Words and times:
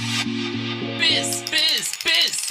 Biss, 0.00 1.44
Biss, 1.50 1.92
Biss. 2.02 2.48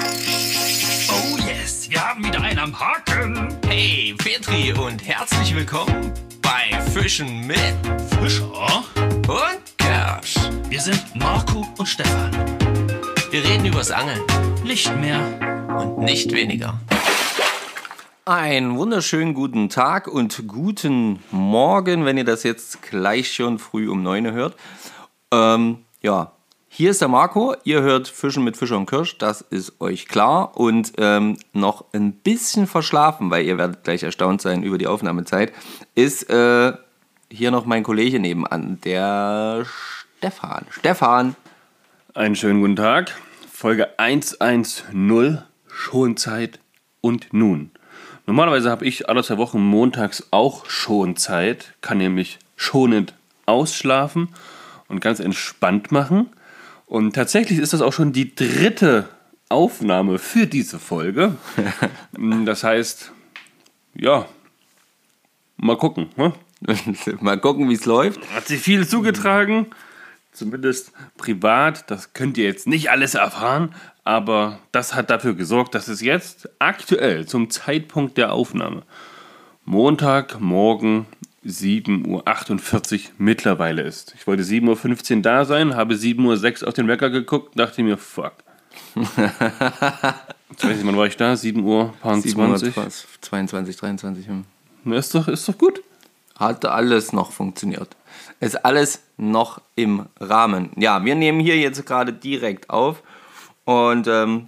Oh 1.10 1.38
yes, 1.48 1.90
wir 1.90 2.00
haben 2.08 2.24
wieder 2.24 2.40
einen 2.42 2.60
am 2.60 2.80
Haken. 2.80 3.58
Hey, 3.68 4.14
Petri 4.16 4.72
und 4.74 5.04
herzlich 5.08 5.56
willkommen 5.56 6.14
bei 6.44 6.80
Fischen 6.92 7.48
mit 7.48 7.58
Fischer? 8.22 8.84
und 9.28 9.78
Kersch. 9.80 10.36
Wir 10.70 10.80
sind 10.80 11.04
Marco 11.16 11.66
und 11.80 11.88
Stefan. 11.88 12.32
Wir 13.32 13.44
reden 13.44 13.66
übers 13.66 13.90
Angeln 13.90 14.22
Nicht 14.64 14.96
mehr. 14.98 15.20
und 15.76 15.98
nicht 16.06 16.32
weniger. 16.32 16.80
Einen 18.26 18.78
wunderschönen 18.78 19.34
guten 19.34 19.70
Tag 19.70 20.08
und 20.08 20.48
guten 20.48 21.24
Morgen, 21.32 22.06
wenn 22.06 22.18
ihr 22.18 22.26
das 22.26 22.44
jetzt 22.44 22.84
gleich 22.84 23.34
schon 23.34 23.58
früh 23.58 23.90
um 23.90 24.04
9 24.04 24.28
Uhr 24.28 24.34
hört. 24.34 24.56
Ähm, 25.32 25.80
ja, 26.04 26.34
hier 26.80 26.92
ist 26.92 27.02
der 27.02 27.10
Marco. 27.10 27.58
Ihr 27.66 27.82
hört 27.82 28.08
Fischen 28.08 28.46
mit 28.46 28.56
Fischer 28.56 28.78
und 28.78 28.86
Kirsch, 28.90 29.18
das 29.18 29.42
ist 29.42 29.82
euch 29.82 30.08
klar. 30.08 30.56
Und 30.56 30.94
ähm, 30.98 31.38
noch 31.52 31.84
ein 31.92 32.14
bisschen 32.14 32.68
verschlafen, 32.68 33.30
weil 33.30 33.46
ihr 33.46 33.58
werdet 33.58 33.84
gleich 33.84 34.04
erstaunt 34.04 34.42
sein 34.42 34.64
über 34.64 34.78
die 34.78 34.88
Aufnahmezeit, 34.88 35.52
ist 35.96 36.30
äh, 36.30 36.72
hier 37.30 37.52
noch 37.52 37.66
mein 37.66 37.84
Kollege 37.84 38.22
nebenan, 38.22 38.80
der 38.86 39.66
Stefan. 40.20 40.68
Stefan, 40.70 41.36
Einen 42.14 42.38
schönen 42.38 42.62
guten 42.62 42.78
Tag. 42.78 43.14
Folge 43.52 43.90
110, 44.00 45.40
Schonzeit 45.68 46.62
und 47.02 47.34
nun. 47.34 47.72
Normalerweise 48.26 48.72
habe 48.72 48.86
ich 48.86 49.10
alle 49.10 49.22
zwei 49.22 49.38
Wochen 49.38 49.60
montags 49.60 50.30
auch 50.32 50.66
Schonzeit, 50.70 51.74
kann 51.82 51.98
nämlich 51.98 52.40
schonend 52.56 53.16
ausschlafen 53.46 54.30
und 54.88 55.02
ganz 55.02 55.20
entspannt 55.20 55.92
machen. 55.92 56.30
Und 56.90 57.14
tatsächlich 57.14 57.60
ist 57.60 57.72
das 57.72 57.82
auch 57.82 57.94
schon 57.94 58.14
die 58.14 58.34
dritte 58.34 59.08
Aufnahme 59.48 60.18
für 60.18 60.48
diese 60.48 60.80
Folge. 60.80 61.36
Das 62.46 62.64
heißt, 62.64 63.12
ja, 63.96 64.28
mal 65.56 65.78
gucken. 65.78 66.10
Ne? 66.18 66.34
mal 67.22 67.40
gucken, 67.40 67.70
wie 67.70 67.76
es 67.76 67.86
läuft. 67.86 68.20
Hat 68.34 68.48
sich 68.48 68.60
viel 68.60 68.88
zugetragen, 68.88 69.68
zumindest 70.34 70.92
privat. 71.16 71.90
Das 71.92 72.14
könnt 72.14 72.38
ihr 72.40 72.46
jetzt 72.46 72.68
nicht 72.68 72.90
alles 72.90 73.14
erfahren, 73.14 73.76
aber 74.04 74.60
das 74.72 74.96
hat 74.96 75.12
dafür 75.12 75.36
gesorgt, 75.36 75.76
dass 75.76 75.88
es 75.88 76.02
jetzt 76.02 76.50
aktuell 76.58 77.28
zum 77.28 77.52
Zeitpunkt 77.52 78.18
der 78.18 78.34
Aufnahme 78.34 78.82
Montagmorgen 79.64 81.06
7.48 81.46 82.94
Uhr 82.94 83.00
mittlerweile 83.18 83.82
ist. 83.84 84.14
Ich 84.16 84.28
wollte 84.28 84.44
7.15 84.44 85.18
Uhr 85.18 85.22
da 85.22 85.46
sein, 85.46 85.76
habe 85.76 85.96
7.06 85.96 86.62
Uhr 86.62 86.68
auf 86.68 86.74
den 86.74 86.88
Wecker 86.88 87.10
geguckt, 87.10 87.58
dachte 87.58 87.82
mir, 87.84 87.98
fuck. 87.98 88.34
Jetzt 88.96 90.66
weiß 90.66 90.80
ich, 90.80 90.86
wann 90.86 90.98
war 90.98 91.06
ich 91.06 91.18
da? 91.18 91.36
7 91.36 91.64
Uhr, 91.64 91.94
paar 92.02 92.20
20. 92.20 92.74
22, 93.22 93.78
23. 93.78 94.28
hm. 94.28 94.46
Na, 94.84 94.98
ist 94.98 95.14
doch, 95.14 95.28
ist 95.28 95.48
doch 95.48 95.58
gut. 95.58 95.82
Hat 96.36 96.66
alles 96.66 97.14
noch 97.14 97.32
funktioniert. 97.32 97.96
Ist 98.40 98.64
alles 98.66 99.02
noch 99.18 99.62
im 99.76 100.06
Rahmen. 100.20 100.72
Ja, 100.78 101.04
wir 101.04 101.16
nehmen 101.16 101.40
hier 101.40 101.58
jetzt 101.58 101.86
gerade 101.86 102.14
direkt 102.14 102.70
auf. 102.70 103.04
Und 103.66 104.08
ähm, 104.08 104.48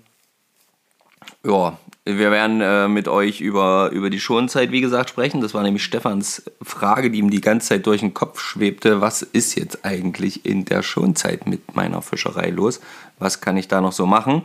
ja, 1.44 1.78
wir 2.04 2.32
werden 2.32 2.62
äh, 2.62 2.88
mit 2.88 3.08
euch 3.08 3.42
über, 3.42 3.92
über 3.92 4.10
die 4.10 4.20
Schonzeit, 4.20 4.72
wie 4.72 4.82
gesagt, 4.82 5.12
sprechen. 5.12 5.42
Das 5.42 5.54
war 5.54 5.62
nämlich 5.62 5.84
Stefans 5.84 6.44
Frage, 6.62 7.12
die 7.12 7.20
ihm 7.20 7.30
die 7.30 7.42
ganze 7.42 7.70
Zeit 7.70 7.86
durch 7.86 8.02
den 8.02 8.16
Kopf 8.16 8.40
schwebte. 8.40 9.02
Was 9.02 9.22
ist 9.22 9.56
jetzt 9.56 9.86
eigentlich 9.86 10.46
in 10.46 10.66
der 10.66 10.82
Schonzeit 10.82 11.46
mit 11.46 11.76
meiner 11.76 12.02
Fischerei 12.02 12.50
los? 12.50 12.82
Was 13.20 13.40
kann 13.40 13.56
ich 13.56 13.68
da 13.68 13.82
noch 13.82 13.92
so 13.92 14.08
machen? 14.08 14.42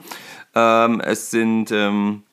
Ähm, 0.54 1.00
es 1.00 1.30
sind 1.30 1.70
ähm, 1.72 2.24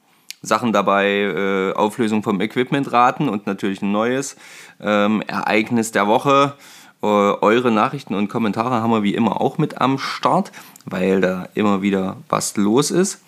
Sachen 0.42 0.74
dabei, 0.74 1.08
äh, 1.08 1.74
Auflösung 1.74 2.22
vom 2.22 2.42
Equipmentraten 2.42 3.30
und 3.30 3.48
natürlich 3.48 3.82
ein 3.82 3.94
neues 3.94 4.36
ähm, 4.82 5.22
Ereignis 5.26 5.94
der 5.94 6.06
Woche. 6.06 6.56
Äh, 7.02 7.06
eure 7.06 7.72
Nachrichten 7.72 8.14
und 8.14 8.28
Kommentare 8.28 8.82
haben 8.82 8.92
wir 8.92 9.04
wie 9.04 9.16
immer 9.16 9.40
auch 9.40 9.58
mit 9.58 9.80
am 9.80 10.00
Start, 10.00 10.52
weil 10.84 11.22
da 11.22 11.48
immer 11.54 11.82
wieder 11.82 12.18
was 12.28 12.58
los 12.58 12.92
ist. 12.92 13.22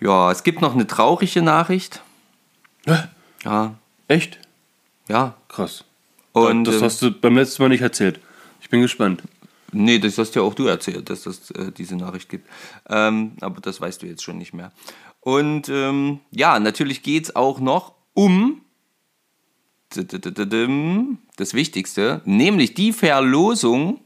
Ja, 0.00 0.30
es 0.32 0.42
gibt 0.42 0.60
noch 0.60 0.74
eine 0.74 0.86
traurige 0.86 1.42
Nachricht. 1.42 2.02
Ja, 3.44 3.74
Echt? 4.08 4.38
ja. 5.08 5.34
Krass. 5.48 5.84
Und 6.32 6.64
das 6.64 6.76
äh, 6.76 6.84
hast 6.84 7.02
du 7.02 7.10
beim 7.10 7.36
letzten 7.36 7.62
Mal 7.62 7.68
nicht 7.68 7.82
erzählt. 7.82 8.20
Ich 8.60 8.70
bin 8.70 8.80
gespannt. 8.80 9.22
Nee, 9.72 9.98
das 9.98 10.18
hast 10.18 10.34
ja 10.34 10.42
auch 10.42 10.54
du 10.54 10.66
erzählt, 10.66 11.10
dass 11.10 11.26
es 11.26 11.50
äh, 11.52 11.70
diese 11.70 11.96
Nachricht 11.96 12.28
gibt. 12.28 12.48
Ähm, 12.88 13.32
aber 13.40 13.60
das 13.60 13.80
weißt 13.80 14.02
du 14.02 14.06
jetzt 14.06 14.22
schon 14.22 14.38
nicht 14.38 14.54
mehr. 14.54 14.72
Und 15.20 15.68
ähm, 15.68 16.20
ja, 16.30 16.58
natürlich 16.58 17.02
geht 17.02 17.24
es 17.24 17.36
auch 17.36 17.60
noch 17.60 17.94
um 18.14 18.62
das 21.36 21.54
Wichtigste, 21.54 22.22
nämlich 22.24 22.74
die 22.74 22.92
Verlosung 22.92 24.00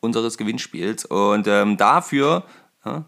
unseres 0.00 0.38
Gewinnspiels. 0.38 1.04
Und 1.04 1.46
ähm, 1.46 1.76
dafür 1.76 2.44
ja, 2.84 3.04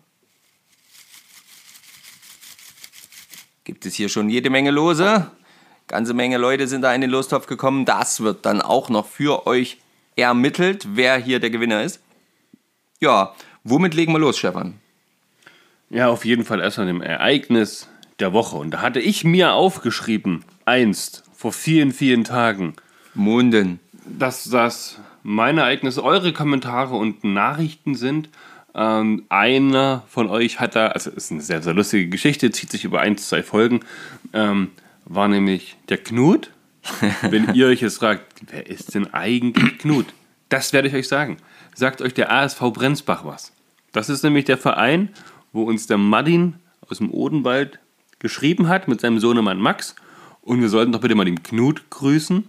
gibt 3.64 3.86
es 3.86 3.94
hier 3.94 4.08
schon 4.08 4.28
jede 4.28 4.50
Menge 4.50 4.70
Lose. 4.70 5.30
Ganze 5.86 6.14
Menge 6.14 6.38
Leute 6.38 6.68
sind 6.68 6.82
da 6.82 6.94
in 6.94 7.00
den 7.00 7.10
Lostopf 7.10 7.46
gekommen. 7.46 7.84
Das 7.84 8.20
wird 8.20 8.46
dann 8.46 8.62
auch 8.62 8.88
noch 8.88 9.06
für 9.06 9.46
euch 9.46 9.78
ermittelt, 10.16 10.86
wer 10.92 11.16
hier 11.16 11.40
der 11.40 11.50
Gewinner 11.50 11.82
ist. 11.82 12.00
Ja, 13.00 13.34
womit 13.64 13.94
legen 13.94 14.12
wir 14.12 14.18
los, 14.18 14.38
Stefan? 14.38 14.78
Ja, 15.88 16.08
auf 16.08 16.24
jeden 16.24 16.44
Fall 16.44 16.60
erstmal 16.60 16.86
dem 16.86 17.02
Ereignis 17.02 17.88
der 18.20 18.32
Woche. 18.32 18.56
Und 18.56 18.70
da 18.72 18.82
hatte 18.82 19.00
ich 19.00 19.24
mir 19.24 19.54
aufgeschrieben, 19.54 20.44
einst, 20.64 21.24
vor 21.32 21.52
vielen, 21.52 21.92
vielen 21.92 22.24
Tagen, 22.24 22.74
Munden. 23.14 23.80
dass 24.04 24.44
das 24.44 25.00
meine 25.22 25.62
Ereignisse 25.62 26.04
eure 26.04 26.32
Kommentare 26.32 26.94
und 26.94 27.24
Nachrichten 27.24 27.94
sind. 27.94 28.28
Ähm, 28.74 29.24
einer 29.28 30.04
von 30.08 30.28
euch 30.28 30.60
hat 30.60 30.76
da, 30.76 30.88
also 30.88 31.10
ist 31.10 31.32
eine 31.32 31.40
sehr, 31.40 31.62
sehr 31.62 31.74
lustige 31.74 32.08
Geschichte, 32.08 32.50
zieht 32.50 32.70
sich 32.70 32.84
über 32.84 33.00
ein, 33.00 33.18
zwei 33.18 33.42
Folgen, 33.42 33.80
ähm, 34.32 34.68
war 35.04 35.28
nämlich 35.28 35.76
der 35.88 35.98
Knut. 35.98 36.50
Wenn 37.22 37.54
ihr 37.54 37.66
euch 37.66 37.82
jetzt 37.82 37.98
fragt, 37.98 38.24
wer 38.50 38.66
ist 38.66 38.94
denn 38.94 39.12
eigentlich 39.12 39.78
Knut? 39.78 40.06
Das 40.48 40.72
werde 40.72 40.88
ich 40.88 40.94
euch 40.94 41.08
sagen. 41.08 41.36
Sagt 41.74 42.00
euch 42.00 42.14
der 42.14 42.32
ASV 42.32 42.60
Brenzbach 42.72 43.24
was. 43.24 43.52
Das 43.92 44.08
ist 44.08 44.22
nämlich 44.22 44.44
der 44.44 44.58
Verein, 44.58 45.10
wo 45.52 45.64
uns 45.64 45.86
der 45.86 45.98
Martin 45.98 46.54
aus 46.88 46.98
dem 46.98 47.10
Odenwald 47.10 47.78
geschrieben 48.18 48.68
hat 48.68 48.88
mit 48.88 49.00
seinem 49.00 49.18
Sohnemann 49.18 49.60
Max. 49.60 49.94
Und 50.42 50.60
wir 50.60 50.68
sollten 50.68 50.92
doch 50.92 51.00
bitte 51.00 51.14
mal 51.14 51.24
den 51.24 51.42
Knut 51.42 51.90
grüßen. 51.90 52.48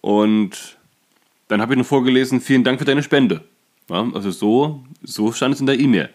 Und 0.00 0.76
dann 1.48 1.60
habe 1.60 1.74
ich 1.74 1.78
noch 1.78 1.86
vorgelesen, 1.86 2.40
vielen 2.40 2.64
Dank 2.64 2.78
für 2.78 2.84
deine 2.84 3.02
Spende. 3.02 3.44
Ja, 3.88 4.08
also 4.14 4.30
so, 4.30 4.84
so 5.02 5.32
stand 5.32 5.54
es 5.54 5.60
in 5.60 5.66
der 5.66 5.78
E-Mail. 5.78 6.10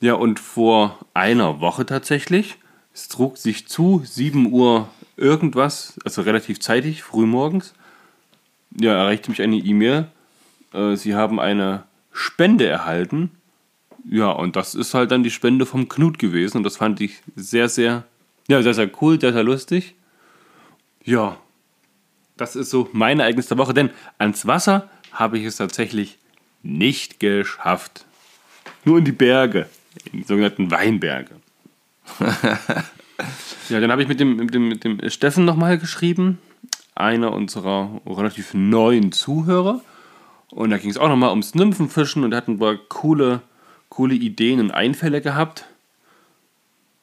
Ja, 0.00 0.14
und 0.14 0.40
vor 0.40 0.98
einer 1.14 1.60
Woche 1.60 1.86
tatsächlich, 1.86 2.56
es 2.94 3.08
trug 3.08 3.38
sich 3.38 3.68
zu, 3.68 4.02
7 4.04 4.52
Uhr 4.52 4.88
irgendwas, 5.16 5.98
also 6.04 6.22
relativ 6.22 6.60
zeitig, 6.60 7.02
frühmorgens, 7.02 7.74
ja, 8.78 8.94
erreichte 8.94 9.30
mich 9.30 9.42
eine 9.42 9.56
E-Mail. 9.56 10.08
Äh, 10.72 10.96
Sie 10.96 11.14
haben 11.14 11.38
eine 11.38 11.84
Spende 12.12 12.66
erhalten. 12.66 13.30
Ja, 14.04 14.30
und 14.30 14.56
das 14.56 14.74
ist 14.74 14.94
halt 14.94 15.10
dann 15.10 15.22
die 15.22 15.30
Spende 15.30 15.66
vom 15.66 15.88
Knut 15.88 16.18
gewesen. 16.18 16.58
Und 16.58 16.64
das 16.64 16.76
fand 16.76 17.00
ich 17.00 17.22
sehr, 17.36 17.68
sehr, 17.68 18.04
ja, 18.48 18.62
sehr, 18.62 18.74
sehr 18.74 18.90
cool, 19.00 19.20
sehr, 19.20 19.32
sehr 19.32 19.44
lustig. 19.44 19.94
Ja, 21.04 21.36
das 22.36 22.56
ist 22.56 22.70
so 22.70 22.88
mein 22.92 23.20
Ereignis 23.20 23.46
der 23.46 23.58
Woche, 23.58 23.74
denn 23.74 23.90
ans 24.18 24.46
Wasser 24.46 24.88
habe 25.12 25.38
ich 25.38 25.44
es 25.44 25.56
tatsächlich 25.56 26.18
nicht 26.62 27.20
geschafft. 27.20 28.04
Nur 28.84 28.98
in 28.98 29.04
die 29.04 29.12
Berge, 29.12 29.68
in 30.12 30.20
die 30.20 30.24
sogenannten 30.24 30.70
Weinberge. 30.70 31.36
ja, 33.68 33.80
dann 33.80 33.90
habe 33.90 34.02
ich 34.02 34.08
mit 34.08 34.20
dem, 34.20 34.36
mit 34.36 34.54
dem, 34.54 34.68
mit 34.68 34.84
dem 34.84 35.10
Steffen 35.10 35.44
nochmal 35.44 35.78
geschrieben, 35.78 36.38
einer 36.94 37.32
unserer 37.32 38.00
relativ 38.06 38.54
neuen 38.54 39.12
Zuhörer. 39.12 39.80
Und 40.50 40.70
da 40.70 40.78
ging 40.78 40.90
es 40.90 40.98
auch 40.98 41.08
nochmal 41.08 41.30
ums 41.30 41.54
Nymphenfischen 41.54 42.24
und 42.24 42.34
hatten 42.34 42.60
wir 42.60 42.76
coole, 42.88 43.40
coole 43.88 44.14
Ideen 44.14 44.60
und 44.60 44.70
Einfälle 44.70 45.20
gehabt. 45.22 45.66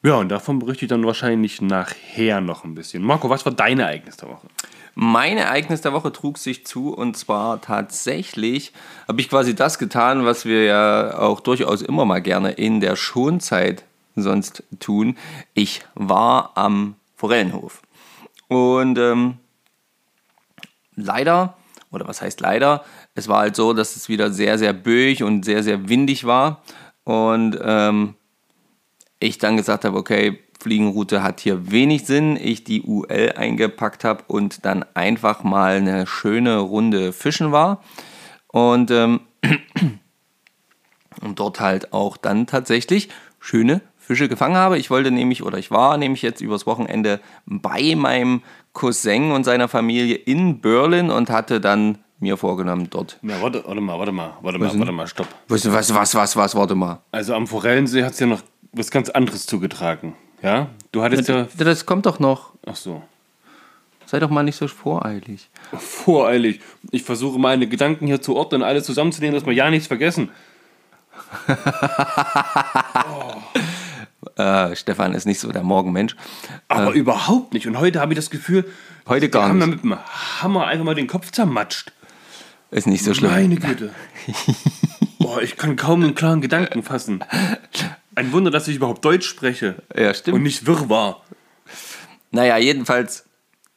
Ja, 0.02 0.14
und 0.14 0.30
davon 0.30 0.60
berichte 0.60 0.86
ich 0.86 0.88
dann 0.88 1.04
wahrscheinlich 1.04 1.60
nachher 1.60 2.40
noch 2.40 2.64
ein 2.64 2.74
bisschen. 2.74 3.02
Marco, 3.02 3.28
was 3.28 3.44
war 3.44 3.52
dein 3.52 3.80
Ereignis 3.80 4.16
der 4.16 4.30
Woche? 4.30 4.46
Mein 4.94 5.38
Ereignis 5.38 5.80
der 5.80 5.92
Woche 5.92 6.12
trug 6.12 6.38
sich 6.38 6.66
zu 6.66 6.92
und 6.94 7.16
zwar 7.16 7.60
tatsächlich 7.60 8.72
habe 9.08 9.20
ich 9.20 9.28
quasi 9.28 9.54
das 9.54 9.78
getan, 9.78 10.24
was 10.24 10.44
wir 10.44 10.64
ja 10.64 11.18
auch 11.18 11.40
durchaus 11.40 11.82
immer 11.82 12.04
mal 12.04 12.20
gerne 12.20 12.52
in 12.52 12.80
der 12.80 12.96
Schonzeit 12.96 13.84
sonst 14.16 14.62
tun. 14.80 15.16
Ich 15.54 15.82
war 15.94 16.52
am 16.56 16.96
Forellenhof. 17.16 17.82
Und 18.48 18.98
ähm, 18.98 19.38
leider, 20.96 21.56
oder 21.90 22.06
was 22.08 22.20
heißt 22.20 22.40
leider, 22.40 22.84
es 23.14 23.28
war 23.28 23.40
halt 23.40 23.56
so, 23.56 23.72
dass 23.72 23.96
es 23.96 24.08
wieder 24.08 24.32
sehr, 24.32 24.58
sehr 24.58 24.72
böig 24.72 25.22
und 25.22 25.44
sehr, 25.44 25.62
sehr 25.62 25.88
windig 25.88 26.24
war. 26.24 26.62
Und 27.04 27.58
ähm, 27.62 28.14
ich 29.18 29.38
dann 29.38 29.56
gesagt 29.56 29.84
habe, 29.84 29.96
okay, 29.96 30.40
Fliegenroute 30.60 31.22
hat 31.22 31.40
hier 31.40 31.70
wenig 31.70 32.06
Sinn. 32.06 32.36
Ich 32.36 32.64
die 32.64 32.82
UL 32.82 33.32
eingepackt 33.36 34.04
habe 34.04 34.24
und 34.28 34.64
dann 34.64 34.84
einfach 34.94 35.42
mal 35.42 35.76
eine 35.76 36.06
schöne 36.06 36.58
Runde 36.58 37.12
fischen 37.12 37.50
war. 37.50 37.82
Und, 38.48 38.90
ähm, 38.90 39.20
und 41.20 41.38
dort 41.40 41.60
halt 41.60 41.92
auch 41.92 42.16
dann 42.16 42.46
tatsächlich 42.46 43.08
schöne 43.38 43.80
Fische 43.96 44.28
gefangen 44.28 44.56
habe. 44.56 44.78
Ich 44.78 44.90
wollte 44.90 45.10
nämlich, 45.10 45.42
oder 45.42 45.58
ich 45.58 45.70
war 45.70 45.96
nämlich 45.96 46.22
jetzt 46.22 46.40
übers 46.40 46.66
Wochenende 46.66 47.20
bei 47.46 47.94
meinem 47.94 48.42
Cousin 48.72 49.32
und 49.32 49.44
seiner 49.44 49.68
Familie 49.68 50.16
in 50.16 50.60
Berlin 50.60 51.10
und 51.10 51.30
hatte 51.30 51.60
dann 51.60 51.98
mir 52.18 52.36
vorgenommen, 52.36 52.88
dort. 52.90 53.18
Ja, 53.22 53.40
warte, 53.40 53.64
warte 53.66 53.80
mal, 53.80 53.98
warte 53.98 54.12
mal, 54.12 54.34
warte 54.42 54.58
mal, 54.58 54.78
warte 54.78 54.92
mal, 54.92 55.06
stopp. 55.06 55.28
Was, 55.48 55.70
was, 55.72 55.94
was, 55.94 56.14
was, 56.14 56.36
was, 56.36 56.54
warte 56.54 56.74
mal. 56.74 57.00
Also 57.12 57.34
am 57.34 57.46
Forellensee 57.46 58.04
hat 58.04 58.12
es 58.12 58.20
ja 58.20 58.26
noch 58.26 58.42
was 58.72 58.90
ganz 58.90 59.08
anderes 59.08 59.46
zugetragen. 59.46 60.14
Ja? 60.42 60.68
Du 60.92 61.02
hattest 61.02 61.28
ja. 61.28 61.46
Das 61.58 61.86
kommt 61.86 62.06
doch 62.06 62.18
noch. 62.18 62.52
Ach 62.66 62.76
so. 62.76 63.02
Sei 64.06 64.18
doch 64.18 64.30
mal 64.30 64.42
nicht 64.42 64.56
so 64.56 64.66
voreilig. 64.66 65.48
Voreilig. 65.78 66.60
Ich 66.90 67.04
versuche 67.04 67.38
meine 67.38 67.68
Gedanken 67.68 68.06
hier 68.06 68.20
zu 68.20 68.34
ordnen, 68.36 68.62
alle 68.62 68.82
zusammenzunehmen, 68.82 69.34
dass 69.34 69.46
wir 69.46 69.52
ja 69.52 69.70
nichts 69.70 69.86
vergessen. 69.86 70.30
Äh, 74.36 74.76
Stefan 74.76 75.14
ist 75.14 75.26
nicht 75.26 75.40
so 75.40 75.50
der 75.52 75.62
Morgenmensch. 75.62 76.14
Aber 76.68 76.92
überhaupt 76.92 77.52
nicht. 77.54 77.66
Und 77.66 77.78
heute 77.78 78.00
habe 78.00 78.12
ich 78.12 78.16
das 78.18 78.30
Gefühl, 78.30 78.70
Heute 79.08 79.28
gar 79.28 79.48
haben 79.48 79.58
mir 79.58 79.66
nicht. 79.66 79.82
mit 79.82 79.92
dem 79.92 79.98
Hammer 80.42 80.66
einfach 80.66 80.84
mal 80.84 80.94
den 80.94 81.06
Kopf 81.06 81.30
zermatscht. 81.30 81.92
Ist 82.70 82.86
nicht 82.86 83.04
so 83.04 83.12
schlimm. 83.14 83.30
Meine 83.30 83.56
Güte. 83.56 83.92
Boah, 85.18 85.42
ich 85.42 85.56
kann 85.56 85.76
kaum 85.76 86.02
einen 86.02 86.14
klaren 86.14 86.40
Gedanken 86.40 86.82
fassen. 86.82 87.24
Ein 88.14 88.32
Wunder, 88.32 88.50
dass 88.50 88.68
ich 88.68 88.76
überhaupt 88.76 89.04
Deutsch 89.04 89.26
spreche. 89.26 89.82
Ja, 89.96 90.12
stimmt. 90.14 90.36
Und 90.36 90.42
nicht 90.42 90.66
Wirrwarr. 90.66 91.22
Naja, 92.32 92.58
jedenfalls 92.58 93.24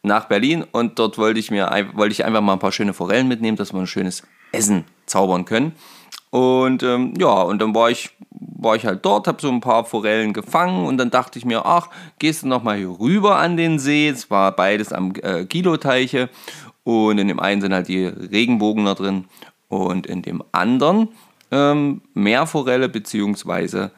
nach 0.04 0.26
Berlin 0.26 0.66
und 0.72 1.00
dort 1.00 1.18
wollte 1.18 1.40
ich 1.40 1.50
mir 1.50 1.70
wollte 1.94 2.12
ich 2.12 2.26
einfach 2.26 2.42
mal 2.42 2.54
ein 2.54 2.60
paar 2.60 2.72
schöne 2.72 2.94
Forellen 2.94 3.28
mitnehmen, 3.28 3.58
dass 3.58 3.74
wir 3.74 3.80
ein 3.80 3.88
schönes 3.88 4.24
Essen 4.52 4.86
zaubern 5.06 5.46
können. 5.46 5.74
Und 6.30 6.82
ähm, 6.84 7.14
ja, 7.20 7.44
und 7.44 7.62
dann 7.62 7.76
war 7.76 7.92
ich, 7.92 8.10
war 8.32 8.76
ich 8.76 8.86
halt 8.86 9.06
dort, 9.06 9.28
habe 9.28 9.42
so 9.42 9.50
ein 9.50 9.62
paar 9.62 9.86
Forellen 9.86 10.34
gefangen 10.34 10.88
und 10.88 10.98
dann 10.98 11.12
dachte 11.12 11.38
ich 11.38 11.46
mir, 11.46 11.66
ach, 11.66 11.90
gehst 12.18 12.44
du 12.44 12.48
noch 12.48 12.64
mal 12.64 12.76
hier 12.76 12.90
rüber 12.90 13.38
an 13.38 13.56
den 13.56 13.78
See. 13.78 14.10
Es 14.10 14.32
war 14.32 14.52
beides 14.56 14.92
am 14.92 15.14
äh, 15.22 15.46
Kiloteiche 15.46 16.30
und 16.84 17.20
in 17.20 17.28
dem 17.28 17.40
einen 17.40 17.62
sind 17.62 17.74
halt 17.74 17.88
die 17.88 18.06
Regenbogen 18.06 18.86
da 18.86 18.96
drin 18.96 19.26
und 19.70 20.08
in 20.08 20.22
dem 20.22 20.44
anderen 20.52 21.10
ähm, 21.52 22.02
Meerforelle 22.14 22.90
beziehungsweise 22.90 23.92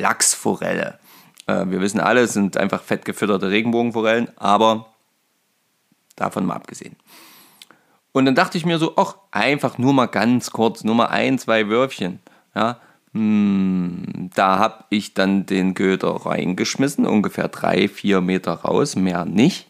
Lachsforelle. 0.00 0.98
Äh, 1.46 1.66
wir 1.66 1.80
wissen 1.80 2.00
alle, 2.00 2.22
es 2.22 2.32
sind 2.32 2.56
einfach 2.56 2.82
fett 2.82 3.04
gefütterte 3.04 3.50
Regenbogenforellen, 3.50 4.28
aber 4.36 4.86
davon 6.16 6.46
mal 6.46 6.54
abgesehen. 6.54 6.96
Und 8.12 8.24
dann 8.24 8.34
dachte 8.34 8.58
ich 8.58 8.66
mir 8.66 8.78
so, 8.78 8.94
ach, 8.96 9.16
einfach 9.30 9.78
nur 9.78 9.92
mal 9.92 10.06
ganz 10.06 10.50
kurz, 10.50 10.82
nur 10.82 10.94
mal 10.94 11.06
ein, 11.06 11.38
zwei 11.38 11.68
Würfchen. 11.68 12.20
Ja, 12.54 12.80
hm, 13.12 14.30
da 14.34 14.58
habe 14.58 14.84
ich 14.90 15.14
dann 15.14 15.46
den 15.46 15.74
Köder 15.74 16.10
reingeschmissen, 16.26 17.06
ungefähr 17.06 17.48
drei, 17.48 17.88
vier 17.88 18.20
Meter 18.20 18.52
raus, 18.52 18.96
mehr 18.96 19.24
nicht. 19.24 19.68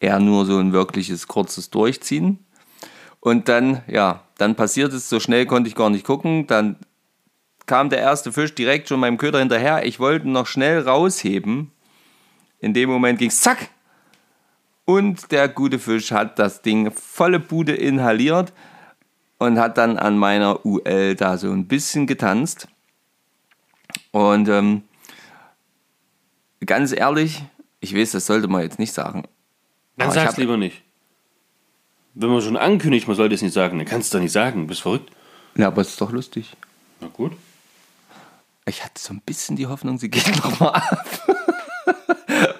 Eher 0.00 0.18
nur 0.18 0.46
so 0.46 0.58
ein 0.58 0.72
wirkliches 0.72 1.28
kurzes 1.28 1.70
Durchziehen. 1.70 2.44
Und 3.20 3.48
dann, 3.48 3.82
ja, 3.86 4.24
dann 4.36 4.56
passiert 4.56 4.92
es, 4.92 5.08
so 5.08 5.20
schnell 5.20 5.46
konnte 5.46 5.68
ich 5.68 5.76
gar 5.76 5.90
nicht 5.90 6.04
gucken. 6.04 6.46
Dann 6.46 6.76
kam 7.66 7.90
der 7.90 8.00
erste 8.00 8.32
Fisch 8.32 8.54
direkt 8.54 8.88
schon 8.88 9.00
meinem 9.00 9.18
Köder 9.18 9.38
hinterher. 9.38 9.86
Ich 9.86 10.00
wollte 10.00 10.26
ihn 10.26 10.32
noch 10.32 10.46
schnell 10.46 10.80
rausheben. 10.80 11.70
In 12.60 12.74
dem 12.74 12.90
Moment 12.90 13.18
ging 13.18 13.28
es 13.28 13.40
zack. 13.40 13.68
Und 14.84 15.30
der 15.30 15.48
gute 15.48 15.78
Fisch 15.78 16.12
hat 16.12 16.38
das 16.38 16.62
Ding 16.62 16.90
volle 16.90 17.38
Bude 17.38 17.74
inhaliert 17.74 18.52
und 19.38 19.58
hat 19.58 19.78
dann 19.78 19.98
an 19.98 20.18
meiner 20.18 20.64
UL 20.66 21.14
da 21.14 21.38
so 21.38 21.50
ein 21.50 21.66
bisschen 21.66 22.06
getanzt. 22.06 22.68
Und 24.10 24.48
ähm, 24.48 24.82
ganz 26.64 26.92
ehrlich, 26.92 27.42
ich 27.80 27.96
weiß, 27.96 28.12
das 28.12 28.26
sollte 28.26 28.48
man 28.48 28.62
jetzt 28.62 28.78
nicht 28.78 28.92
sagen. 28.92 29.24
Dann 29.96 30.08
Aber 30.08 30.14
sag's 30.14 30.36
lieber 30.36 30.56
nicht. 30.56 30.82
Wenn 32.14 32.30
man 32.30 32.42
schon 32.42 32.56
ankündigt, 32.56 33.06
man 33.08 33.16
sollte 33.16 33.34
es 33.34 33.42
nicht 33.42 33.54
sagen, 33.54 33.78
dann 33.78 33.86
kannst 33.86 34.12
du 34.12 34.18
doch 34.18 34.22
nicht 34.22 34.32
sagen. 34.32 34.66
Bist 34.66 34.82
verrückt? 34.82 35.10
Ja, 35.54 35.68
aber 35.68 35.82
es 35.82 35.88
ist 35.90 36.00
doch 36.00 36.12
lustig. 36.12 36.56
Na 37.00 37.08
gut. 37.08 37.32
Ich 38.64 38.84
hatte 38.84 39.00
so 39.00 39.12
ein 39.12 39.20
bisschen 39.20 39.56
die 39.56 39.66
Hoffnung, 39.66 39.98
sie 39.98 40.10
geht 40.10 40.28
nochmal 40.44 40.74
ab. 40.74 41.06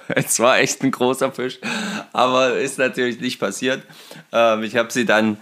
es 0.09 0.41
war 0.41 0.59
echt 0.59 0.83
ein 0.83 0.91
großer 0.91 1.33
Fisch, 1.33 1.61
aber 2.13 2.59
ist 2.59 2.79
natürlich 2.79 3.21
nicht 3.21 3.39
passiert. 3.39 3.85
Ähm, 4.33 4.63
ich 4.65 4.77
habe 4.77 4.93
sie 4.93 5.05
dann 5.05 5.37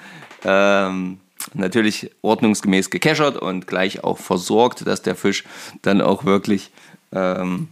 ähm, 0.45 1.21
natürlich 1.55 2.11
ordnungsgemäß 2.23 2.91
gekeschert 2.91 3.37
und 3.37 3.67
gleich 3.67 4.05
auch 4.05 4.19
versorgt, 4.19 4.87
dass 4.87 5.03
der 5.03 5.17
Fisch 5.17 5.45
dann 5.83 6.01
auch 6.01 6.25
wirklich 6.25 6.71
ähm, 7.13 7.69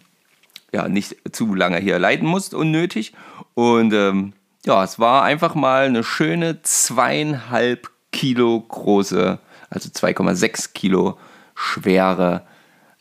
ja, 0.73 0.88
nicht 0.88 1.17
zu 1.32 1.55
lange 1.55 1.79
hier 1.79 1.99
leiden 1.99 2.29
muss, 2.29 2.52
unnötig. 2.52 3.12
Und 3.55 3.93
ähm, 3.93 4.32
ja, 4.64 4.82
es 4.85 4.99
war 4.99 5.23
einfach 5.23 5.55
mal 5.55 5.87
eine 5.87 6.05
schöne 6.05 6.62
zweieinhalb 6.62 7.90
Kilo 8.12 8.61
große, 8.61 9.38
also 9.70 9.88
2,6 9.88 10.73
Kilo 10.73 11.19
schwere 11.55 12.43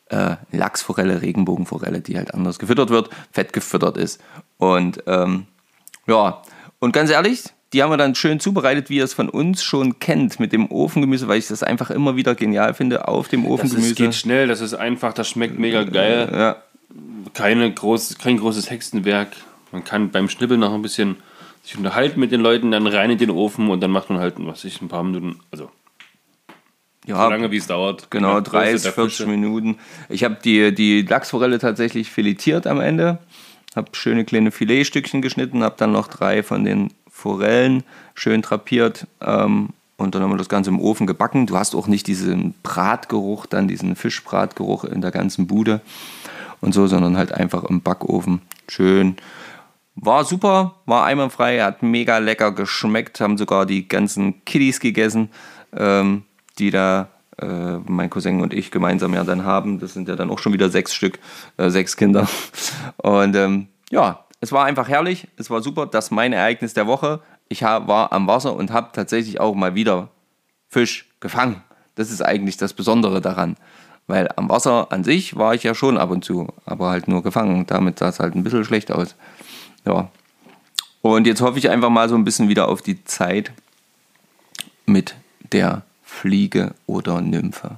äh, 0.10 0.36
Lachsforelle, 0.52 1.22
Regenbogenforelle, 1.22 2.02
die 2.02 2.18
halt 2.18 2.34
anders 2.34 2.60
gefüttert 2.60 2.90
wird, 2.90 3.10
fett 3.32 3.54
gefüttert 3.54 3.98
ist. 3.98 4.22
Und 4.58 5.04
ähm, 5.08 5.46
ja, 6.08 6.42
und 6.80 6.92
ganz 6.94 7.10
ehrlich, 7.10 7.44
die 7.74 7.84
haben 7.84 7.90
wir 7.92 7.98
dann 7.98 8.16
schön 8.16 8.40
zubereitet, 8.40 8.90
wie 8.90 8.98
ihr 8.98 9.04
es 9.04 9.14
von 9.14 9.28
uns 9.30 9.62
schon 9.64 10.00
kennt, 10.00 10.40
mit 10.40 10.54
dem 10.54 10.72
Ofengemüse, 10.72 11.28
weil 11.28 11.40
ich 11.40 11.48
das 11.48 11.64
einfach 11.64 11.90
immer 11.90 12.16
wieder 12.16 12.34
genial 12.36 12.74
finde, 12.74 13.08
auf 13.08 13.28
dem 13.28 13.42
Das 13.44 13.50
ist, 13.50 13.54
Ofengemüse. 13.66 13.96
geht 13.96 14.16
schnell, 14.16 14.48
das 14.48 14.62
ist 14.62 14.74
einfach, 14.74 15.12
das 15.14 15.28
schmeckt 15.30 15.60
mega 15.60 15.84
geil. 15.84 16.30
ja, 16.32 16.56
Keine 17.34 17.72
groß, 17.72 18.18
kein 18.20 18.38
großes 18.38 18.70
Hexenwerk. 18.70 19.30
Man 19.74 19.84
kann 19.84 20.12
beim 20.12 20.30
Schnippeln 20.30 20.62
noch 20.62 20.74
ein 20.74 20.82
bisschen 20.82 21.18
sich 21.64 21.78
unterhalten 21.78 22.22
mit 22.22 22.32
den 22.32 22.40
Leuten, 22.40 22.72
dann 22.72 22.88
rein 22.88 23.10
in 23.12 23.18
den 23.18 23.30
Ofen 23.32 23.70
und 23.70 23.82
dann 23.82 23.92
macht 23.92 24.10
man 24.10 24.20
halt, 24.20 24.36
was 24.38 24.64
ich, 24.64 24.82
ein 24.82 24.88
paar 24.88 25.04
Minuten, 25.04 25.40
also 25.52 25.70
ja, 27.08 27.24
so 27.24 27.30
lange 27.30 27.52
wie 27.52 27.58
es 27.58 27.68
dauert. 27.68 28.12
Genau, 28.12 28.30
Je 28.30 28.36
nach 28.36 28.44
Größe 28.44 28.64
30, 28.66 28.82
der 28.84 28.92
40 28.94 29.18
Fische. 29.18 29.30
Minuten. 29.30 29.78
Ich 30.10 30.24
habe 30.24 30.38
die, 30.44 30.74
die 30.76 31.02
Lachsforelle 31.02 31.60
tatsächlich 31.60 32.12
filetiert 32.12 32.68
am 32.68 32.80
Ende. 32.80 33.20
Habe 33.76 33.90
schöne 33.94 34.26
kleine 34.26 34.52
Filetstückchen 34.52 35.22
geschnitten, 35.22 35.64
habe 35.64 35.76
dann 35.78 35.92
noch 35.92 36.08
drei 36.08 36.44
von 36.44 36.64
den 36.66 36.94
Forellen 37.10 37.84
schön 38.14 38.42
drapiert 38.42 39.08
ähm, 39.22 39.70
und 39.98 40.14
dann 40.14 40.22
haben 40.22 40.32
wir 40.32 40.38
das 40.38 40.50
Ganze 40.50 40.70
im 40.70 40.80
Ofen 40.80 41.08
gebacken. 41.08 41.48
Du 41.48 41.58
hast 41.58 41.76
auch 41.76 41.88
nicht 41.88 42.08
diesen 42.08 42.54
Bratgeruch, 42.62 43.46
dann 43.46 43.68
diesen 43.68 43.96
Fischbratgeruch 43.96 44.84
in 44.84 45.02
der 45.02 45.12
ganzen 45.12 45.48
Bude 45.48 45.82
und 46.62 46.74
so, 46.74 46.88
sondern 46.88 47.18
halt 47.18 47.32
einfach 47.32 47.64
im 47.64 47.82
Backofen. 47.82 48.42
Schön. 48.68 49.18
War 49.96 50.26
super, 50.26 50.76
war 50.86 51.06
einwandfrei, 51.06 51.60
hat 51.62 51.82
mega 51.82 52.20
lecker 52.20 52.52
geschmeckt, 52.52 53.20
haben 53.20 53.38
sogar 53.38 53.66
die 53.66 53.88
ganzen 53.88 54.46
Kiddies 54.46 54.80
gegessen, 54.80 55.30
ähm, 55.76 56.24
die 56.60 56.72
da 56.72 57.10
äh, 57.40 57.78
mein 57.86 58.10
Cousin 58.10 58.42
und 58.42 58.54
ich 58.54 58.72
gemeinsam 58.72 59.14
ja 59.14 59.24
dann 59.24 59.46
haben. 59.46 59.80
Das 59.80 59.94
sind 59.94 60.08
ja 60.08 60.16
dann 60.16 60.30
auch 60.30 60.40
schon 60.40 60.54
wieder 60.54 60.70
sechs 60.70 60.94
Stück, 60.94 61.20
äh, 61.58 61.70
sechs 61.70 61.96
Kinder. 61.96 62.28
Und 62.98 63.36
ähm, 63.36 63.68
ja, 63.92 64.26
es 64.42 64.52
war 64.52 64.66
einfach 64.66 64.88
herrlich, 64.88 65.28
es 65.38 65.50
war 65.50 65.62
super. 65.62 65.86
Das 65.86 66.12
mein 66.12 66.34
Ereignis 66.34 66.74
der 66.74 66.88
Woche. 66.88 67.22
Ich 67.48 67.62
war 67.62 68.12
am 68.12 68.28
Wasser 68.28 68.56
und 68.56 68.72
habe 68.72 68.90
tatsächlich 68.92 69.40
auch 69.40 69.56
mal 69.56 69.74
wieder 69.74 70.10
Fisch 70.68 71.08
gefangen. 71.22 71.64
Das 71.96 72.12
ist 72.12 72.22
eigentlich 72.22 72.58
das 72.58 72.74
Besondere 72.74 73.22
daran. 73.22 73.56
Weil 74.06 74.30
am 74.36 74.50
Wasser 74.50 74.92
an 74.92 75.04
sich 75.04 75.38
war 75.38 75.54
ich 75.54 75.64
ja 75.64 75.74
schon 75.74 75.98
ab 75.98 76.12
und 76.12 76.24
zu, 76.24 76.48
aber 76.66 76.90
halt 76.90 77.08
nur 77.08 77.24
gefangen. 77.24 77.66
Damit 77.68 78.00
sah 78.00 78.10
es 78.10 78.20
halt 78.20 78.36
ein 78.36 78.44
bisschen 78.44 78.66
schlecht 78.66 78.92
aus. 78.92 79.16
Ja. 79.86 80.10
Und 81.02 81.28
jetzt 81.28 81.42
hoffe 81.42 81.58
ich 81.58 81.70
einfach 81.70 81.90
mal 81.90 82.10
so 82.10 82.16
ein 82.16 82.26
bisschen 82.26 82.50
wieder 82.50 82.68
auf 82.68 82.82
die 82.82 83.04
Zeit 83.06 83.52
mit 84.86 85.16
der 85.52 85.84
Fliege 86.08 86.74
oder 86.88 87.22
Nymphe. 87.22 87.78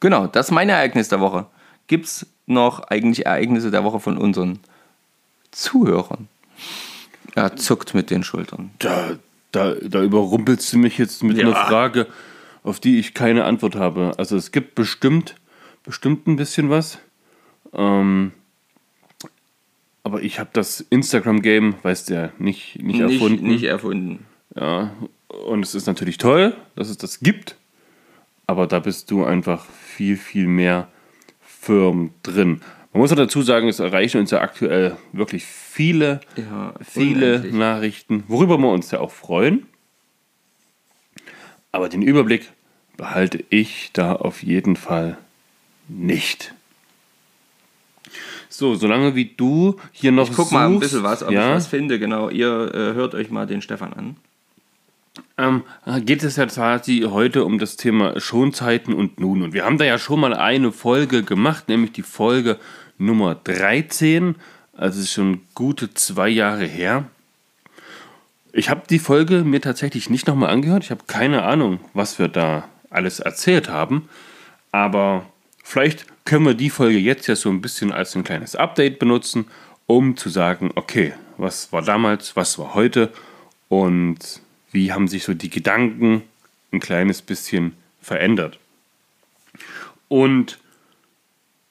Genau, 0.00 0.26
das 0.26 0.48
ist 0.48 0.52
mein 0.52 0.68
Ereignis 0.68 1.08
der 1.08 1.20
Woche. 1.20 1.46
Gibt 1.86 2.04
es 2.06 2.26
noch 2.46 2.80
eigentlich 2.84 3.24
Ereignisse 3.26 3.70
der 3.70 3.82
Woche 3.84 4.00
von 4.00 4.18
unseren 4.18 4.60
Zuhörern? 5.50 6.28
Er 7.34 7.56
zuckt 7.56 7.94
mit 7.94 8.10
den 8.10 8.22
Schultern. 8.22 8.70
Da, 8.78 9.16
da, 9.50 9.74
da 9.74 10.02
überrumpelst 10.02 10.72
du 10.72 10.78
mich 10.78 10.98
jetzt 10.98 11.22
mit 11.22 11.38
Ja. 11.38 11.46
einer 11.46 11.56
Frage, 11.56 12.06
auf 12.62 12.78
die 12.80 12.98
ich 12.98 13.14
keine 13.14 13.44
Antwort 13.44 13.74
habe. 13.76 14.12
Also 14.18 14.36
es 14.36 14.52
gibt 14.52 14.74
bestimmt, 14.74 15.34
bestimmt 15.84 16.26
ein 16.26 16.36
bisschen 16.36 16.68
was. 16.68 16.98
Ähm, 17.72 18.32
aber 20.04 20.22
ich 20.22 20.38
habe 20.38 20.50
das 20.52 20.80
Instagram-Game, 20.80 21.76
weißt 21.82 22.10
du 22.10 22.14
ja, 22.14 22.30
nicht, 22.38 22.80
nicht 22.82 23.00
erfunden. 23.00 23.46
Nicht 23.46 23.64
erfunden. 23.64 24.26
Ja, 24.54 24.92
Und 25.46 25.62
es 25.62 25.74
ist 25.74 25.86
natürlich 25.86 26.18
toll, 26.18 26.54
dass 26.76 26.88
es 26.88 26.98
das 26.98 27.20
gibt. 27.20 27.56
Aber 28.46 28.66
da 28.66 28.80
bist 28.80 29.10
du 29.10 29.24
einfach 29.24 29.64
viel, 29.66 30.16
viel 30.16 30.46
mehr 30.46 30.88
firm 31.40 32.10
drin. 32.22 32.60
Man 32.92 33.00
muss 33.00 33.12
auch 33.12 33.16
dazu 33.16 33.40
sagen, 33.42 33.68
es 33.68 33.78
erreichen 33.78 34.18
uns 34.20 34.30
ja 34.30 34.40
aktuell 34.42 34.96
wirklich 35.12 35.44
viele, 35.46 36.20
Ja, 36.36 36.74
viele 36.82 37.36
unendlich. 37.36 37.54
Nachrichten, 37.54 38.24
worüber 38.28 38.58
wir 38.58 38.68
uns 38.70 38.90
ja 38.90 39.00
auch 39.00 39.10
freuen. 39.12 39.66
Aber 41.70 41.88
den 41.88 42.02
Überblick 42.02 42.52
behalte 42.98 43.42
ich 43.48 43.90
da 43.94 44.14
auf 44.14 44.42
jeden 44.42 44.76
Fall 44.76 45.16
nicht. 45.88 46.54
So, 48.50 48.74
solange 48.74 49.14
wie 49.14 49.24
du 49.24 49.76
hier 49.92 50.12
noch 50.12 50.28
Ich 50.28 50.36
guck 50.36 50.52
mal 50.52 50.66
ein 50.66 50.72
suchst, 50.74 50.82
bisschen 50.82 51.02
was, 51.02 51.22
ob 51.22 51.30
ja, 51.30 51.50
ich 51.50 51.56
was 51.56 51.66
finde. 51.68 51.98
Genau, 51.98 52.28
ihr 52.28 52.70
äh, 52.74 52.94
hört 52.94 53.14
euch 53.14 53.30
mal 53.30 53.46
den 53.46 53.62
Stefan 53.62 53.94
an. 53.94 54.16
Ähm, 55.38 55.62
geht 56.04 56.22
es 56.22 56.36
ja 56.36 56.46
quasi 56.46 57.06
heute 57.08 57.44
um 57.44 57.58
das 57.58 57.76
Thema 57.76 58.20
Schonzeiten 58.20 58.94
und 58.94 59.20
nun. 59.20 59.42
Und 59.42 59.52
wir 59.52 59.64
haben 59.64 59.78
da 59.78 59.84
ja 59.84 59.98
schon 59.98 60.20
mal 60.20 60.34
eine 60.34 60.72
Folge 60.72 61.22
gemacht, 61.22 61.68
nämlich 61.68 61.92
die 61.92 62.02
Folge 62.02 62.58
Nummer 62.98 63.34
13. 63.34 64.36
Also 64.76 65.00
ist 65.00 65.12
schon 65.12 65.42
gute 65.54 65.94
zwei 65.94 66.28
Jahre 66.28 66.64
her. 66.64 67.04
Ich 68.52 68.68
habe 68.68 68.82
die 68.88 68.98
Folge 68.98 69.44
mir 69.44 69.60
tatsächlich 69.60 70.10
nicht 70.10 70.26
nochmal 70.26 70.50
angehört. 70.50 70.84
Ich 70.84 70.90
habe 70.90 71.04
keine 71.06 71.42
Ahnung, 71.42 71.80
was 71.94 72.18
wir 72.18 72.28
da 72.28 72.68
alles 72.90 73.20
erzählt 73.20 73.68
haben. 73.68 74.08
Aber 74.72 75.26
vielleicht 75.64 76.06
können 76.24 76.46
wir 76.46 76.54
die 76.54 76.70
Folge 76.70 76.98
jetzt 76.98 77.26
ja 77.26 77.36
so 77.36 77.48
ein 77.48 77.62
bisschen 77.62 77.92
als 77.92 78.14
ein 78.14 78.24
kleines 78.24 78.54
Update 78.54 78.98
benutzen, 78.98 79.46
um 79.86 80.16
zu 80.16 80.28
sagen, 80.28 80.70
okay, 80.74 81.14
was 81.38 81.72
war 81.72 81.82
damals, 81.82 82.36
was 82.36 82.58
war 82.58 82.74
heute 82.74 83.10
und 83.68 84.18
wie 84.72 84.92
haben 84.92 85.08
sich 85.08 85.24
so 85.24 85.34
die 85.34 85.50
Gedanken 85.50 86.22
ein 86.72 86.80
kleines 86.80 87.22
bisschen 87.22 87.74
verändert. 88.00 88.58
Und 90.08 90.58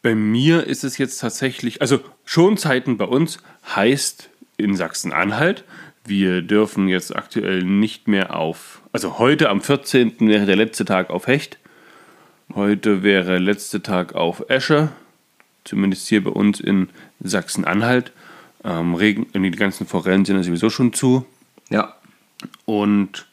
bei 0.01 0.15
mir 0.15 0.65
ist 0.65 0.83
es 0.83 0.97
jetzt 0.97 1.19
tatsächlich, 1.19 1.81
also 1.81 1.99
Schonzeiten 2.25 2.97
bei 2.97 3.05
uns 3.05 3.39
heißt 3.75 4.29
in 4.57 4.75
Sachsen-Anhalt, 4.75 5.63
wir 6.05 6.41
dürfen 6.41 6.87
jetzt 6.87 7.15
aktuell 7.15 7.63
nicht 7.63 8.07
mehr 8.07 8.35
auf, 8.35 8.81
also 8.91 9.19
heute 9.19 9.49
am 9.49 9.61
14. 9.61 10.15
wäre 10.21 10.45
der 10.45 10.55
letzte 10.55 10.85
Tag 10.85 11.09
auf 11.09 11.27
Hecht, 11.27 11.59
heute 12.55 13.03
wäre 13.03 13.37
letzte 13.37 13.83
Tag 13.83 14.15
auf 14.15 14.45
Esche, 14.47 14.89
zumindest 15.63 16.07
hier 16.07 16.23
bei 16.23 16.31
uns 16.31 16.59
in 16.59 16.89
Sachsen-Anhalt. 17.19 18.11
Ähm, 18.63 18.95
Regen, 18.95 19.27
die 19.33 19.51
ganzen 19.51 19.87
Forellen 19.87 20.25
sind 20.25 20.37
ja 20.37 20.43
sowieso 20.43 20.69
schon 20.69 20.93
zu. 20.93 21.25
Ja, 21.69 21.95
Und 22.65 23.27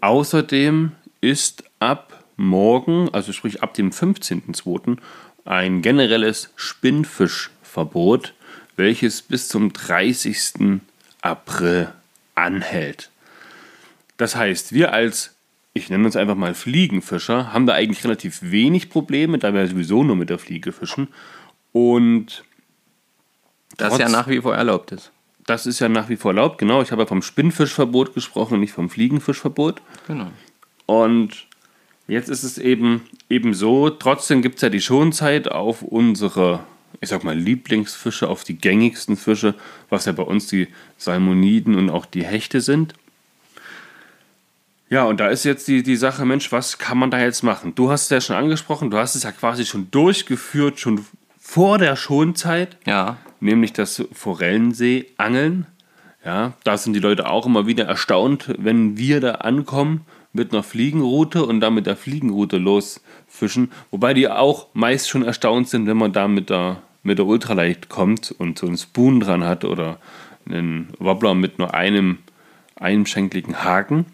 außerdem 0.00 0.92
ist 1.20 1.64
ab 1.78 2.24
morgen, 2.36 3.08
also 3.12 3.32
sprich 3.32 3.62
ab 3.62 3.74
dem 3.74 3.90
15.02., 3.90 4.98
ein 5.44 5.80
generelles 5.80 6.50
Spinnfischverbot, 6.56 8.34
welches 8.76 9.22
bis 9.22 9.48
zum 9.48 9.72
30. 9.72 10.80
April 11.22 11.92
anhält. 12.34 13.10
Das 14.16 14.36
heißt, 14.36 14.72
wir 14.72 14.92
als, 14.92 15.34
ich 15.72 15.88
nenne 15.88 16.04
uns 16.04 16.16
einfach 16.16 16.34
mal 16.34 16.54
Fliegenfischer, 16.54 17.52
haben 17.52 17.66
da 17.66 17.74
eigentlich 17.74 18.04
relativ 18.04 18.38
wenig 18.42 18.90
Probleme, 18.90 19.38
da 19.38 19.54
wir 19.54 19.66
sowieso 19.66 20.02
nur 20.02 20.16
mit 20.16 20.30
der 20.30 20.38
Fliege 20.38 20.72
fischen. 20.72 21.08
Und 21.72 22.44
das 23.76 23.98
ja 23.98 24.08
nach 24.08 24.28
wie 24.28 24.40
vor 24.40 24.54
erlaubt 24.54 24.92
ist. 24.92 25.12
Das 25.46 25.66
ist 25.66 25.80
ja 25.80 25.88
nach 25.88 26.08
wie 26.08 26.16
vor 26.16 26.32
erlaubt, 26.32 26.58
genau. 26.58 26.82
Ich 26.82 26.90
habe 26.90 27.02
ja 27.02 27.06
vom 27.06 27.22
Spinnfischverbot 27.22 28.14
gesprochen, 28.14 28.60
nicht 28.60 28.72
vom 28.72 28.90
Fliegenfischverbot. 28.90 29.80
Genau. 30.08 30.30
Und 30.86 31.46
jetzt 32.08 32.28
ist 32.28 32.42
es 32.42 32.58
eben, 32.58 33.02
eben 33.30 33.54
so, 33.54 33.90
trotzdem 33.90 34.42
gibt 34.42 34.56
es 34.56 34.62
ja 34.62 34.68
die 34.68 34.80
Schonzeit 34.80 35.50
auf 35.50 35.82
unsere, 35.82 36.60
ich 37.00 37.08
sag 37.08 37.22
mal, 37.22 37.36
Lieblingsfische, 37.36 38.28
auf 38.28 38.42
die 38.42 38.58
gängigsten 38.58 39.16
Fische, 39.16 39.54
was 39.88 40.04
ja 40.04 40.12
bei 40.12 40.24
uns 40.24 40.48
die 40.48 40.68
Salmoniden 40.98 41.76
und 41.76 41.90
auch 41.90 42.06
die 42.06 42.24
Hechte 42.24 42.60
sind. 42.60 42.94
Ja, 44.88 45.04
und 45.04 45.18
da 45.18 45.28
ist 45.28 45.44
jetzt 45.44 45.66
die, 45.66 45.82
die 45.82 45.96
Sache, 45.96 46.24
Mensch, 46.24 46.52
was 46.52 46.78
kann 46.78 46.98
man 46.98 47.10
da 47.10 47.20
jetzt 47.20 47.42
machen? 47.42 47.74
Du 47.74 47.90
hast 47.90 48.04
es 48.04 48.10
ja 48.10 48.20
schon 48.20 48.36
angesprochen, 48.36 48.90
du 48.90 48.98
hast 48.98 49.16
es 49.16 49.24
ja 49.24 49.32
quasi 49.32 49.64
schon 49.64 49.90
durchgeführt, 49.90 50.78
schon 50.78 51.04
vor 51.40 51.78
der 51.78 51.96
Schonzeit 51.96 52.76
Ja, 52.86 53.18
nämlich 53.40 53.72
das 53.72 54.04
Forellensee-Angeln. 54.12 55.66
Ja, 56.24 56.54
da 56.64 56.76
sind 56.76 56.92
die 56.94 57.00
Leute 57.00 57.28
auch 57.30 57.46
immer 57.46 57.66
wieder 57.66 57.84
erstaunt, 57.84 58.52
wenn 58.58 58.98
wir 58.98 59.20
da 59.20 59.32
ankommen 59.36 60.04
mit 60.32 60.52
einer 60.52 60.62
Fliegenroute 60.62 61.44
und 61.44 61.60
dann 61.60 61.74
mit 61.74 61.86
der 61.86 61.96
Fliegenroute 61.96 62.58
losfischen. 62.58 63.70
Wobei 63.90 64.12
die 64.14 64.28
auch 64.28 64.68
meist 64.74 65.08
schon 65.08 65.24
erstaunt 65.24 65.68
sind, 65.68 65.86
wenn 65.86 65.96
man 65.96 66.12
da 66.12 66.28
mit 66.28 66.50
der, 66.50 66.82
mit 67.02 67.18
der 67.18 67.26
Ultralight 67.26 67.88
kommt 67.88 68.34
und 68.36 68.58
so 68.58 68.66
einen 68.66 68.76
Spoon 68.76 69.20
dran 69.20 69.44
hat 69.44 69.64
oder 69.64 69.98
einen 70.48 70.88
Wobbler 70.98 71.34
mit 71.34 71.58
nur 71.58 71.74
einem 71.74 72.18
einschenkligen 72.76 73.64
Haken. 73.64 74.06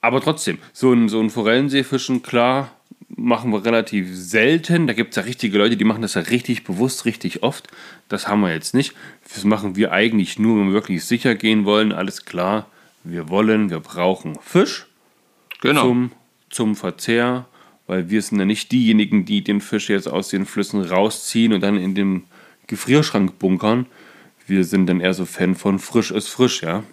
Aber 0.00 0.20
trotzdem, 0.20 0.58
so 0.72 0.92
ein, 0.92 1.08
so 1.08 1.18
ein 1.20 1.30
Forellenseefischen, 1.30 2.22
klar, 2.22 2.70
machen 3.08 3.52
wir 3.52 3.64
relativ 3.64 4.08
selten. 4.12 4.86
Da 4.86 4.92
gibt 4.92 5.10
es 5.10 5.16
ja 5.16 5.22
richtige 5.22 5.58
Leute, 5.58 5.76
die 5.76 5.84
machen 5.84 6.02
das 6.02 6.14
ja 6.14 6.22
richtig 6.22 6.64
bewusst, 6.64 7.04
richtig 7.04 7.42
oft. 7.42 7.68
Das 8.08 8.28
haben 8.28 8.40
wir 8.40 8.52
jetzt 8.52 8.74
nicht. 8.74 8.94
Das 9.32 9.44
machen 9.44 9.76
wir 9.76 9.92
eigentlich 9.92 10.38
nur, 10.38 10.58
wenn 10.58 10.68
wir 10.68 10.74
wirklich 10.74 11.04
sicher 11.04 11.34
gehen 11.34 11.64
wollen. 11.64 11.92
Alles 11.92 12.24
klar, 12.24 12.66
wir 13.04 13.28
wollen, 13.28 13.70
wir 13.70 13.80
brauchen 13.80 14.36
Fisch 14.40 14.86
genau. 15.60 15.82
zum, 15.82 16.12
zum 16.50 16.76
Verzehr, 16.76 17.46
weil 17.86 18.10
wir 18.10 18.22
sind 18.22 18.38
ja 18.38 18.44
nicht 18.44 18.72
diejenigen, 18.72 19.24
die 19.24 19.42
den 19.42 19.60
Fisch 19.60 19.88
jetzt 19.88 20.08
aus 20.08 20.28
den 20.28 20.46
Flüssen 20.46 20.82
rausziehen 20.82 21.52
und 21.52 21.60
dann 21.60 21.76
in 21.76 21.94
dem 21.94 22.24
Gefrierschrank 22.66 23.38
bunkern. 23.38 23.86
Wir 24.46 24.64
sind 24.64 24.86
dann 24.86 25.00
eher 25.00 25.14
so 25.14 25.24
Fan 25.24 25.54
von 25.54 25.78
frisch 25.78 26.10
ist 26.10 26.28
frisch, 26.28 26.62
ja. 26.62 26.84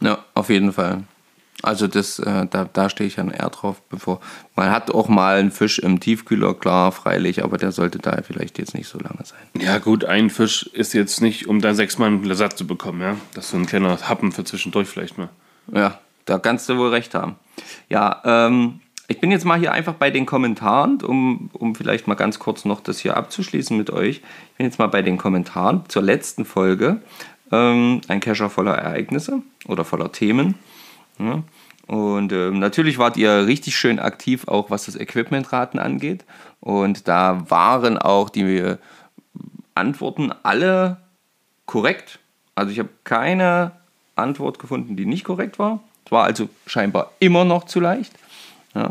Ja, 0.00 0.24
auf 0.34 0.50
jeden 0.50 0.72
Fall. 0.72 1.04
Also 1.64 1.86
das, 1.86 2.18
äh, 2.18 2.46
da, 2.48 2.68
da 2.72 2.90
stehe 2.90 3.08
ich 3.08 3.16
dann 3.16 3.30
eher 3.30 3.50
drauf, 3.50 3.80
bevor. 3.88 4.20
Man 4.54 4.70
hat 4.70 4.90
auch 4.90 5.08
mal 5.08 5.36
einen 5.36 5.50
Fisch 5.50 5.78
im 5.78 6.00
Tiefkühler, 6.00 6.54
klar, 6.54 6.92
freilich, 6.92 7.42
aber 7.42 7.58
der 7.58 7.72
sollte 7.72 7.98
da 7.98 8.20
vielleicht 8.22 8.58
jetzt 8.58 8.74
nicht 8.74 8.88
so 8.88 8.98
lange 8.98 9.24
sein. 9.24 9.38
Ja, 9.60 9.78
gut, 9.78 10.04
ein 10.04 10.30
Fisch 10.30 10.64
ist 10.72 10.92
jetzt 10.92 11.20
nicht, 11.20 11.46
um 11.48 11.60
da 11.60 11.74
sechs 11.74 11.98
Mann 11.98 12.28
Ersatz 12.28 12.56
zu 12.56 12.66
bekommen, 12.66 13.00
ja. 13.00 13.16
Das 13.34 13.46
ist 13.46 13.50
so 13.52 13.56
ein 13.56 13.66
kleiner 13.66 13.98
Happen 14.08 14.32
für 14.32 14.44
zwischendurch 14.44 14.88
vielleicht 14.88 15.18
mal. 15.18 15.28
Ja, 15.72 15.98
da 16.26 16.38
kannst 16.38 16.68
du 16.68 16.76
wohl 16.76 16.90
recht 16.90 17.14
haben. 17.14 17.36
Ja, 17.88 18.20
ähm, 18.24 18.80
ich 19.06 19.20
bin 19.20 19.30
jetzt 19.30 19.44
mal 19.44 19.58
hier 19.58 19.72
einfach 19.72 19.94
bei 19.94 20.10
den 20.10 20.24
Kommentaren, 20.24 21.02
um, 21.02 21.50
um 21.52 21.74
vielleicht 21.74 22.06
mal 22.06 22.14
ganz 22.14 22.38
kurz 22.38 22.64
noch 22.64 22.80
das 22.80 22.98
hier 22.98 23.16
abzuschließen 23.16 23.76
mit 23.76 23.90
euch. 23.90 24.16
Ich 24.16 24.56
bin 24.56 24.66
jetzt 24.66 24.78
mal 24.78 24.86
bei 24.86 25.02
den 25.02 25.18
Kommentaren 25.18 25.82
zur 25.88 26.02
letzten 26.02 26.44
Folge. 26.44 27.00
Ähm, 27.52 28.00
ein 28.08 28.20
Kescher 28.20 28.48
voller 28.48 28.74
Ereignisse 28.74 29.42
oder 29.66 29.84
voller 29.84 30.10
Themen. 30.12 30.54
Ja. 31.18 31.42
Und 31.86 32.32
ähm, 32.32 32.58
natürlich 32.60 32.98
wart 32.98 33.16
ihr 33.16 33.46
richtig 33.46 33.76
schön 33.76 33.98
aktiv, 33.98 34.48
auch 34.48 34.70
was 34.70 34.86
das 34.86 34.96
Equipmentraten 34.96 35.78
angeht. 35.78 36.24
Und 36.60 37.08
da 37.08 37.44
waren 37.50 37.98
auch 37.98 38.30
die 38.30 38.76
Antworten 39.74 40.32
alle 40.42 40.98
korrekt. 41.66 42.20
Also 42.54 42.72
ich 42.72 42.78
habe 42.78 42.88
keine 43.04 43.72
Antwort 44.16 44.58
gefunden, 44.58 44.96
die 44.96 45.06
nicht 45.06 45.24
korrekt 45.24 45.58
war. 45.58 45.80
Es 46.06 46.12
war 46.12 46.24
also 46.24 46.48
scheinbar 46.66 47.10
immer 47.18 47.44
noch 47.44 47.64
zu 47.64 47.80
leicht. 47.80 48.12
Ja. 48.74 48.90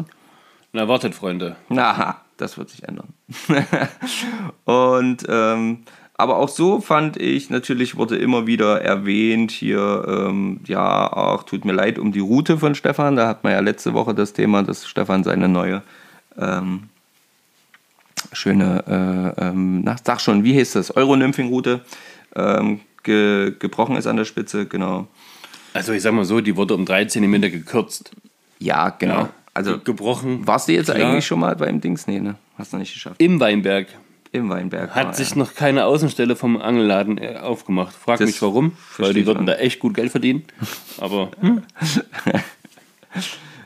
Na, 0.72 0.88
wartet, 0.88 1.16
Freunde. 1.16 1.56
Na, 1.70 2.18
das 2.38 2.58
wird 2.58 2.70
sich 2.70 2.84
ändern. 2.84 3.14
und 4.66 5.26
ähm, 5.30 5.84
aber 6.24 6.38
auch 6.38 6.50
so 6.50 6.82
fand 6.82 7.18
ich, 7.22 7.50
natürlich 7.50 7.96
wurde 7.96 8.16
immer 8.18 8.48
wieder 8.48 8.82
erwähnt 8.82 9.52
hier, 9.52 10.06
ähm, 10.08 10.62
ja, 10.66 11.12
ach, 11.14 11.44
tut 11.44 11.66
mir 11.66 11.74
leid 11.74 12.00
um 12.00 12.12
die 12.12 12.20
Route 12.22 12.58
von 12.58 12.74
Stefan. 12.74 13.16
Da 13.16 13.28
hat 13.28 13.44
man 13.44 13.54
ja 13.54 13.60
letzte 13.60 13.94
Woche 13.94 14.16
das 14.16 14.34
Thema, 14.34 14.64
dass 14.64 14.88
Stefan 14.88 15.24
seine 15.24 15.48
neue 15.50 15.84
ähm, 16.38 16.84
schöne, 18.32 19.36
äh, 19.38 19.48
ähm, 19.48 19.82
na, 19.84 19.96
sag 20.04 20.22
schon, 20.22 20.44
wie 20.44 20.54
hieß 20.54 20.72
das, 20.74 20.96
Euronymphing-Route 20.96 21.82
ähm, 22.36 22.80
ge 23.04 23.54
gebrochen 23.60 23.96
ist 23.98 24.08
an 24.08 24.18
der 24.18 24.26
Spitze, 24.26 24.66
genau. 24.66 25.08
Also, 25.74 25.92
ich 25.94 26.02
sag 26.02 26.14
mal 26.14 26.26
so, 26.26 26.40
die 26.42 26.56
wurde 26.56 26.76
um 26.76 26.86
drei 26.86 27.06
Zentimeter 27.06 27.50
gekürzt. 27.50 28.12
Ja, 28.60 28.90
genau. 28.90 29.14
Ja. 29.24 29.30
Also, 29.54 29.74
Ge- 29.74 29.82
gebrochen. 29.86 30.48
warst 30.48 30.68
du 30.68 30.74
jetzt 30.74 30.92
klar. 30.94 31.10
eigentlich 31.10 31.26
schon 31.28 31.40
mal 31.40 31.56
beim 31.56 31.82
Dings? 31.82 32.08
Nee, 32.08 32.20
ne? 32.20 32.36
Hast 32.58 32.74
du 32.74 32.78
nicht 32.78 32.94
geschafft. 32.94 33.16
Im 33.22 33.40
Weinberg. 33.40 33.88
Im 34.34 34.50
Weinberg. 34.50 34.96
Hat 34.96 35.16
sich 35.16 35.32
er. 35.32 35.38
noch 35.38 35.54
keine 35.54 35.86
Außenstelle 35.86 36.36
vom 36.36 36.60
Angelladen 36.60 37.20
äh, 37.20 37.36
aufgemacht. 37.38 37.96
Frag 37.96 38.18
Das 38.18 38.28
mich 38.28 38.42
warum, 38.42 38.74
weil 38.98 39.14
die 39.14 39.28
würden 39.28 39.46
da 39.46 39.54
echt 39.54 39.80
gut 39.80 39.94
Geld 39.94 40.10
verdienen. 40.10 40.44
Aber 40.98 41.30
hm, 41.40 41.62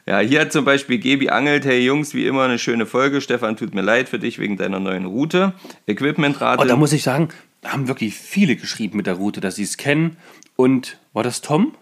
Ja, 0.05 0.19
hier 0.19 0.41
hat 0.41 0.51
zum 0.51 0.65
Beispiel 0.65 0.99
Gebi 0.99 1.29
angelt. 1.29 1.65
Hey 1.65 1.79
Jungs, 1.83 2.13
wie 2.13 2.27
immer 2.27 2.43
eine 2.43 2.59
schöne 2.59 2.85
Folge. 2.85 3.21
Stefan, 3.21 3.55
tut 3.55 3.73
mir 3.73 3.81
leid 3.81 4.09
für 4.09 4.19
dich 4.19 4.39
wegen 4.39 4.57
deiner 4.57 4.79
neuen 4.81 5.05
Route. 5.05 5.53
Equipmentrate. 5.85 6.61
oh, 6.61 6.65
da 6.65 6.75
muss 6.75 6.91
ich 6.91 7.03
sagen, 7.03 7.29
da 7.61 7.71
haben 7.71 7.87
wirklich 7.87 8.13
viele 8.15 8.57
geschrieben 8.57 8.97
mit 8.97 9.07
der 9.07 9.15
Route, 9.15 9.39
dass 9.39 9.55
sie 9.55 9.63
es 9.63 9.77
kennen. 9.77 10.17
Und 10.57 10.97
war 11.13 11.23
das 11.23 11.41
Tom? 11.41 11.73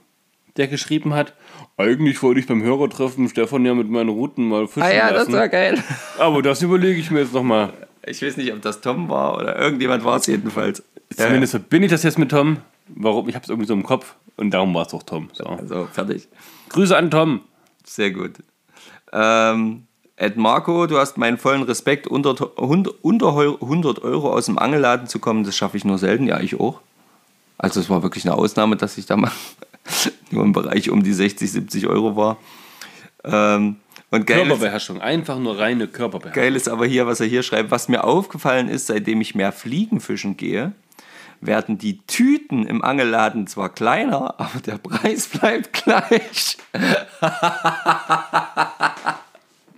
der 0.57 0.67
geschrieben 0.67 1.13
hat, 1.13 1.33
eigentlich 1.77 2.21
wollte 2.23 2.39
ich 2.39 2.47
beim 2.47 2.63
Hörertreffen 2.63 3.27
Stefan 3.27 3.65
ja 3.65 3.73
mit 3.73 3.89
meinen 3.89 4.09
Routen 4.09 4.47
mal 4.47 4.67
fischen 4.67 4.83
Ah 4.83 4.93
ja, 4.93 5.09
das 5.09 5.23
lassen. 5.23 5.33
war 5.33 5.49
geil. 5.49 5.83
Aber 6.17 6.41
das 6.41 6.61
überlege 6.61 6.99
ich 6.99 7.11
mir 7.11 7.19
jetzt 7.21 7.33
nochmal. 7.33 7.73
Ich 8.07 8.21
weiß 8.21 8.37
nicht, 8.37 8.53
ob 8.53 8.61
das 8.61 8.81
Tom 8.81 9.09
war 9.09 9.37
oder 9.37 9.57
irgendjemand 9.57 10.03
war 10.03 10.17
es 10.17 10.27
jedenfalls. 10.27 10.83
Zumindest 11.15 11.51
verbinde 11.51 11.85
ich 11.85 11.91
das 11.91 12.03
jetzt 12.03 12.19
mit 12.19 12.29
Tom. 12.29 12.57
Warum? 12.87 13.27
Ich 13.29 13.35
habe 13.35 13.43
es 13.43 13.49
irgendwie 13.49 13.67
so 13.67 13.73
im 13.73 13.83
Kopf 13.83 14.15
und 14.37 14.51
darum 14.51 14.73
war 14.73 14.85
es 14.85 14.93
auch 14.93 15.03
Tom. 15.03 15.29
So. 15.33 15.45
Also, 15.45 15.87
fertig. 15.91 16.27
Grüße 16.69 16.95
an 16.95 17.09
Tom. 17.09 17.41
Sehr 17.83 18.11
gut. 18.11 18.33
Ähm, 19.11 19.87
Ed 20.17 20.37
Marco, 20.37 20.87
du 20.87 20.97
hast 20.97 21.17
meinen 21.17 21.37
vollen 21.37 21.63
Respekt, 21.63 22.07
unter, 22.07 22.57
unter, 22.57 22.91
unter 23.01 23.37
100 23.37 24.03
Euro 24.03 24.31
aus 24.31 24.45
dem 24.45 24.57
Angelladen 24.57 25.07
zu 25.07 25.19
kommen, 25.19 25.43
das 25.43 25.55
schaffe 25.55 25.77
ich 25.77 25.85
nur 25.85 25.97
selten. 25.97 26.27
Ja, 26.27 26.39
ich 26.39 26.59
auch. 26.59 26.81
Also 27.57 27.79
es 27.79 27.89
war 27.89 28.03
wirklich 28.03 28.25
eine 28.25 28.35
Ausnahme, 28.35 28.75
dass 28.75 28.97
ich 28.97 29.05
da 29.05 29.17
mal 29.17 29.31
nur 30.31 30.43
im 30.43 30.53
Bereich 30.53 30.89
um 30.89 31.03
die 31.03 31.13
60, 31.13 31.51
70 31.51 31.87
Euro 31.87 32.15
war. 32.15 32.37
Ähm, 33.23 33.77
und 34.11 34.27
geil 34.27 34.41
ist, 34.41 34.47
Körperbeherrschung. 34.47 35.01
Einfach 35.01 35.39
nur 35.39 35.57
reine 35.57 35.87
Körperbeherrschung. 35.87 36.41
geil 36.41 36.55
ist 36.55 36.69
aber 36.69 36.85
hier, 36.85 37.07
was 37.07 37.19
er 37.19 37.27
hier 37.27 37.43
schreibt, 37.43 37.71
was 37.71 37.87
mir 37.87 38.03
aufgefallen 38.03 38.69
ist, 38.69 38.87
seitdem 38.87 39.21
ich 39.21 39.35
mehr 39.35 39.51
Fliegenfischen 39.51 40.37
gehe, 40.37 40.73
werden 41.41 41.77
die 41.77 41.99
Tüten 42.07 42.65
im 42.65 42.83
Angelladen 42.83 43.47
zwar 43.47 43.69
kleiner, 43.69 44.39
aber 44.39 44.59
der 44.59 44.77
Preis 44.77 45.27
bleibt 45.33 45.73
gleich. 45.73 46.57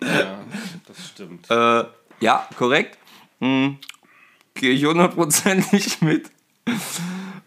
Ja, 0.01 0.39
das 0.87 1.07
stimmt. 1.07 1.49
Äh, 1.49 1.83
ja, 2.19 2.47
korrekt. 2.57 2.97
Hm, 3.39 3.77
Gehe 4.53 4.71
ich 4.71 4.85
hundertprozentig 4.85 6.01
mit. 6.01 6.31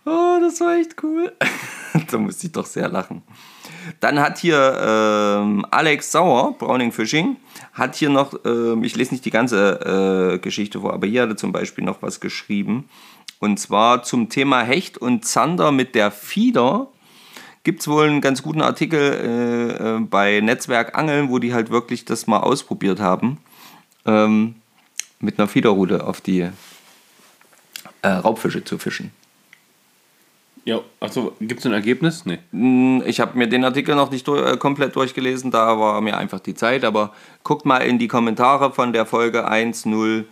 Oh, 0.04 0.38
das 0.40 0.60
war 0.60 0.76
echt 0.76 1.02
cool. 1.02 1.32
da 2.10 2.18
musste 2.18 2.46
ich 2.46 2.52
doch 2.52 2.66
sehr 2.66 2.88
lachen. 2.88 3.22
Dann 4.00 4.20
hat 4.20 4.38
hier 4.38 4.78
ähm, 4.82 5.66
Alex 5.70 6.12
Sauer, 6.12 6.56
Browning 6.58 6.92
Fishing, 6.92 7.36
hat 7.72 7.96
hier 7.96 8.10
noch, 8.10 8.34
ähm, 8.44 8.84
ich 8.84 8.96
lese 8.96 9.12
nicht 9.12 9.24
die 9.24 9.30
ganze 9.30 10.34
äh, 10.34 10.38
Geschichte 10.38 10.80
vor, 10.80 10.92
aber 10.92 11.06
hier 11.06 11.22
hat 11.22 11.30
er 11.30 11.36
zum 11.36 11.52
Beispiel 11.52 11.84
noch 11.84 12.02
was 12.02 12.20
geschrieben. 12.20 12.88
Und 13.38 13.58
zwar 13.58 14.02
zum 14.02 14.28
Thema 14.28 14.62
Hecht 14.62 14.98
und 14.98 15.24
Zander 15.24 15.72
mit 15.72 15.94
der 15.94 16.10
Fieder 16.10 16.88
gibt 17.62 17.80
es 17.80 17.88
wohl 17.88 18.06
einen 18.06 18.20
ganz 18.20 18.42
guten 18.42 18.62
Artikel 18.62 19.00
äh, 19.00 19.96
äh, 19.96 20.00
bei 20.00 20.40
Netzwerk 20.40 20.96
Angeln, 20.96 21.30
wo 21.30 21.38
die 21.38 21.52
halt 21.52 21.70
wirklich 21.70 22.04
das 22.04 22.26
mal 22.26 22.38
ausprobiert 22.38 23.00
haben. 23.00 23.38
Ähm, 24.06 24.56
mit 25.20 25.38
einer 25.38 25.48
Fiederrute 25.48 26.06
auf 26.06 26.20
die 26.20 26.48
äh, 28.02 28.08
Raubfische 28.08 28.64
zu 28.64 28.78
fischen. 28.78 29.12
Ja, 30.64 30.80
achso, 31.00 31.32
gibt 31.40 31.60
es 31.60 31.66
ein 31.66 31.72
Ergebnis? 31.72 32.26
Nee. 32.26 32.38
Hm, 32.52 33.02
Ich 33.06 33.18
habe 33.20 33.36
mir 33.38 33.48
den 33.48 33.64
Artikel 33.64 33.94
noch 33.94 34.10
nicht 34.10 34.26
durch, 34.28 34.46
äh, 34.46 34.56
komplett 34.56 34.94
durchgelesen, 34.94 35.50
da 35.50 35.78
war 35.78 36.00
mir 36.00 36.16
einfach 36.18 36.40
die 36.40 36.54
Zeit, 36.54 36.84
aber 36.84 37.12
guckt 37.44 37.64
mal 37.64 37.78
in 37.78 37.98
die 37.98 38.08
Kommentare 38.08 38.70
von 38.72 38.92
der 38.92 39.06
Folge 39.06 39.48
109 39.48 40.26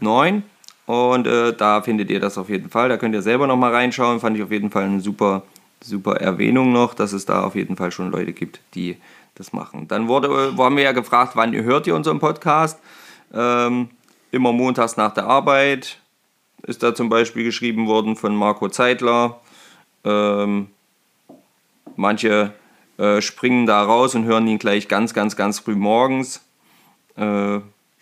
Neun. 0.00 0.42
und 0.86 1.26
äh, 1.26 1.52
da 1.52 1.82
findet 1.82 2.10
ihr 2.10 2.20
das 2.20 2.38
auf 2.38 2.48
jeden 2.48 2.70
Fall. 2.70 2.88
Da 2.88 2.96
könnt 2.96 3.14
ihr 3.14 3.22
selber 3.22 3.46
noch 3.46 3.56
mal 3.56 3.72
reinschauen. 3.72 4.20
Fand 4.20 4.36
ich 4.36 4.42
auf 4.42 4.50
jeden 4.50 4.70
Fall 4.70 4.84
eine 4.84 5.00
super, 5.00 5.42
super 5.82 6.16
Erwähnung 6.20 6.72
noch, 6.72 6.94
dass 6.94 7.12
es 7.12 7.26
da 7.26 7.42
auf 7.44 7.54
jeden 7.54 7.76
Fall 7.76 7.90
schon 7.92 8.10
Leute 8.10 8.32
gibt, 8.32 8.60
die 8.74 8.96
das 9.34 9.52
machen. 9.52 9.88
Dann 9.88 10.08
wurde, 10.08 10.28
äh, 10.28 10.56
waren 10.58 10.76
wir 10.76 10.84
ja 10.84 10.92
gefragt, 10.92 11.32
wann 11.36 11.52
hört 11.54 11.86
ihr 11.86 11.94
unseren 11.94 12.18
Podcast? 12.18 12.80
Ähm, 13.32 13.88
immer 14.30 14.52
montags 14.52 14.96
nach 14.96 15.12
der 15.12 15.26
Arbeit 15.26 15.98
ist 16.66 16.82
da 16.82 16.94
zum 16.94 17.08
Beispiel 17.08 17.44
geschrieben 17.44 17.86
worden 17.86 18.16
von 18.16 18.34
Marco 18.34 18.68
Zeitler. 18.68 19.40
Ähm, 20.04 20.68
manche 21.96 22.52
äh, 22.98 23.20
springen 23.20 23.66
da 23.66 23.82
raus 23.82 24.14
und 24.14 24.24
hören 24.24 24.46
ihn 24.46 24.58
gleich 24.58 24.88
ganz, 24.88 25.14
ganz, 25.14 25.36
ganz 25.36 25.58
früh 25.58 25.74
morgens. 25.74 26.42
Äh, 27.16 27.22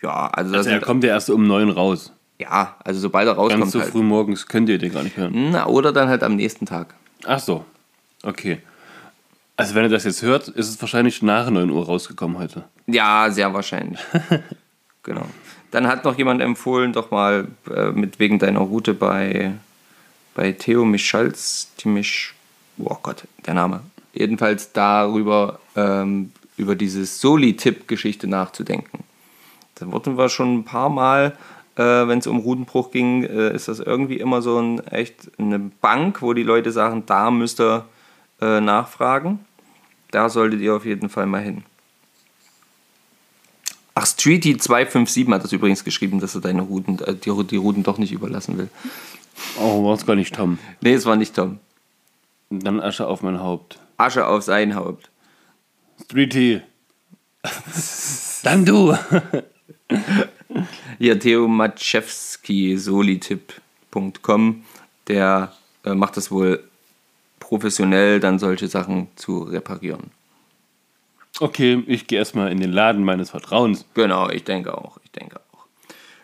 ja, 0.01 0.27
also, 0.31 0.51
das 0.51 0.59
Also 0.67 0.69
er 0.71 0.81
kommt 0.81 1.03
ja 1.03 1.11
erst 1.11 1.29
um 1.29 1.47
neun 1.47 1.69
raus. 1.69 2.11
ja, 2.39 2.75
also 2.83 2.99
sobald 2.99 3.27
er 3.27 3.33
rauskommt 3.33 3.61
Ganz 3.63 3.71
so 3.73 3.79
halt. 3.79 3.91
früh 3.91 4.01
morgens 4.03 4.47
könnt 4.47 4.67
ihr 4.69 4.77
den 4.77 4.93
gar 4.93 5.03
nicht 5.03 5.15
hören. 5.17 5.51
Na, 5.51 5.67
oder 5.67 5.91
dann 5.93 6.09
halt 6.09 6.23
am 6.23 6.35
nächsten 6.35 6.65
Tag. 6.65 6.93
Ach 7.25 7.39
so. 7.39 7.63
Okay. 8.23 8.59
Also 9.55 9.75
wenn 9.75 9.83
ihr 9.83 9.89
das 9.89 10.03
jetzt 10.03 10.21
hört, 10.23 10.47
ist 10.47 10.67
es 10.69 10.81
wahrscheinlich 10.81 11.21
nach 11.21 11.49
9 11.49 11.69
Uhr 11.69 11.85
rausgekommen 11.85 12.37
heute. 12.37 12.63
Ja, 12.87 13.29
sehr 13.29 13.53
wahrscheinlich. 13.53 13.99
genau. 15.03 15.25
Dann 15.73 15.87
hat 15.87 16.05
noch 16.05 16.19
jemand 16.19 16.39
empfohlen, 16.39 16.93
doch 16.93 17.09
mal 17.09 17.47
äh, 17.67 17.89
mit 17.89 18.19
wegen 18.19 18.37
deiner 18.37 18.59
Route 18.59 18.93
bei, 18.93 19.55
bei 20.35 20.51
Theo 20.51 20.85
Michalz, 20.85 21.71
Timisch, 21.77 22.35
oh 22.77 22.97
Gott, 23.01 23.23
der 23.47 23.55
Name. 23.55 23.81
Jedenfalls 24.13 24.71
darüber, 24.71 25.59
ähm, 25.75 26.31
über 26.57 26.75
dieses 26.75 27.19
Soli-Tipp-Geschichte 27.21 28.27
nachzudenken. 28.27 29.03
Da 29.73 29.91
wurden 29.91 30.15
wir 30.15 30.29
schon 30.29 30.59
ein 30.59 30.63
paar 30.63 30.89
Mal, 30.89 31.35
äh, 31.75 31.81
wenn 31.81 32.19
es 32.19 32.27
um 32.27 32.37
Rutenbruch 32.37 32.91
ging, 32.91 33.23
äh, 33.23 33.55
ist 33.55 33.67
das 33.67 33.79
irgendwie 33.79 34.17
immer 34.17 34.43
so 34.43 34.59
ein 34.59 34.77
echt 34.85 35.31
eine 35.39 35.57
Bank, 35.57 36.21
wo 36.21 36.33
die 36.33 36.43
Leute 36.43 36.71
sagen, 36.71 37.01
da 37.07 37.31
müsst 37.31 37.59
ihr 37.59 37.85
äh, 38.41 38.61
nachfragen. 38.61 39.39
Da 40.11 40.29
solltet 40.29 40.61
ihr 40.61 40.75
auf 40.75 40.85
jeden 40.85 41.09
Fall 41.09 41.25
mal 41.25 41.41
hin. 41.41 41.63
Ach, 43.95 44.05
Streety257 44.05 45.31
hat 45.31 45.43
das 45.43 45.51
übrigens 45.51 45.83
geschrieben, 45.83 46.19
dass 46.19 46.35
er 46.35 46.41
deine 46.41 46.63
Routen, 46.63 46.99
äh, 46.99 47.15
die, 47.15 47.31
die 47.45 47.57
Routen 47.57 47.83
doch 47.83 47.97
nicht 47.97 48.11
überlassen 48.11 48.57
will. 48.57 48.69
Oh, 49.59 49.83
war 49.85 49.93
es 49.93 50.05
gar 50.05 50.15
nicht 50.15 50.35
Tom. 50.35 50.57
Nee, 50.81 50.93
es 50.93 51.05
war 51.05 51.15
nicht 51.15 51.35
Tom. 51.35 51.59
Dann 52.49 52.79
Asche 52.79 53.07
auf 53.07 53.21
mein 53.21 53.39
Haupt. 53.39 53.79
Asche 53.97 54.27
auf 54.27 54.43
sein 54.43 54.75
Haupt. 54.75 55.09
Streety. 56.03 56.61
Dann 58.43 58.65
du. 58.65 58.97
Hier, 60.99 61.19
Theo 61.19 61.47
Matschewski, 61.47 62.77
solitipp.com, 62.77 64.63
der 65.07 65.53
äh, 65.83 65.93
macht 65.93 66.17
es 66.17 66.31
wohl 66.31 66.63
professionell, 67.39 68.19
dann 68.19 68.39
solche 68.39 68.67
Sachen 68.67 69.07
zu 69.15 69.43
reparieren. 69.43 70.11
Okay, 71.39 71.83
ich 71.87 72.07
gehe 72.07 72.19
erstmal 72.19 72.51
in 72.51 72.59
den 72.59 72.71
Laden 72.71 73.03
meines 73.03 73.31
Vertrauens. 73.31 73.85
Genau, 73.93 74.29
ich 74.29 74.43
denke 74.43 74.77
auch. 74.77 74.97
Ich 75.03 75.11
denke 75.11 75.39
auch. 75.51 75.65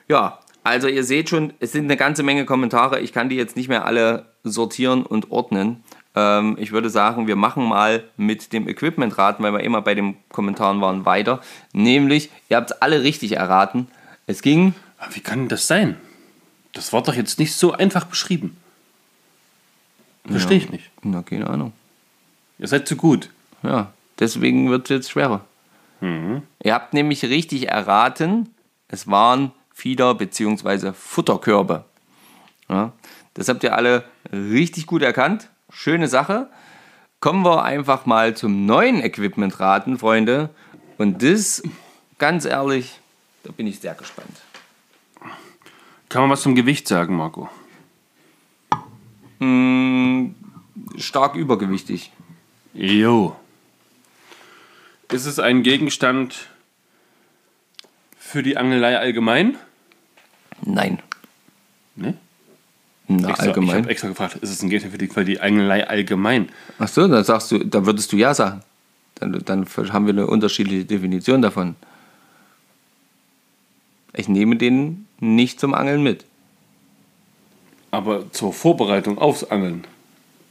Ja, 0.07 0.39
also 0.63 0.87
ihr 0.87 1.03
seht 1.03 1.29
schon, 1.29 1.53
es 1.59 1.71
sind 1.71 1.85
eine 1.85 1.97
ganze 1.97 2.23
Menge 2.23 2.45
Kommentare. 2.45 2.99
Ich 2.99 3.11
kann 3.11 3.29
die 3.29 3.35
jetzt 3.35 3.55
nicht 3.55 3.69
mehr 3.69 3.85
alle 3.85 4.27
sortieren 4.43 5.05
und 5.05 5.31
ordnen. 5.31 5.83
Ähm, 6.15 6.57
ich 6.59 6.71
würde 6.71 6.89
sagen, 6.89 7.27
wir 7.27 7.35
machen 7.35 7.63
mal 7.67 8.03
mit 8.17 8.53
dem 8.53 8.67
Equipment-Raten, 8.67 9.41
weil 9.43 9.53
wir 9.53 9.61
immer 9.61 9.81
bei 9.81 9.95
den 9.95 10.17
Kommentaren 10.31 10.79
waren, 10.81 11.05
weiter. 11.05 11.41
Nämlich, 11.73 12.29
ihr 12.49 12.57
habt 12.57 12.71
es 12.71 12.81
alle 12.81 13.01
richtig 13.03 13.33
erraten. 13.33 13.87
Es 14.27 14.41
ging, 14.41 14.73
Aber 14.99 15.15
wie 15.15 15.21
kann 15.21 15.47
das 15.47 15.65
sein? 15.67 15.97
Das 16.73 16.93
war 16.93 17.01
doch 17.01 17.15
jetzt 17.15 17.39
nicht 17.39 17.55
so 17.55 17.71
einfach 17.71 18.05
beschrieben. 18.05 18.57
Verstehe 20.25 20.57
ich 20.57 20.69
nicht. 20.69 20.91
na, 21.01 21.23
keine 21.23 21.49
Ahnung. 21.49 21.73
Ihr 22.59 22.67
seid 22.67 22.87
zu 22.87 22.95
gut. 22.95 23.29
Ja, 23.63 23.91
deswegen 24.19 24.69
wird 24.69 24.89
es 24.89 24.89
jetzt 24.89 25.11
schwerer. 25.11 25.45
Ihr 26.01 26.73
habt 26.73 26.93
nämlich 26.93 27.23
richtig 27.25 27.67
erraten, 27.69 28.53
es 28.87 29.07
waren 29.07 29.51
Fieder- 29.73 30.15
bzw. 30.15 30.93
Futterkörbe. 30.93 31.83
Ja, 32.69 32.93
das 33.33 33.49
habt 33.49 33.63
ihr 33.63 33.75
alle 33.75 34.03
richtig 34.31 34.85
gut 34.85 35.01
erkannt. 35.01 35.49
Schöne 35.71 36.07
Sache. 36.07 36.49
Kommen 37.19 37.43
wir 37.43 37.63
einfach 37.63 38.05
mal 38.05 38.35
zum 38.37 38.65
neuen 38.65 39.01
Equipment 39.01 39.59
raten, 39.59 39.97
Freunde. 39.97 40.49
Und 40.97 41.21
das, 41.21 41.61
ganz 42.17 42.45
ehrlich, 42.45 42.99
da 43.43 43.51
bin 43.51 43.67
ich 43.67 43.79
sehr 43.79 43.93
gespannt. 43.93 44.37
Kann 46.07 46.21
man 46.21 46.29
was 46.31 46.41
zum 46.41 46.55
Gewicht 46.55 46.87
sagen, 46.87 47.15
Marco? 47.17 47.49
Stark 50.97 51.35
übergewichtig. 51.35 52.11
Jo. 52.73 53.35
Ist 55.11 55.25
es 55.25 55.39
ein 55.39 55.63
Gegenstand 55.63 56.49
für 58.17 58.43
die 58.43 58.57
Angelei 58.57 58.97
allgemein? 58.97 59.57
Nein. 60.63 60.99
Ne? 61.95 62.15
Na, 63.07 63.29
Extra, 63.29 63.43
Ich 63.45 63.49
allgemein. 63.49 63.77
habe 63.77 63.89
extra 63.89 64.07
gefragt, 64.09 64.35
ist 64.35 64.51
es 64.51 64.61
ein 64.61 64.69
Gegenstand 64.69 64.91
für 64.91 64.97
die, 64.99 65.07
für 65.07 65.25
die 65.25 65.39
Angelei 65.41 65.87
allgemein? 65.87 66.49
Achso, 66.77 67.07
dann 67.07 67.23
sagst 67.23 67.51
du, 67.51 67.59
da 67.59 67.85
würdest 67.85 68.11
du 68.11 68.17
ja 68.17 68.33
sagen. 68.35 68.61
Dann, 69.15 69.41
dann 69.45 69.65
haben 69.91 70.05
wir 70.05 70.13
eine 70.13 70.27
unterschiedliche 70.27 70.85
Definition 70.85 71.41
davon. 71.41 71.75
Ich 74.13 74.29
nehme 74.29 74.55
den 74.57 75.07
nicht 75.19 75.59
zum 75.59 75.73
Angeln 75.73 76.03
mit. 76.03 76.25
Aber 77.91 78.31
zur 78.31 78.53
Vorbereitung 78.53 79.17
aufs 79.17 79.43
Angeln, 79.43 79.85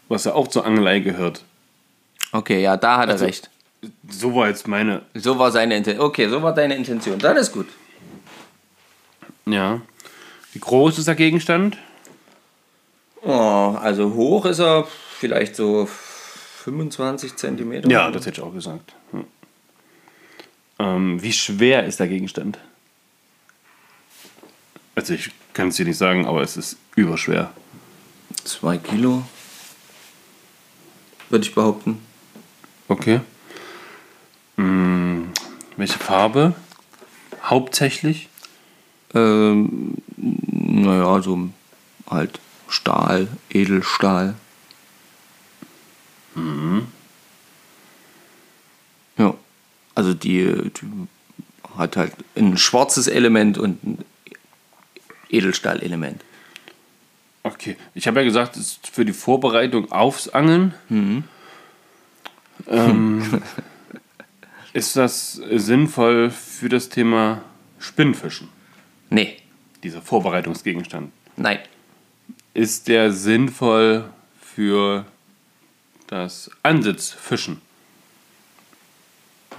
was 0.09 0.25
ja 0.25 0.35
auch 0.35 0.49
zur 0.49 0.66
Angelei 0.66 0.99
gehört. 0.99 1.44
Okay, 2.33 2.61
ja, 2.61 2.77
da 2.77 2.99
hat 2.99 3.09
Also- 3.09 3.25
er 3.25 3.29
recht. 3.29 3.51
So 4.09 4.35
war 4.35 4.49
jetzt 4.49 4.67
meine. 4.67 5.03
So 5.14 5.38
war 5.38 5.51
seine 5.51 5.77
Intention. 5.77 6.07
Okay, 6.07 6.29
so 6.29 6.43
war 6.43 6.55
deine 6.55 6.75
Intention. 6.75 7.19
Dann 7.19 7.37
ist 7.37 7.53
gut. 7.53 7.69
Ja. 9.47 9.81
Wie 10.53 10.59
groß 10.59 10.99
ist 10.99 11.09
der 11.09 11.14
Gegenstand? 11.14 11.79
Oh, 13.23 13.77
also 13.81 14.14
hoch 14.14 14.47
ist 14.47 14.61
er 14.61 14.87
vielleicht 15.19 15.57
so 15.57 15.87
25 15.87 17.37
Zentimeter. 17.37 17.88
Ja, 17.91 18.11
das 18.11 18.27
hätte 18.27 18.41
ich 18.41 18.47
auch 18.47 18.53
gesagt. 18.53 18.95
Hm. 19.12 19.25
Ähm, 20.79 21.23
wie 21.23 21.33
schwer 21.33 21.85
ist 21.85 22.01
der 22.01 22.09
Gegenstand? 22.09 22.59
Also 24.95 25.14
ich 25.14 25.31
kann 25.53 25.69
es 25.69 25.77
dir 25.77 25.85
nicht 25.85 25.99
sagen, 25.99 26.27
aber 26.27 26.43
es 26.43 26.57
ist 26.57 26.77
überschwer. 26.97 27.53
Zwei 28.45 28.79
Kilo. 28.79 29.23
Würde 31.31 31.45
ich 31.45 31.55
behaupten. 31.55 32.01
Okay. 32.88 33.21
Hm, 34.59 35.31
welche 35.77 35.99
Farbe? 35.99 36.55
Hauptsächlich? 37.42 38.29
Ähm, 39.14 39.94
naja, 40.16 41.23
so 41.23 41.49
halt 42.11 42.40
Stahl, 42.68 43.29
Edelstahl. 43.51 44.35
Ja, 49.16 49.35
also 49.94 50.14
die, 50.14 50.71
die 50.71 51.09
hat 51.77 51.97
halt 51.97 52.12
ein 52.37 52.57
schwarzes 52.57 53.09
Element 53.09 53.59
und 53.59 53.83
ein 53.85 54.05
Edelstahlelement. 55.29 56.25
Okay. 57.42 57.77
Ich 57.94 58.07
habe 58.07 58.21
ja 58.21 58.25
gesagt, 58.25 58.57
es 58.57 58.73
ist 58.73 58.87
für 58.88 59.05
die 59.05 59.12
Vorbereitung 59.12 59.90
aufs 59.90 60.29
Angeln. 60.29 60.75
Ähm, 62.68 63.42
ist 64.72 64.96
das 64.96 65.33
sinnvoll 65.33 66.31
für 66.31 66.68
das 66.68 66.88
Thema 66.88 67.42
Spinnfischen, 67.78 68.48
Nee, 69.11 69.37
dieser 69.83 70.02
Vorbereitungsgegenstand? 70.02 71.12
nein, 71.37 71.59
Ist 72.54 72.88
der 72.88 73.12
sinnvoll 73.12 74.04
für 74.40 75.04
das 76.09 76.50
Ansitzfischen? 76.62 77.61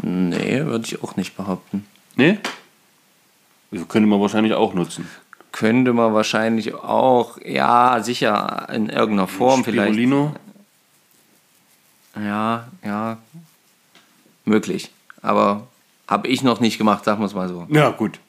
nee, 0.01 0.65
würde 0.65 0.85
ich 0.85 1.03
auch 1.03 1.15
nicht 1.15 1.35
behaupten. 1.35 1.85
Nee? 2.15 2.37
Also 3.71 3.85
könnte 3.85 4.07
man 4.07 4.19
wahrscheinlich 4.21 4.53
auch 4.53 4.73
nutzen. 4.73 5.07
Könnte 5.51 5.93
man 5.93 6.13
wahrscheinlich 6.13 6.73
auch, 6.73 7.37
ja, 7.43 8.01
sicher 8.03 8.67
in 8.71 8.89
irgendeiner 8.89 9.27
Form 9.27 9.63
vielleicht. 9.63 9.93
Spirulino? 9.93 10.35
Ja, 12.15 12.67
ja, 12.83 13.17
möglich. 14.45 14.91
Aber 15.21 15.67
habe 16.07 16.27
ich 16.27 16.43
noch 16.43 16.59
nicht 16.59 16.77
gemacht, 16.77 17.03
sagen 17.05 17.21
wir 17.21 17.25
es 17.25 17.33
mal 17.33 17.47
so. 17.49 17.67
Ja, 17.69 17.89
gut. 17.91 18.19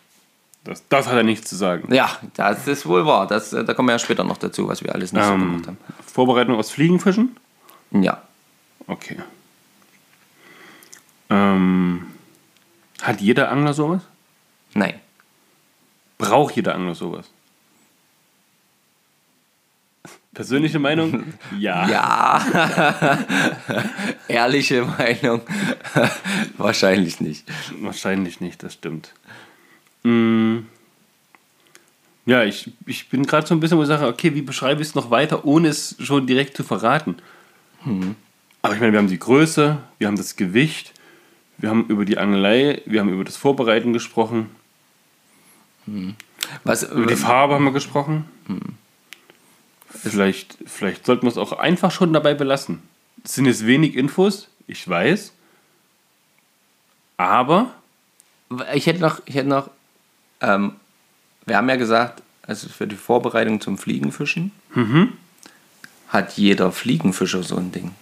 Das, 0.65 0.83
das 0.89 1.07
hat 1.07 1.15
er 1.17 1.23
nichts 1.23 1.49
zu 1.49 1.57
sagen. 1.57 1.93
Ja, 1.95 2.11
das 2.35 2.67
ist 2.69 2.85
wohl 2.87 3.07
wahr. 3.07 3.27
Das, 3.27 3.53
äh, 3.55 3.65
da 3.65 3.73
kommen 3.75 3.89
wir 3.89 3.93
ja 3.93 3.99
später 3.99 4.25
noch 4.25 4.37
dazu, 4.37 4.69
was 4.69 4.85
wir 4.85 4.95
alles 4.95 5.13
nicht 5.13 5.25
so 5.25 5.33
Ähm, 5.33 5.41
gemacht 5.41 5.67
haben. 5.69 5.79
Vorbereitung 6.07 6.57
aus 6.57 6.71
Fliegenfischen? 6.71 7.37
Ja, 7.93 8.23
Okay. 8.87 9.17
Ähm, 11.29 12.07
hat 13.03 13.21
jeder 13.21 13.51
Angler 13.51 13.73
sowas? 13.75 14.03
nein. 14.75 14.95
Braucht 16.19 16.55
jeder 16.57 16.75
Angler 16.75 16.95
sowas? 16.95 17.31
Persönliche 20.33 20.79
Meinung? 20.79 21.25
Ja. 21.59 21.89
Ja, 21.89 23.19
ehrliche 24.29 24.85
Meinung, 24.85 25.43
wahrscheinlich 26.57 27.21
nicht. 27.21 27.47
Wahrscheinlich 27.81 28.41
nicht, 28.41 28.63
das 28.63 28.75
stimmt. 28.75 29.13
Mm. 30.05 30.59
Ja, 32.27 32.45
ich, 32.45 32.73
ich 32.87 33.09
bin 33.09 33.25
gerade 33.25 33.47
so 33.47 33.55
ein 33.55 33.61
bisschen, 33.61 33.77
wo 33.79 33.83
ich 33.83 33.89
sage, 33.89 34.07
okay, 34.07 34.35
wie 34.35 34.43
beschreibe 34.43 34.83
ich 34.83 34.89
es 34.89 34.95
noch 34.95 35.11
weiter, 35.11 35.45
ohne 35.45 35.69
es 35.69 35.97
schon 35.99 36.27
direkt 36.27 36.57
zu 36.57 36.63
verraten? 36.63 37.17
Aber 38.63 38.75
ich 38.75 38.81
meine, 38.81 38.93
wir 38.93 38.99
haben 38.99 39.09
die 39.09 39.19
Größe, 39.19 39.79
wir 39.99 40.07
haben 40.07 40.17
das 40.17 40.37
Gewicht, 40.37 40.93
wir 41.59 41.71
haben 41.71 41.87
über 41.87 42.05
die 42.05 42.19
Angelei, 42.19 42.83
wir 42.87 43.01
haben 43.01 43.09
über 43.09 43.25
das 43.25 43.37
Vorbereiten 43.37 43.93
gesprochen, 43.93 44.51
Was, 46.63 46.85
über 46.85 47.07
die 47.07 47.17
Farbe 47.17 47.55
haben 47.55 47.65
wir 47.65 47.73
gesprochen. 47.73 48.27
Vielleicht, 49.91 50.57
vielleicht 50.67 51.05
sollten 51.07 51.23
wir 51.23 51.31
es 51.31 51.39
auch 51.39 51.53
einfach 51.53 51.91
schon 51.91 52.13
dabei 52.13 52.35
belassen. 52.35 52.83
Es 53.25 53.35
sind 53.35 53.47
jetzt 53.47 53.67
wenig 53.67 53.97
Infos, 53.97 54.49
ich 54.67 54.89
weiß. 54.89 55.33
Aber 57.17 57.75
ich 58.75 58.87
hätte 58.87 59.01
noch, 59.01 59.21
ich 59.27 59.35
hätte 59.35 59.49
noch, 59.49 59.71
ähm, 60.41 60.77
wir 61.45 61.57
haben 61.57 61.69
ja 61.69 61.77
gesagt, 61.77 62.23
also 62.43 62.69
für 62.69 62.87
die 62.87 62.97
Vorbereitung 62.97 63.61
zum 63.61 63.77
Fliegenfischen 63.79 64.53
hat 66.09 66.33
jeder 66.37 66.73
Fliegenfischer 66.73 67.43
so 67.43 67.57
ein 67.57 67.73
Ding. 67.73 67.93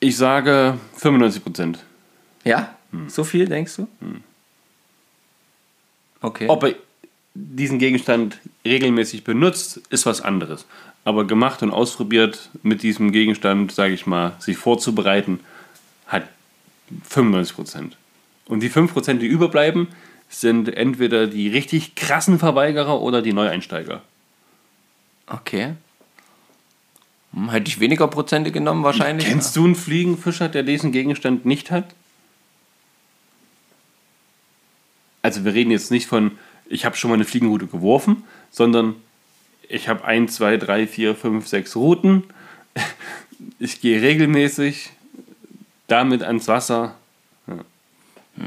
ich 0.00 0.16
sage 0.16 0.78
95 0.96 1.42
Prozent. 1.42 1.84
Ja? 2.44 2.74
So 3.08 3.24
viel, 3.24 3.46
denkst 3.46 3.76
du? 3.76 3.88
Okay. 6.20 6.48
Ob 6.48 6.62
er 6.62 6.74
diesen 7.36 7.78
Gegenstand 7.78 8.38
regelmäßig 8.64 9.24
benutzt, 9.24 9.80
ist 9.90 10.06
was 10.06 10.20
anderes. 10.20 10.66
Aber 11.04 11.26
gemacht 11.26 11.62
und 11.62 11.70
ausprobiert 11.70 12.50
mit 12.62 12.82
diesem 12.82 13.12
Gegenstand, 13.12 13.72
sage 13.72 13.94
ich 13.94 14.06
mal, 14.06 14.34
sich 14.38 14.56
vorzubereiten, 14.56 15.40
hat 16.06 16.28
95 17.08 17.54
Prozent. 17.54 17.96
Und 18.46 18.60
die 18.60 18.68
5 18.68 18.92
Prozent, 18.92 19.22
die 19.22 19.26
überbleiben, 19.26 19.88
sind 20.28 20.68
entweder 20.68 21.26
die 21.26 21.48
richtig 21.48 21.94
krassen 21.94 22.38
Verweigerer 22.38 23.00
oder 23.00 23.22
die 23.22 23.32
Neueinsteiger. 23.32 24.02
Okay. 25.26 25.74
Hm, 27.32 27.50
Hätte 27.50 27.68
ich 27.68 27.80
weniger 27.80 28.08
Prozente 28.08 28.50
genommen 28.50 28.82
wahrscheinlich. 28.82 29.26
Kennst 29.26 29.54
du 29.56 29.64
einen 29.64 29.74
Fliegenfischer, 29.74 30.48
der 30.48 30.62
diesen 30.62 30.92
Gegenstand 30.92 31.44
nicht 31.44 31.70
hat? 31.70 31.94
Also 35.22 35.44
wir 35.44 35.54
reden 35.54 35.72
jetzt 35.72 35.90
nicht 35.90 36.06
von, 36.06 36.38
ich 36.68 36.84
habe 36.84 36.96
schon 36.96 37.10
mal 37.10 37.14
eine 37.14 37.24
Fliegenroute 37.24 37.66
geworfen, 37.66 38.24
sondern 38.50 38.94
ich 39.68 39.88
habe 39.88 40.04
1, 40.04 40.34
2, 40.34 40.56
3, 40.58 40.86
4, 40.86 41.14
5, 41.14 41.46
6 41.46 41.76
Routen. 41.76 42.24
Ich 43.58 43.82
gehe 43.82 44.00
regelmäßig 44.00 44.92
damit 45.88 46.22
ans 46.22 46.48
Wasser. 46.48 46.94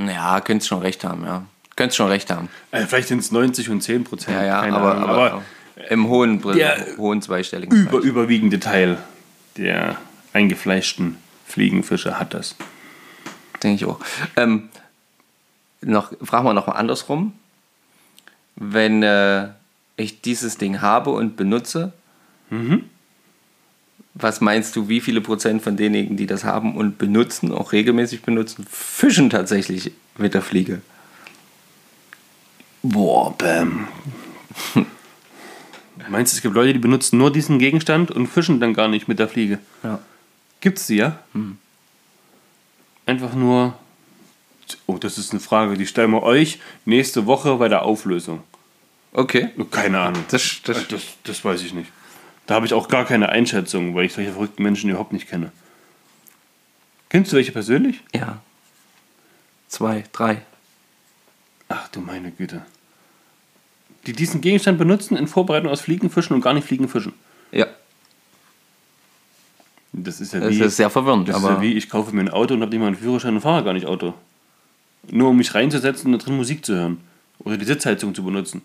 Ja, 0.07 0.41
könntest 0.41 0.67
schon 0.67 0.79
recht 0.81 1.03
haben, 1.03 1.23
ja. 1.25 1.45
Könntest 1.75 1.97
schon 1.97 2.07
recht 2.09 2.31
haben. 2.31 2.49
Äh, 2.71 2.85
vielleicht 2.85 3.07
sind 3.07 3.19
es 3.19 3.31
90 3.31 3.69
und 3.69 3.81
10 3.81 4.03
Prozent. 4.03 4.35
Ja, 4.35 4.43
ja, 4.43 4.61
keine 4.61 4.77
aber, 4.77 4.95
Ahnung. 4.95 5.09
aber, 5.09 5.43
im 5.89 6.07
hohen, 6.07 6.41
Der 6.41 6.97
hohen 6.97 7.21
zweistelligen 7.21 7.81
über, 7.83 7.91
Bereich. 7.91 8.05
überwiegende 8.05 8.59
Teil 8.59 8.97
der 9.57 9.97
eingefleischten 10.33 11.17
Fliegenfischer 11.45 12.19
hat 12.19 12.33
das. 12.33 12.55
Denke 13.63 13.75
ich 13.75 13.85
auch. 13.85 13.99
Ähm, 14.35 14.69
noch, 15.81 16.11
fragen 16.23 16.45
wir 16.45 16.53
noch 16.53 16.67
mal 16.67 16.73
andersrum. 16.73 17.33
Wenn 18.59 19.01
äh, 19.03 19.47
ich 19.95 20.21
dieses 20.21 20.57
Ding 20.57 20.81
habe 20.81 21.11
und 21.11 21.35
benutze, 21.37 21.93
was 24.13 24.41
meinst 24.41 24.75
du, 24.75 24.89
wie 24.89 25.01
viele 25.01 25.21
Prozent 25.21 25.61
von 25.61 25.77
denjenigen, 25.77 26.17
die 26.17 26.27
das 26.27 26.43
haben 26.43 26.75
und 26.75 26.97
benutzen, 26.97 27.51
auch 27.51 27.71
regelmäßig 27.71 28.21
benutzen, 28.21 28.65
fischen 28.69 29.29
tatsächlich 29.29 29.91
mit 30.17 30.33
der 30.33 30.41
Fliege? 30.41 30.81
Boah, 32.81 33.35
bam. 33.37 33.87
Meinst 36.09 36.33
du, 36.33 36.37
es 36.37 36.41
gibt 36.41 36.55
Leute, 36.55 36.73
die 36.73 36.79
benutzen 36.79 37.17
nur 37.17 37.31
diesen 37.31 37.59
Gegenstand 37.59 38.09
und 38.09 38.27
fischen 38.27 38.59
dann 38.59 38.73
gar 38.73 38.87
nicht 38.87 39.07
mit 39.07 39.19
der 39.19 39.27
Fliege? 39.27 39.59
Ja. 39.83 39.99
Gibt's 40.59 40.87
die, 40.87 40.95
ja? 40.95 41.19
Einfach 43.05 43.35
nur. 43.35 43.75
Oh, 44.85 44.97
das 44.97 45.17
ist 45.17 45.31
eine 45.31 45.39
Frage, 45.39 45.77
die 45.77 45.87
stellen 45.87 46.11
wir 46.11 46.23
euch 46.23 46.59
nächste 46.85 47.25
Woche 47.25 47.55
bei 47.55 47.69
der 47.69 47.83
Auflösung. 47.83 48.43
Okay. 49.11 49.49
Keine 49.71 49.99
Ahnung. 49.99 50.23
Das, 50.29 50.61
das, 50.63 50.87
Das, 50.87 51.01
das 51.23 51.43
weiß 51.43 51.61
ich 51.63 51.73
nicht. 51.73 51.91
Da 52.45 52.55
habe 52.55 52.65
ich 52.65 52.73
auch 52.73 52.87
gar 52.87 53.05
keine 53.05 53.29
Einschätzung, 53.29 53.95
weil 53.95 54.05
ich 54.05 54.13
solche 54.13 54.31
verrückten 54.31 54.63
Menschen 54.63 54.89
überhaupt 54.89 55.13
nicht 55.13 55.27
kenne. 55.27 55.51
Kennst 57.09 57.31
du 57.31 57.35
welche 57.37 57.51
persönlich? 57.51 58.01
ja. 58.13 58.41
Zwei, 59.67 60.03
drei. 60.11 60.41
Ach 61.67 61.87
du 61.89 61.99
meine 62.01 62.31
Güte. 62.31 62.63
Die 64.07 64.13
diesen 64.13 64.41
Gegenstand 64.41 64.79
benutzen 64.79 65.15
in 65.15 65.27
Vorbereitung 65.27 65.69
aus 65.69 65.81
Fliegenfischen 65.81 66.33
und 66.35 66.41
gar 66.41 66.55
nicht 66.55 66.65
Fliegenfischen. 66.65 67.13
Ja. 67.51 67.67
Das 69.93 70.19
ist 70.21 70.33
ja 70.33 70.39
Das 70.39 70.49
wie, 70.49 70.61
ist 70.61 70.77
sehr 70.77 70.89
verwirrend, 70.89 71.27
das 71.29 71.37
ist 71.37 71.43
aber 71.43 71.55
ja 71.55 71.61
wie, 71.61 71.73
ich 71.73 71.87
kaufe 71.87 72.15
mir 72.15 72.21
ein 72.21 72.29
Auto 72.29 72.55
und 72.55 72.61
habe 72.61 72.71
nicht 72.71 72.79
mal 72.79 72.87
einen 72.87 72.95
Führerschein 72.95 73.35
und 73.35 73.41
fahre 73.41 73.63
gar 73.63 73.73
nicht 73.73 73.85
Auto. 73.85 74.15
Nur 75.11 75.29
um 75.29 75.37
mich 75.37 75.53
reinzusetzen 75.53 76.11
und 76.11 76.19
da 76.19 76.25
drin 76.25 76.35
Musik 76.37 76.65
zu 76.65 76.73
hören. 76.73 77.01
Oder 77.37 77.57
die 77.57 77.65
Sitzheizung 77.65 78.15
zu 78.15 78.23
benutzen. 78.23 78.63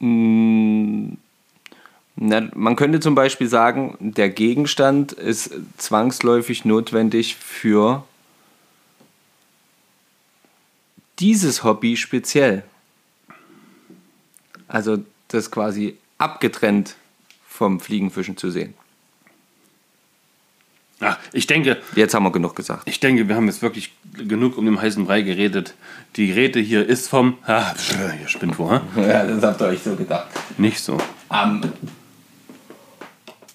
Na, 0.00 1.16
man 2.54 2.76
könnte 2.76 3.00
zum 3.00 3.14
Beispiel 3.14 3.48
sagen, 3.48 3.96
der 4.00 4.28
Gegenstand 4.28 5.12
ist 5.12 5.52
zwangsläufig 5.78 6.64
notwendig 6.64 7.36
für 7.36 8.04
dieses 11.18 11.64
Hobby 11.64 11.96
speziell. 11.96 12.62
Also 14.68 14.98
das 15.28 15.50
quasi 15.50 15.96
abgetrennt 16.18 16.96
vom 17.46 17.80
Fliegenfischen 17.80 18.36
zu 18.36 18.50
sehen. 18.50 18.74
Ach, 21.02 21.18
ich 21.32 21.46
denke, 21.46 21.78
Jetzt 21.96 22.12
haben 22.14 22.24
wir 22.24 22.32
genug 22.32 22.54
gesagt. 22.54 22.82
ich 22.86 23.00
denke, 23.00 23.26
wir 23.28 23.34
haben 23.34 23.46
jetzt 23.46 23.62
wirklich 23.62 23.92
genug 24.16 24.58
um 24.58 24.66
den 24.66 24.80
heißen 24.80 25.06
Brei 25.06 25.22
geredet. 25.22 25.74
Die 26.16 26.30
Rede 26.30 26.60
hier 26.60 26.86
ist 26.86 27.08
vom. 27.08 27.38
Ah, 27.46 27.74
pff, 27.74 27.96
ihr 28.20 28.28
spinnt 28.28 28.58
wo, 28.58 28.70
hä? 28.70 28.80
Ja, 28.96 29.24
das 29.24 29.42
habt 29.42 29.60
ihr 29.62 29.66
euch 29.68 29.82
so 29.82 29.96
gedacht. 29.96 30.28
Nicht 30.58 30.78
so. 30.80 30.98
Am 31.30 31.62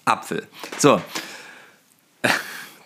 Apfel. 0.04 0.46
So. 0.78 1.00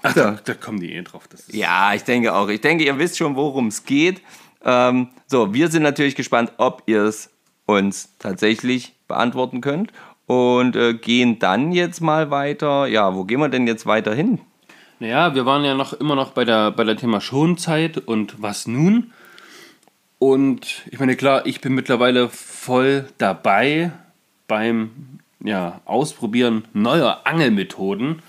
Ach, 0.02 0.14
So. 0.14 0.20
da, 0.20 0.38
da 0.44 0.54
kommen 0.54 0.80
die 0.80 0.92
eh 0.94 1.02
drauf. 1.02 1.28
Das 1.28 1.40
ist 1.40 1.54
Ja, 1.54 1.92
ich 1.94 2.04
denke 2.04 2.34
auch. 2.34 2.48
Ich 2.48 2.60
denke, 2.60 2.84
ihr 2.84 2.98
wisst 2.98 3.18
schon, 3.18 3.36
worum 3.36 3.68
es 3.68 3.84
geht. 3.84 4.22
Ähm, 4.64 5.08
so, 5.26 5.52
wir 5.54 5.68
sind 5.68 5.82
natürlich 5.82 6.14
gespannt, 6.16 6.52
ob 6.58 6.82
ihr 6.86 7.02
es 7.04 7.30
uns 7.66 8.10
tatsächlich 8.18 8.94
beantworten 9.08 9.60
könnt. 9.60 9.92
Und 10.26 10.76
äh, 10.76 10.94
gehen 10.94 11.38
dann 11.38 11.72
jetzt 11.72 12.00
mal 12.00 12.30
weiter. 12.30 12.86
Ja, 12.86 13.14
wo 13.14 13.24
gehen 13.24 13.40
wir 13.40 13.48
denn 13.48 13.66
jetzt 13.66 13.84
weiter 13.84 14.14
hin? 14.14 14.40
Naja, 15.00 15.34
wir 15.34 15.46
waren 15.46 15.64
ja 15.64 15.74
noch 15.74 15.94
immer 15.94 16.14
noch 16.14 16.32
bei 16.32 16.44
der, 16.44 16.70
bei 16.72 16.84
der 16.84 16.96
Thema 16.96 17.22
Schonzeit 17.22 17.96
und 17.96 18.42
was 18.42 18.66
nun. 18.66 19.12
Und 20.18 20.82
ich 20.90 21.00
meine, 21.00 21.16
klar, 21.16 21.46
ich 21.46 21.62
bin 21.62 21.72
mittlerweile 21.72 22.28
voll 22.28 23.08
dabei 23.16 23.92
beim 24.46 24.90
ja, 25.42 25.80
Ausprobieren 25.86 26.66
neuer 26.74 27.22
Angelmethoden. 27.24 28.20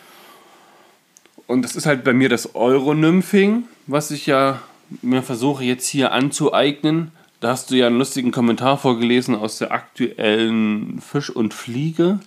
Und 1.45 1.63
das 1.63 1.75
ist 1.75 1.85
halt 1.85 2.05
bei 2.05 2.13
mir 2.13 2.29
das 2.29 2.55
Euronymphing, 2.55 3.65
was 3.87 4.09
ich 4.09 4.25
ja 4.25 4.61
mir 5.01 5.23
versuche 5.23 5.65
jetzt 5.65 5.87
hier 5.87 6.13
anzueignen. 6.13 7.11
Da 7.41 7.49
hast 7.49 7.69
du 7.71 7.75
ja 7.75 7.87
einen 7.87 7.97
lustigen 7.97 8.31
Kommentar 8.31 8.77
vorgelesen 8.77 9.35
aus 9.35 9.57
der 9.57 9.73
aktuellen 9.73 11.01
Fisch 11.01 11.29
und 11.29 11.53
Fliege. 11.53 12.19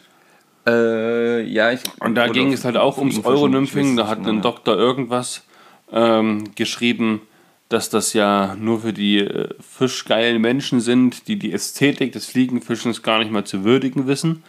Äh, 0.66 1.42
ja, 1.42 1.72
ich. 1.72 1.80
Und 2.00 2.14
da 2.14 2.28
ging 2.28 2.52
es 2.52 2.64
halt 2.64 2.76
auch 2.76 2.98
ums 2.98 3.24
Euronymphing. 3.24 3.96
Da 3.96 4.08
hat 4.08 4.26
ein 4.26 4.36
ja. 4.36 4.40
Doktor 4.40 4.76
irgendwas 4.76 5.44
ähm, 5.92 6.54
geschrieben, 6.54 7.20
dass 7.68 7.90
das 7.90 8.12
ja 8.12 8.56
nur 8.58 8.80
für 8.80 8.92
die 8.92 9.18
äh, 9.18 9.48
fischgeilen 9.60 10.40
Menschen 10.40 10.80
sind, 10.80 11.28
die 11.28 11.36
die 11.38 11.52
Ästhetik 11.52 12.12
des 12.12 12.26
Fliegenfischens 12.26 13.02
gar 13.02 13.18
nicht 13.18 13.30
mal 13.30 13.44
zu 13.44 13.64
würdigen 13.64 14.06
wissen. 14.06 14.42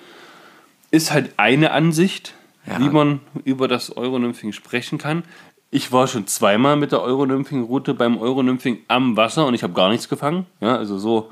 Ist 0.91 1.11
halt 1.11 1.31
eine 1.37 1.71
Ansicht, 1.71 2.33
Ja. 2.65 2.79
wie 2.79 2.89
man 2.89 3.19
über 3.43 3.67
das 3.67 3.95
Euronymphing 3.95 4.53
sprechen 4.53 4.97
kann. 4.97 5.23
Ich 5.71 5.91
war 5.91 6.07
schon 6.07 6.27
zweimal 6.27 6.77
mit 6.77 6.93
der 6.93 7.01
Euronymphing-Route 7.01 7.93
beim 7.95 8.17
Euronymphing 8.17 8.79
am 8.87 9.17
Wasser 9.17 9.45
und 9.45 9.53
ich 9.55 9.63
habe 9.63 9.73
gar 9.73 9.89
nichts 9.89 10.07
gefangen. 10.07 10.45
Ja, 10.61 10.77
also 10.77 10.97
so. 10.97 11.29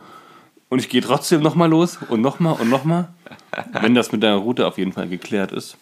Und 0.70 0.80
ich 0.80 0.90
gehe 0.90 1.02
trotzdem 1.02 1.42
nochmal 1.42 1.70
los 1.70 2.00
und 2.10 2.22
nochmal 2.22 2.58
und 2.60 2.70
nochmal, 2.70 3.10
wenn 3.82 3.96
das 3.96 4.12
mit 4.12 4.24
der 4.24 4.36
Route 4.36 4.68
auf 4.68 4.78
jeden 4.78 4.94
Fall 4.94 5.08
geklärt 5.08 5.52
ist. 5.52 5.78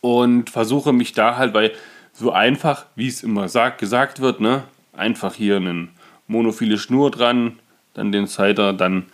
Und 0.00 0.50
versuche 0.50 0.92
mich 0.92 1.12
da 1.12 1.36
halt, 1.36 1.54
weil 1.54 1.72
so 2.12 2.32
einfach, 2.32 2.86
wie 2.94 3.08
es 3.08 3.22
immer 3.22 3.48
sagt, 3.48 3.78
gesagt 3.78 4.20
wird, 4.20 4.40
ne, 4.40 4.64
einfach 4.92 5.34
hier 5.34 5.56
eine 5.56 5.88
monophile 6.26 6.78
Schnur 6.78 7.10
dran, 7.10 7.58
dann 7.94 8.12
den 8.12 8.26
Cider, 8.26 8.72
dann 8.72 9.06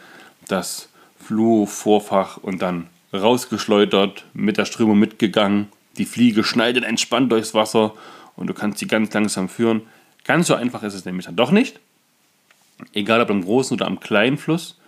das 0.49 0.89
Fluo-Vorfach 1.19 2.37
und 2.39 2.63
dann 2.63 2.89
rausgeschleudert, 3.13 4.25
mit 4.33 4.57
der 4.57 4.65
Strömung 4.65 4.99
mitgegangen. 4.99 5.69
Die 5.99 6.05
Fliege 6.05 6.45
schneidet 6.45 6.85
entspannt 6.85 7.31
durchs 7.31 7.55
Wasser 7.55 7.95
und 8.37 8.47
du 8.47 8.55
kannst 8.55 8.79
sie 8.79 8.87
ganz 8.87 9.13
langsam 9.13 9.49
führen. 9.49 9.83
Ganz 10.25 10.47
so 10.47 10.55
einfach 10.55 10.83
ist 10.83 10.95
es 10.95 11.05
nämlich 11.05 11.27
dann 11.27 11.37
doch 11.37 11.51
nicht. 11.51 11.81
Egal 12.93 13.21
ob 13.21 13.31
am 13.31 13.45
großen 13.45 13.77
oder 13.77 13.87
am 13.87 14.01
kleinen 14.01 14.39
Fluss. 14.39 14.79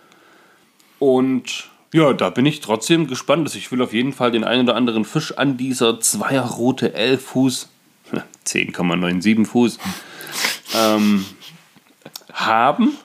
Und 0.99 1.69
ja, 1.95 2.11
da 2.11 2.29
bin 2.29 2.45
ich 2.45 2.59
trotzdem 2.59 3.07
gespannt. 3.07 3.47
Also 3.47 3.57
ich 3.57 3.71
will 3.71 3.81
auf 3.81 3.93
jeden 3.93 4.11
Fall 4.11 4.29
den 4.29 4.43
einen 4.43 4.67
oder 4.67 4.75
anderen 4.75 5.05
Fisch 5.05 5.37
an 5.37 5.55
dieser 5.55 6.01
Zweierroute 6.01 6.93
11 6.93 7.25
Fuß, 7.25 7.69
10,97 8.45 9.45
Fuß, 9.45 9.79
ähm, 10.75 11.25
haben. 12.33 12.97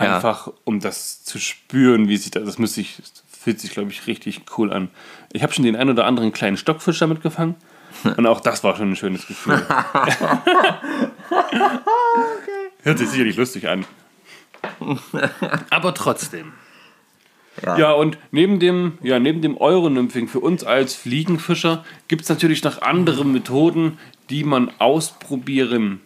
Ja. 0.00 0.16
Einfach 0.16 0.50
um 0.64 0.80
das 0.80 1.22
zu 1.22 1.38
spüren, 1.38 2.08
wie 2.08 2.16
sich 2.16 2.32
das, 2.32 2.44
das 2.44 2.58
müsste 2.58 2.80
ich, 2.80 2.96
das 2.96 3.22
fühlt 3.40 3.60
sich, 3.60 3.70
glaube 3.70 3.92
ich, 3.92 4.08
richtig 4.08 4.40
cool 4.58 4.72
an. 4.72 4.90
Ich 5.32 5.44
habe 5.44 5.52
schon 5.52 5.64
den 5.64 5.76
einen 5.76 5.90
oder 5.90 6.04
anderen 6.06 6.32
kleinen 6.32 6.56
Stockfisch 6.56 6.98
damit 6.98 7.22
gefangen. 7.22 7.54
Und 8.16 8.26
auch 8.26 8.40
das 8.40 8.64
war 8.64 8.74
schon 8.74 8.90
ein 8.90 8.96
schönes 8.96 9.28
Gefühl. 9.28 9.64
Hört 12.82 12.98
sich 12.98 13.10
sicherlich 13.10 13.36
lustig 13.36 13.68
an. 13.68 13.84
Aber 15.70 15.94
trotzdem. 15.94 16.52
Ja. 17.64 17.92
und 17.92 18.16
neben 18.30 18.60
dem, 18.60 18.98
ja, 19.02 19.18
neben 19.18 19.42
dem 19.42 19.60
Euronymphing 19.60 20.26
für 20.26 20.40
uns 20.40 20.64
als 20.64 20.94
Fliegenfischer 20.94 21.84
gibt 22.08 22.22
es 22.22 22.28
natürlich 22.28 22.64
noch 22.64 22.80
andere 22.82 23.24
Methoden, 23.24 23.98
die 24.30 24.44
man 24.44 24.70
ausprobieren 24.78 26.00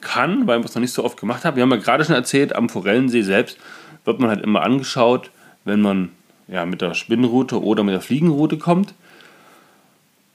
kann, 0.00 0.46
weil 0.46 0.60
wir 0.60 0.64
es 0.64 0.74
noch 0.74 0.80
nicht 0.80 0.92
so 0.92 1.04
oft 1.04 1.20
gemacht 1.20 1.44
haben. 1.44 1.56
Wir 1.56 1.62
haben 1.62 1.70
ja 1.70 1.76
gerade 1.76 2.04
schon 2.04 2.14
erzählt, 2.14 2.54
am 2.54 2.68
Forellensee 2.68 3.22
selbst 3.22 3.58
wird 4.04 4.20
man 4.20 4.30
halt 4.30 4.42
immer 4.42 4.62
angeschaut, 4.62 5.30
wenn 5.64 5.82
man 5.82 6.10
ja, 6.48 6.64
mit 6.64 6.80
der 6.80 6.94
Spinnenroute 6.94 7.62
oder 7.62 7.82
mit 7.82 7.92
der 7.92 8.00
Fliegenroute 8.00 8.56
kommt. 8.56 8.94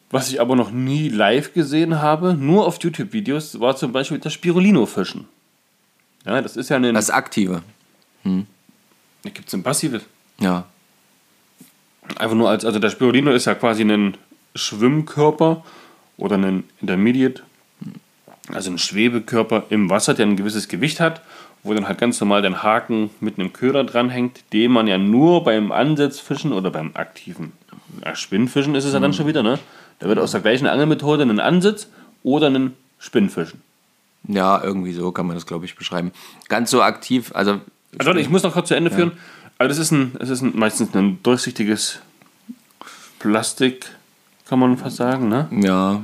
Was 0.09 0.29
ich 0.29 0.41
aber 0.41 0.57
noch 0.57 0.71
nie 0.71 1.07
live 1.07 1.53
gesehen 1.53 2.01
habe, 2.01 2.33
nur 2.33 2.67
auf 2.67 2.79
YouTube-Videos, 2.83 3.61
war 3.61 3.77
zum 3.77 3.93
Beispiel 3.93 4.19
das 4.19 4.33
Spirulino-Fischen. 4.33 5.25
Ja, 6.25 6.41
das 6.41 6.57
ist 6.57 6.69
ja 6.69 6.75
ein. 6.75 6.93
Das 6.93 7.09
Aktive. 7.09 7.63
Gibt 9.23 9.47
es 9.47 9.53
ein 9.53 9.63
passives? 9.63 10.03
Ja. 10.41 10.65
Einfach 12.17 12.35
nur 12.35 12.49
als, 12.49 12.65
also 12.65 12.79
der 12.79 12.89
Spirulino 12.89 13.31
ist 13.31 13.45
ja 13.45 13.55
quasi 13.55 13.83
ein 13.83 14.17
Schwimmkörper 14.55 15.63
oder 16.17 16.37
ein 16.37 16.65
Intermediate, 16.81 17.43
also 18.49 18.71
ein 18.71 18.77
Schwebekörper 18.77 19.63
im 19.69 19.89
Wasser, 19.89 20.13
der 20.13 20.25
ein 20.25 20.35
gewisses 20.35 20.67
Gewicht 20.67 20.99
hat, 20.99 21.21
wo 21.63 21.73
dann 21.73 21.87
halt 21.87 21.99
ganz 21.99 22.19
normal 22.19 22.41
der 22.41 22.63
Haken 22.63 23.11
mit 23.21 23.39
einem 23.39 23.53
Köder 23.53 23.83
dranhängt, 23.83 24.43
den 24.51 24.71
man 24.71 24.87
ja 24.87 24.97
nur 24.97 25.43
beim 25.43 25.71
Ansetzfischen 25.71 26.51
oder 26.51 26.69
beim 26.69 26.91
aktiven 26.95 27.53
ja, 28.03 28.15
Spinnfischen 28.15 28.75
ist 28.75 28.85
es 28.85 28.93
ja 28.93 28.99
dann 28.99 29.13
schon 29.13 29.27
wieder, 29.27 29.43
ne? 29.43 29.59
Da 29.99 30.07
wird 30.07 30.19
aus 30.19 30.31
der 30.31 30.41
gleichen 30.41 30.67
Angelmethode 30.67 31.23
ein 31.23 31.39
Ansitz 31.39 31.87
oder 32.23 32.49
ein 32.49 32.73
Spinnfischen. 32.97 33.61
Ja, 34.27 34.63
irgendwie 34.63 34.93
so 34.93 35.11
kann 35.11 35.27
man 35.27 35.35
das, 35.35 35.45
glaube 35.45 35.65
ich, 35.65 35.75
beschreiben. 35.75 36.11
Ganz 36.47 36.71
so 36.71 36.81
aktiv, 36.81 37.31
also. 37.33 37.61
Also 37.97 38.13
ich 38.15 38.29
muss 38.29 38.43
noch 38.43 38.53
kurz 38.53 38.69
zu 38.69 38.75
Ende 38.75 38.89
führen. 38.89 39.11
Also 39.61 39.69
das 39.69 39.77
ist, 39.77 39.91
ein, 39.91 40.15
das 40.17 40.31
ist 40.31 40.41
ein, 40.41 40.53
meistens 40.55 40.95
ein 40.95 41.21
durchsichtiges 41.21 41.99
Plastik, 43.19 43.91
kann 44.49 44.57
man 44.57 44.75
fast 44.75 44.95
sagen, 44.95 45.29
ne? 45.29 45.47
Ja, 45.51 46.01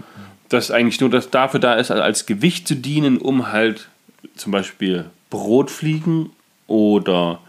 das 0.48 0.70
eigentlich 0.70 1.02
nur 1.02 1.10
das 1.10 1.32
dafür 1.32 1.60
da 1.60 1.74
ist, 1.74 1.90
als 1.90 2.28
Gewicht 2.28 2.68
zu 2.68 2.76
dienen, 2.76 3.18
um 3.18 3.52
halt 3.52 3.90
zum 4.36 4.52
Beispiel 4.52 5.06
Brotfliegen 5.32 6.30
oder 6.68 7.40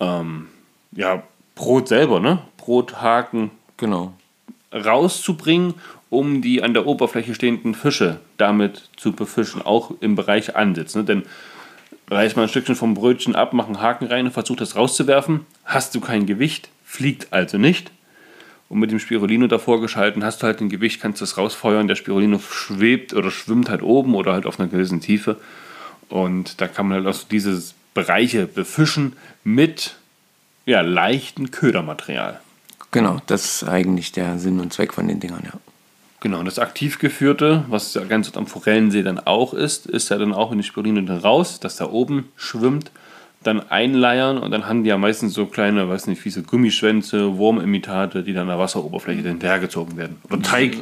ähm, 0.00 0.48
ja, 0.92 1.22
Brot 1.54 1.88
selber, 1.88 2.20
ne? 2.20 2.40
Brothaken 2.58 3.52
genau. 3.78 4.12
rauszubringen, 4.70 5.76
um 6.10 6.42
die 6.42 6.62
an 6.62 6.74
der 6.74 6.86
Oberfläche 6.86 7.34
stehenden 7.34 7.74
Fische 7.74 8.20
damit 8.36 8.90
zu 8.98 9.12
befischen, 9.12 9.62
auch 9.62 9.92
im 10.00 10.14
Bereich 10.14 10.56
Ansitz. 10.56 10.94
Ne? 10.94 11.04
Denn 11.04 11.22
reiß 12.10 12.36
mal 12.36 12.42
ein 12.42 12.48
Stückchen 12.48 12.76
vom 12.76 12.94
Brötchen 12.94 13.34
ab, 13.34 13.52
mach 13.52 13.66
einen 13.66 13.80
Haken 13.80 14.06
rein 14.06 14.26
und 14.26 14.32
versuch 14.32 14.56
das 14.56 14.76
rauszuwerfen, 14.76 15.46
hast 15.64 15.94
du 15.94 16.00
kein 16.00 16.26
Gewicht, 16.26 16.68
fliegt 16.84 17.32
also 17.32 17.58
nicht. 17.58 17.90
Und 18.68 18.80
mit 18.80 18.90
dem 18.90 18.98
Spirulino 18.98 19.46
davor 19.46 19.80
geschalten 19.80 20.24
hast 20.24 20.42
du 20.42 20.46
halt 20.46 20.60
ein 20.60 20.68
Gewicht, 20.68 21.00
kannst 21.00 21.22
das 21.22 21.38
rausfeuern. 21.38 21.86
Der 21.86 21.94
Spirulino 21.94 22.40
schwebt 22.40 23.14
oder 23.14 23.30
schwimmt 23.30 23.68
halt 23.68 23.82
oben 23.82 24.14
oder 24.14 24.32
halt 24.32 24.44
auf 24.44 24.58
einer 24.58 24.68
gewissen 24.68 25.00
Tiefe. 25.00 25.36
Und 26.08 26.60
da 26.60 26.66
kann 26.66 26.88
man 26.88 27.04
halt 27.04 27.14
auch 27.14 27.22
diese 27.28 27.62
Bereiche 27.94 28.46
befischen 28.46 29.14
mit 29.44 29.96
ja, 30.64 30.80
leichten 30.80 31.52
Ködermaterial. 31.52 32.40
Genau, 32.90 33.20
das 33.26 33.44
ist 33.44 33.68
eigentlich 33.68 34.12
der 34.12 34.38
Sinn 34.38 34.58
und 34.58 34.72
Zweck 34.72 34.92
von 34.92 35.06
den 35.06 35.20
Dingern, 35.20 35.42
ja. 35.44 35.52
Genau, 36.20 36.38
und 36.38 36.46
das 36.46 36.58
aktiv 36.58 36.98
geführte, 36.98 37.64
was 37.68 37.94
ja 37.94 38.04
ganz 38.04 38.34
am 38.36 38.46
Forellensee 38.46 39.02
dann 39.02 39.18
auch 39.18 39.52
ist, 39.52 39.86
ist 39.86 40.08
ja 40.08 40.18
dann 40.18 40.32
auch 40.32 40.50
in 40.50 40.60
die 40.60 41.06
dann 41.06 41.08
raus, 41.08 41.60
dass 41.60 41.76
da 41.76 41.86
oben 41.90 42.28
schwimmt, 42.36 42.90
dann 43.42 43.70
einleiern 43.70 44.38
und 44.38 44.50
dann 44.50 44.66
haben 44.66 44.82
die 44.82 44.88
ja 44.88 44.98
meistens 44.98 45.34
so 45.34 45.46
kleine, 45.46 45.88
weiß 45.88 46.06
nicht, 46.08 46.24
wie 46.24 46.30
so 46.30 46.42
Gummischwänze, 46.42 47.36
Wurmimitate, 47.36 48.22
die 48.22 48.32
dann 48.32 48.42
an 48.42 48.48
der 48.48 48.58
Wasseroberfläche 48.58 49.22
hinterhergezogen 49.22 49.96
werden. 49.96 50.16
Oder 50.24 50.42
Teig. 50.42 50.78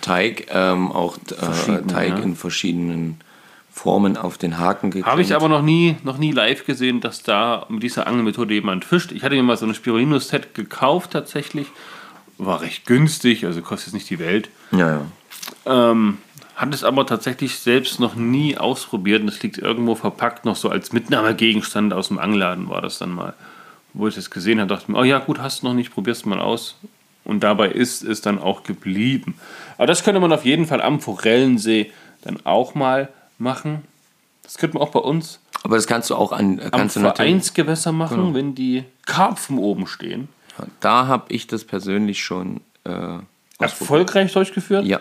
Teig, 0.00 0.46
ähm, 0.50 0.92
auch 0.92 1.18
äh, 1.18 1.82
Teig 1.82 2.10
ja. 2.10 2.18
in 2.18 2.36
verschiedenen 2.36 3.18
Formen 3.70 4.16
auf 4.16 4.38
den 4.38 4.56
Haken 4.56 4.90
geklemmt. 4.90 5.12
Habe 5.12 5.20
ich 5.20 5.34
aber 5.34 5.48
noch 5.48 5.60
nie, 5.60 5.96
noch 6.02 6.16
nie 6.16 6.32
live 6.32 6.64
gesehen, 6.64 7.00
dass 7.02 7.22
da 7.22 7.66
mit 7.68 7.82
dieser 7.82 8.06
Angelmethode 8.06 8.54
jemand 8.54 8.86
fischt. 8.86 9.12
Ich 9.12 9.22
hatte 9.22 9.34
mir 9.34 9.42
mal 9.42 9.58
so 9.58 9.66
ein 9.66 9.74
Spirulino-Set 9.74 10.54
gekauft 10.54 11.10
tatsächlich. 11.10 11.66
War 12.38 12.60
recht 12.60 12.86
günstig, 12.86 13.44
also 13.44 13.62
kostet 13.62 13.88
jetzt 13.88 13.94
nicht 13.94 14.10
die 14.10 14.18
Welt. 14.18 14.50
Ja, 14.72 14.90
ja. 14.90 15.00
Ähm, 15.64 16.18
hat 16.56 16.74
es 16.74 16.84
aber 16.84 17.06
tatsächlich 17.06 17.58
selbst 17.58 18.00
noch 18.00 18.14
nie 18.14 18.56
ausprobiert 18.56 19.22
und 19.22 19.28
es 19.28 19.42
liegt 19.42 19.58
irgendwo 19.58 19.94
verpackt, 19.94 20.44
noch 20.44 20.56
so 20.56 20.70
als 20.70 20.92
Mitnahmegegenstand 20.92 21.92
aus 21.92 22.08
dem 22.08 22.18
Angeladen 22.18 22.68
war 22.68 22.80
das 22.80 22.98
dann 22.98 23.10
mal. 23.10 23.34
Wo 23.92 24.08
ich 24.08 24.14
das 24.14 24.30
gesehen 24.30 24.58
habe, 24.60 24.68
dachte 24.68 24.84
ich 24.84 24.88
mir, 24.88 24.98
oh 24.98 25.04
ja, 25.04 25.18
gut, 25.18 25.38
hast 25.38 25.62
du 25.62 25.66
noch 25.66 25.74
nicht, 25.74 25.92
probier's 25.92 26.24
mal 26.24 26.40
aus. 26.40 26.76
Und 27.24 27.40
dabei 27.40 27.68
ist 27.68 28.04
es 28.04 28.20
dann 28.20 28.38
auch 28.38 28.62
geblieben. 28.62 29.34
Aber 29.78 29.86
das 29.86 30.04
könnte 30.04 30.20
man 30.20 30.32
auf 30.32 30.44
jeden 30.44 30.66
Fall 30.66 30.80
am 30.80 31.00
Forellensee 31.00 31.90
dann 32.22 32.38
auch 32.44 32.74
mal 32.74 33.08
machen. 33.38 33.84
Das 34.42 34.58
könnte 34.58 34.78
man 34.78 34.86
auch 34.86 34.92
bei 34.92 35.00
uns 35.00 35.40
Aber 35.62 35.76
das 35.76 35.86
kannst 35.86 36.08
du 36.08 36.14
auch 36.14 36.32
an 36.32 36.60
am 36.60 36.70
kannst 36.70 36.96
du 36.96 37.00
natürlich. 37.00 37.30
Vereinsgewässer 37.30 37.92
machen, 37.92 38.32
wenn 38.32 38.54
die 38.54 38.84
Karpfen 39.04 39.58
oben 39.58 39.86
stehen. 39.86 40.28
Da 40.80 41.06
habe 41.06 41.24
ich 41.32 41.46
das 41.46 41.64
persönlich 41.64 42.22
schon 42.24 42.60
äh. 42.84 43.18
Erfolgreich 43.58 44.32
durchgeführt? 44.32 44.84
Ja, 44.84 45.00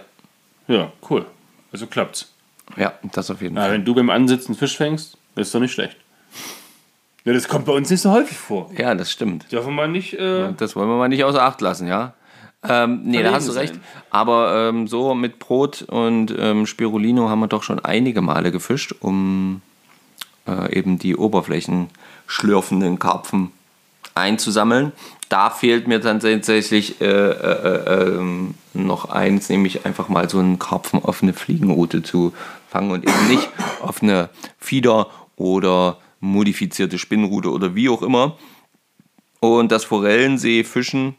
Ja, 0.67 0.91
cool. 1.09 1.25
Also 1.71 1.87
klappt's. 1.87 2.31
ja, 2.77 2.93
das 3.11 3.29
auf 3.29 3.41
jeden 3.41 3.55
Ja, 3.57 3.63
Fall. 3.63 3.71
wenn 3.73 3.85
du 3.85 3.93
beim 3.93 4.09
Ansitzen 4.09 4.55
Fisch 4.55 4.77
fängst, 4.77 5.17
ist 5.35 5.53
doch 5.53 5.59
nicht 5.59 5.73
schlecht. 5.73 5.97
Ja, 7.25 7.33
das 7.33 7.47
kommt 7.47 7.65
bei 7.65 7.73
uns 7.73 7.89
nicht 7.89 8.01
so 8.01 8.11
häufig 8.11 8.37
vor. 8.37 8.71
Ja, 8.77 8.93
das 8.95 9.11
stimmt. 9.11 9.51
Dürfen 9.51 9.75
wir 9.75 9.87
nicht. 9.87 10.13
Äh, 10.13 10.53
Das 10.57 10.75
wollen 10.75 10.87
wir 10.87 10.95
mal 10.97 11.09
nicht 11.09 11.23
außer 11.23 11.41
Acht 11.41 11.59
lassen, 11.59 11.87
ja. 11.87 12.13
Ähm, 12.67 13.01
nee, 13.03 13.21
da 13.21 13.31
hast 13.33 13.47
du 13.47 13.51
recht. 13.51 13.73
sein. 13.73 13.83
Aber 14.09 14.69
ähm, 14.69 14.87
so 14.87 15.13
mit 15.15 15.37
Brot 15.39 15.81
und 15.83 16.33
ähm, 16.37 16.65
Spirulino 16.65 17.29
haben 17.29 17.39
wir 17.39 17.47
doch 17.47 17.61
schon 17.63 17.83
einige 17.83 18.21
Male 18.21 18.51
gefischt, 18.51 18.93
um 19.01 19.61
äh, 20.47 20.75
eben 20.77 20.97
die 20.97 21.15
oberflächenschlürfenden 21.15 22.99
Karpfen 22.99 23.51
einzusammeln. 24.15 24.91
Da 25.29 25.49
fehlt 25.49 25.87
mir 25.87 25.99
dann 25.99 26.19
tatsächlich 26.19 27.01
äh, 27.01 27.05
äh, 27.05 27.31
äh, 27.33 28.17
ähm, 28.17 28.55
noch 28.73 29.09
eins, 29.09 29.49
nämlich 29.49 29.85
einfach 29.85 30.09
mal 30.09 30.29
so 30.29 30.39
einen 30.39 30.57
Karpfen 30.59 31.03
auf 31.03 31.21
eine 31.21 31.33
Fliegenroute 31.33 32.03
zu 32.03 32.33
fangen 32.69 32.91
und 32.91 33.03
eben 33.03 33.27
nicht 33.27 33.49
auf 33.81 34.01
eine 34.01 34.29
Fieder 34.57 35.09
oder 35.35 35.97
modifizierte 36.19 36.97
Spinnrute 36.97 37.51
oder 37.51 37.75
wie 37.75 37.89
auch 37.89 38.01
immer. 38.01 38.37
Und 39.41 39.71
das 39.71 39.83
Forellensee-Fischen 39.83 41.15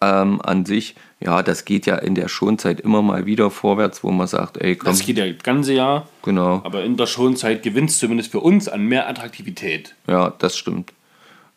ähm, 0.00 0.40
an 0.42 0.64
sich, 0.64 0.94
ja, 1.20 1.42
das 1.42 1.64
geht 1.64 1.86
ja 1.86 1.96
in 1.96 2.14
der 2.14 2.28
Schonzeit 2.28 2.80
immer 2.80 3.02
mal 3.02 3.26
wieder 3.26 3.50
vorwärts, 3.50 4.04
wo 4.04 4.10
man 4.10 4.26
sagt, 4.26 4.58
ey, 4.58 4.76
komm, 4.76 4.90
das 4.90 5.04
geht 5.04 5.18
ja 5.18 5.30
das 5.30 5.42
ganze 5.42 5.74
Jahr. 5.74 6.08
genau, 6.22 6.60
Aber 6.64 6.84
in 6.84 6.96
der 6.96 7.06
Schonzeit 7.06 7.62
gewinnt 7.62 7.90
es 7.90 7.98
zumindest 7.98 8.32
für 8.32 8.40
uns 8.40 8.68
an 8.68 8.82
mehr 8.84 9.08
Attraktivität. 9.08 9.94
ja, 10.06 10.32
das 10.38 10.56
stimmt. 10.56 10.92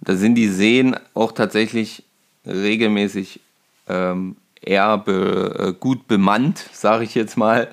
Da 0.01 0.15
sind 0.15 0.35
die 0.35 0.47
Seen 0.47 0.95
auch 1.13 1.31
tatsächlich 1.31 2.03
regelmäßig 2.45 3.41
ähm, 3.88 4.38
eher 4.62 4.97
be, 4.97 5.55
äh, 5.59 5.73
gut 5.79 6.07
bemannt, 6.07 6.65
sage 6.71 7.03
ich 7.03 7.15
jetzt 7.15 7.38
mal. 7.38 7.69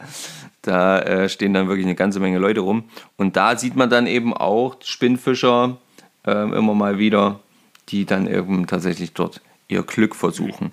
Da 0.62 0.98
äh, 1.00 1.28
stehen 1.28 1.54
dann 1.54 1.68
wirklich 1.68 1.86
eine 1.86 1.94
ganze 1.94 2.18
Menge 2.18 2.38
Leute 2.38 2.60
rum. 2.60 2.84
Und 3.16 3.36
da 3.36 3.56
sieht 3.56 3.76
man 3.76 3.90
dann 3.90 4.06
eben 4.06 4.34
auch 4.34 4.76
Spinnfischer 4.82 5.76
ähm, 6.24 6.52
immer 6.52 6.74
mal 6.74 6.98
wieder, 6.98 7.40
die 7.88 8.04
dann 8.04 8.26
eben 8.26 8.66
tatsächlich 8.66 9.12
dort 9.12 9.40
ihr 9.68 9.82
Glück 9.82 10.14
versuchen. 10.14 10.70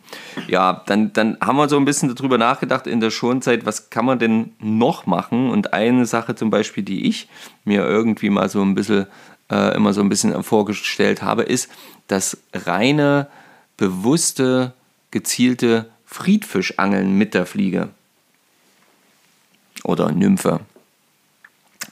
Ja, 0.47 0.83
dann, 0.85 1.13
dann 1.13 1.37
haben 1.41 1.57
wir 1.57 1.67
so 1.67 1.77
ein 1.77 1.85
bisschen 1.85 2.13
darüber 2.13 2.37
nachgedacht 2.37 2.85
in 2.85 2.99
der 2.99 3.09
Schonzeit, 3.09 3.65
was 3.65 3.89
kann 3.89 4.05
man 4.05 4.19
denn 4.19 4.53
noch 4.59 5.05
machen? 5.05 5.49
Und 5.49 5.73
eine 5.73 6.05
Sache 6.05 6.35
zum 6.35 6.49
Beispiel, 6.49 6.83
die 6.83 7.07
ich 7.07 7.27
mir 7.65 7.83
irgendwie 7.83 8.29
mal 8.29 8.49
so 8.49 8.61
ein 8.61 8.75
bisschen, 8.75 9.07
äh, 9.51 9.75
immer 9.75 9.93
so 9.93 10.01
ein 10.01 10.09
bisschen 10.09 10.43
vorgestellt 10.43 11.21
habe, 11.21 11.43
ist 11.43 11.69
das 12.07 12.37
reine, 12.53 13.27
bewusste, 13.77 14.73
gezielte 15.11 15.89
Friedfischangeln 16.05 17.17
mit 17.17 17.33
der 17.33 17.45
Fliege. 17.45 17.89
Oder 19.83 20.11
Nymphe. 20.11 20.59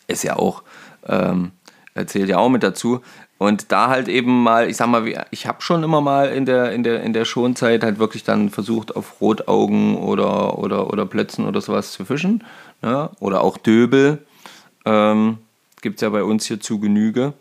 Ist 0.08 0.24
ja 0.24 0.36
auch, 0.36 0.64
ähm, 1.08 1.52
erzählt 1.94 2.30
ja 2.30 2.38
auch 2.38 2.50
mit 2.50 2.64
dazu. 2.64 3.02
Und 3.38 3.72
da 3.72 3.88
halt 3.90 4.08
eben 4.08 4.44
mal, 4.44 4.70
ich 4.70 4.78
sag 4.78 4.88
mal, 4.88 5.26
ich 5.32 5.48
habe 5.48 5.64
schon 5.64 5.84
immer 5.84 6.00
mal 6.00 6.30
in 6.30 6.46
der, 6.46 6.72
in, 6.74 6.84
der, 6.84 7.02
in 7.02 7.12
der 7.12 7.26
Schonzeit 7.26 7.84
halt 7.84 7.98
wirklich 7.98 8.24
dann 8.24 8.52
versucht, 8.52 8.96
auf 8.96 9.20
Rotaugen 9.20 9.98
oder, 9.98 10.60
oder, 10.60 10.94
oder 10.94 11.08
Plötzen 11.08 11.48
oder 11.48 11.60
sowas 11.60 11.92
zu 11.92 12.06
fischen. 12.06 12.44
Ne? 12.84 13.10
Oder 13.20 13.42
auch 13.42 13.58
Döbel. 13.58 14.24
Ähm, 14.86 15.40
Gibt 15.82 15.98
es 15.98 16.02
ja 16.02 16.10
bei 16.10 16.24
uns 16.24 16.46
hier 16.46 16.60
zu 16.60 16.80
Genüge. 16.80 17.34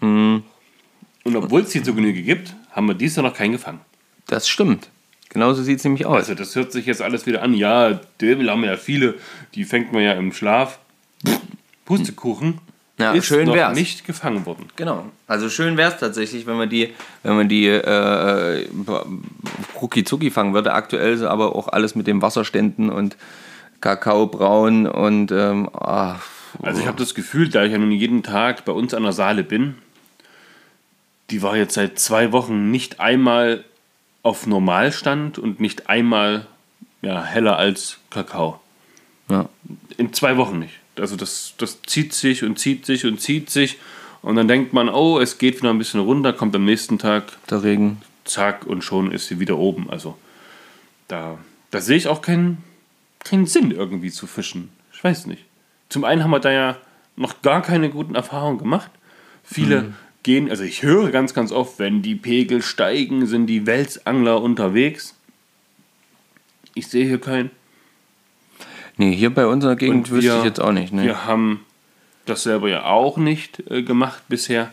Und 0.00 0.42
obwohl 1.24 1.62
es 1.62 1.72
hier 1.72 1.84
so 1.84 1.94
Genüge 1.94 2.22
gibt, 2.22 2.54
haben 2.72 2.86
wir 2.86 2.94
dies 2.94 3.16
Jahr 3.16 3.24
noch 3.24 3.34
keinen 3.34 3.52
gefangen. 3.52 3.80
Das 4.26 4.48
stimmt. 4.48 4.88
Genauso 5.30 5.62
sieht 5.62 5.78
es 5.78 5.84
nämlich 5.84 6.06
aus. 6.06 6.16
Also 6.16 6.34
das 6.34 6.54
hört 6.54 6.70
sich 6.72 6.86
jetzt 6.86 7.02
alles 7.02 7.26
wieder 7.26 7.42
an. 7.42 7.54
Ja, 7.54 8.00
Döbel 8.20 8.50
haben 8.50 8.62
wir 8.62 8.70
ja 8.70 8.76
viele, 8.76 9.14
die 9.54 9.64
fängt 9.64 9.92
man 9.92 10.02
ja 10.02 10.12
im 10.12 10.32
Schlaf. 10.32 10.78
Pustekuchen 11.84 12.60
Ja, 12.98 13.12
ist 13.12 13.26
schön 13.26 13.46
noch 13.46 13.54
wär's. 13.54 13.76
nicht 13.76 14.06
gefangen 14.06 14.46
worden. 14.46 14.68
Genau. 14.76 15.06
Also 15.26 15.48
schön 15.50 15.76
wäre 15.76 15.92
es 15.92 15.98
tatsächlich, 15.98 16.46
wenn 16.46 16.56
man 16.56 16.68
die, 16.68 16.94
wenn 17.22 17.36
man 17.36 17.48
die 17.48 17.66
äh, 17.66 18.66
rucki 19.80 20.04
zucki 20.04 20.30
fangen 20.30 20.54
würde. 20.54 20.72
Aktuell 20.72 21.14
ist 21.14 21.22
aber 21.22 21.56
auch 21.56 21.68
alles 21.68 21.94
mit 21.94 22.06
den 22.06 22.22
Wasserständen 22.22 22.90
und 22.90 23.16
Kakaobraun 23.80 24.86
und 24.86 25.32
ähm, 25.32 25.68
ah, 25.74 26.16
Also 26.62 26.80
ich 26.80 26.86
habe 26.86 26.98
das 26.98 27.14
Gefühl, 27.14 27.48
da 27.48 27.64
ich 27.64 27.72
ja 27.72 27.78
nun 27.78 27.92
jeden 27.92 28.22
Tag 28.22 28.64
bei 28.64 28.72
uns 28.72 28.94
an 28.94 29.02
der 29.02 29.12
Saale 29.12 29.44
bin, 29.44 29.74
die 31.30 31.42
war 31.42 31.56
jetzt 31.56 31.74
seit 31.74 31.98
zwei 31.98 32.32
Wochen 32.32 32.70
nicht 32.70 33.00
einmal 33.00 33.64
auf 34.22 34.46
Normalstand 34.46 35.38
und 35.38 35.60
nicht 35.60 35.88
einmal 35.88 36.46
ja, 37.02 37.22
heller 37.22 37.56
als 37.56 37.98
Kakao. 38.10 38.60
ja. 39.28 39.48
In 39.96 40.12
zwei 40.12 40.36
Wochen 40.36 40.58
nicht. 40.58 40.80
Also 40.96 41.16
das, 41.16 41.54
das 41.58 41.82
zieht 41.82 42.12
sich 42.12 42.42
und 42.42 42.58
zieht 42.58 42.86
sich 42.86 43.04
und 43.04 43.20
zieht 43.20 43.50
sich. 43.50 43.78
Und 44.22 44.36
dann 44.36 44.48
denkt 44.48 44.72
man, 44.72 44.88
oh, 44.88 45.20
es 45.20 45.38
geht 45.38 45.58
wieder 45.58 45.70
ein 45.70 45.78
bisschen 45.78 46.00
runter, 46.00 46.32
kommt 46.32 46.54
am 46.56 46.64
nächsten 46.64 46.98
Tag, 46.98 47.36
der 47.50 47.62
Regen. 47.62 48.00
zack, 48.24 48.66
und 48.66 48.82
schon 48.82 49.12
ist 49.12 49.28
sie 49.28 49.38
wieder 49.38 49.58
oben. 49.58 49.90
Also 49.90 50.16
da, 51.08 51.38
da 51.70 51.80
sehe 51.80 51.96
ich 51.96 52.08
auch 52.08 52.22
keinen, 52.22 52.64
keinen 53.22 53.46
Sinn 53.46 53.70
irgendwie 53.70 54.10
zu 54.10 54.26
fischen. 54.26 54.70
Ich 54.92 55.04
weiß 55.04 55.26
nicht. 55.26 55.44
Zum 55.94 56.02
einen 56.02 56.24
haben 56.24 56.32
wir 56.32 56.40
da 56.40 56.50
ja 56.50 56.76
noch 57.14 57.40
gar 57.42 57.62
keine 57.62 57.88
guten 57.88 58.16
Erfahrungen 58.16 58.58
gemacht. 58.58 58.90
Viele 59.44 59.94
gehen, 60.24 60.50
also 60.50 60.64
ich 60.64 60.82
höre 60.82 61.12
ganz, 61.12 61.34
ganz 61.34 61.52
oft, 61.52 61.78
wenn 61.78 62.02
die 62.02 62.16
Pegel 62.16 62.62
steigen, 62.62 63.26
sind 63.26 63.46
die 63.46 63.64
Welsangler 63.64 64.42
unterwegs. 64.42 65.14
Ich 66.74 66.88
sehe 66.88 67.06
hier 67.06 67.20
keinen. 67.20 67.52
Nee, 68.96 69.14
hier 69.14 69.32
bei 69.32 69.46
unserer 69.46 69.76
Gegend 69.76 70.08
Und 70.08 70.10
wüsste 70.10 70.32
wir- 70.32 70.38
ich 70.40 70.44
jetzt 70.44 70.60
auch 70.60 70.72
nicht. 70.72 70.92
Ne? 70.92 71.04
Wir 71.04 71.26
haben 71.26 71.64
das 72.26 72.42
selber 72.42 72.68
ja 72.68 72.86
auch 72.86 73.16
nicht 73.16 73.62
äh, 73.70 73.84
gemacht 73.84 74.24
bisher. 74.28 74.70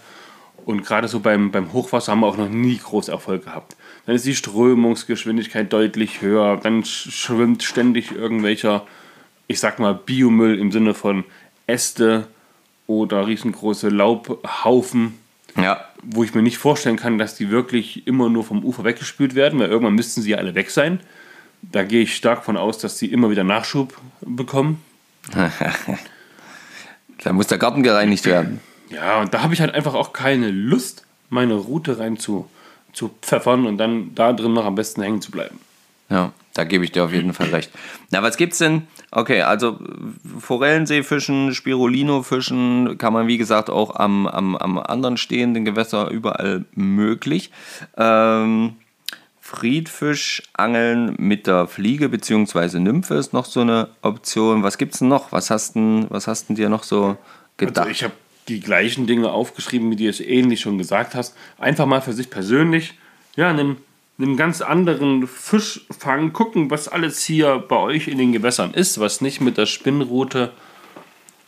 Und 0.66 0.84
gerade 0.84 1.08
so 1.08 1.20
beim, 1.20 1.52
beim 1.52 1.72
Hochwasser 1.72 2.14
haben 2.14 2.22
wir 2.22 2.28
auch 2.28 2.38
noch 2.38 2.50
nie 2.50 2.78
groß 2.80 3.10
Erfolg 3.10 3.44
gehabt. 3.46 3.76
Dann 4.08 4.16
ist 4.16 4.26
die 4.26 4.34
Strömungsgeschwindigkeit 4.34 5.72
deutlich 5.72 6.24
höher. 6.24 6.58
Dann 6.64 6.84
sch 6.84 7.12
schwimmt 7.12 7.62
ständig 7.62 8.12
irgendwelcher, 8.12 8.88
ich 9.52 9.60
sag 9.60 9.80
mal, 9.80 9.94
Biomüll 9.94 10.58
im 10.58 10.72
Sinne 10.72 10.94
von 10.94 11.24
Äste 11.68 12.28
oder 12.88 13.28
riesengroße 13.28 13.90
Laubhaufen, 13.90 15.20
Ja, 15.56 15.86
wo 16.02 16.24
ich 16.24 16.34
mir 16.34 16.42
nicht 16.42 16.58
vorstellen 16.58 16.98
kann, 16.98 17.18
dass 17.18 17.36
die 17.36 17.52
wirklich 17.52 18.08
immer 18.08 18.30
nur 18.30 18.44
vom 18.44 18.64
Ufer 18.66 18.84
weggespült 18.84 19.36
werden, 19.36 19.60
weil 19.60 19.70
irgendwann 19.70 19.96
müssten 19.96 20.22
sie 20.22 20.32
ja 20.32 20.38
alle 20.38 20.56
weg 20.56 20.72
sein. 20.72 21.00
Da 21.62 21.84
gehe 21.84 22.02
ich 22.02 22.16
stark 22.16 22.44
von 22.44 22.58
aus, 22.58 22.80
dass 22.80 22.98
sie 22.98 23.08
immer 23.08 23.30
wieder 23.30 23.44
Nachschub 23.44 23.96
bekommen. 24.22 24.84
da 27.24 27.34
muss 27.34 27.48
der 27.48 27.60
Garten 27.60 27.84
gereinigt 27.84 28.26
werden. 28.26 28.62
Ja, 28.90 29.22
und 29.22 29.34
da 29.34 29.44
habe 29.44 29.54
ich 29.54 29.62
halt 29.62 29.74
einfach 29.74 29.94
auch 29.94 30.12
keine 30.12 30.50
Lust, 30.50 31.06
meine 31.30 31.54
Route 31.54 32.00
rein 32.00 32.18
zu, 32.18 32.50
zu 32.94 33.12
pfeffern 33.22 33.68
und 33.68 33.78
dann 33.78 34.16
da 34.16 34.34
drin 34.34 34.54
noch 34.54 34.66
am 34.66 34.76
besten 34.76 35.02
hängen 35.04 35.22
zu 35.22 35.32
bleiben. 35.32 35.60
Ja, 36.10 36.34
da 36.54 36.64
gebe 36.64 36.84
ich 36.84 36.92
dir 36.92 37.06
auf 37.06 37.14
jeden 37.14 37.34
Fall 37.34 37.50
recht. 37.50 37.72
Na, 38.10 38.22
was 38.22 38.38
gibt's 38.38 38.58
denn? 38.58 38.88
Okay, 39.12 39.42
also 39.42 39.80
Forellensee 40.40 41.04
fischen, 41.04 41.54
Spirulino 41.54 42.24
fischen, 42.24 42.98
kann 42.98 43.14
man 43.14 43.28
wie 43.28 43.38
gesagt 43.38 43.70
auch 43.70 43.96
am, 43.96 44.28
am, 44.28 44.56
am 44.56 44.78
anderen 44.78 45.18
stehenden 45.18 45.66
Gewässer 45.66 46.10
überall 46.10 46.66
möglich. 46.76 47.52
Ähm, 47.98 48.76
Friedfisch 49.40 50.44
angeln 50.54 51.16
mit 51.18 51.46
der 51.46 51.68
Fliege 51.68 52.08
bzw. 52.08 52.80
Nymphe 52.80 53.16
ist 53.16 53.34
noch 53.34 53.46
so 53.46 53.62
eine 53.62 53.90
Option. 54.02 54.64
Was 54.64 54.78
gibt's 54.78 55.00
denn 55.00 55.10
noch? 55.10 55.32
Was 55.34 55.50
hast 55.50 55.76
denn, 55.76 56.06
was 56.10 56.28
hast 56.28 56.48
denn 56.48 56.56
dir 56.56 56.70
noch 56.70 56.84
so 56.84 57.18
gedacht? 57.58 57.80
Also 57.80 57.90
ich 57.92 58.04
habe 58.04 58.14
die 58.48 58.62
gleichen 58.62 59.08
Dinge 59.08 59.30
aufgeschrieben, 59.30 59.92
wie 59.92 59.96
du 59.98 60.08
es 60.08 60.22
ähnlich 60.22 60.62
schon 60.62 60.78
gesagt 60.78 61.16
hast. 61.16 61.36
Einfach 61.58 61.86
mal 61.86 62.02
für 62.02 62.14
sich 62.14 62.30
persönlich, 62.30 62.98
ja, 63.36 63.50
einen, 63.50 63.78
einen 64.22 64.38
ganz 64.38 64.62
anderen 64.62 65.28
Fisch 65.28 65.82
fangen, 65.98 66.34
gucken, 66.34 66.70
was 66.70 66.88
alles 66.88 67.24
hier 67.24 67.64
bei 67.68 67.78
euch 67.78 68.08
in 68.08 68.18
den 68.18 68.32
Gewässern 68.32 68.74
ist, 68.74 69.00
was 69.00 69.22
nicht 69.22 69.42
mit 69.42 69.58
der 69.58 69.66
Spinnrute 69.66 70.52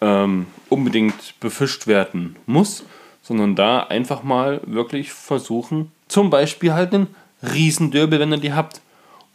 ähm, 0.01 0.47
unbedingt 0.69 1.39
befischt 1.39 1.87
werden 1.87 2.35
muss, 2.45 2.83
sondern 3.21 3.55
da 3.55 3.79
einfach 3.79 4.23
mal 4.23 4.61
wirklich 4.65 5.11
versuchen, 5.11 5.91
zum 6.07 6.29
Beispiel 6.29 6.73
halt 6.73 6.93
einen 6.93 7.07
Riesendöbel, 7.41 8.19
wenn 8.19 8.31
ihr 8.31 8.37
die 8.37 8.53
habt, 8.53 8.81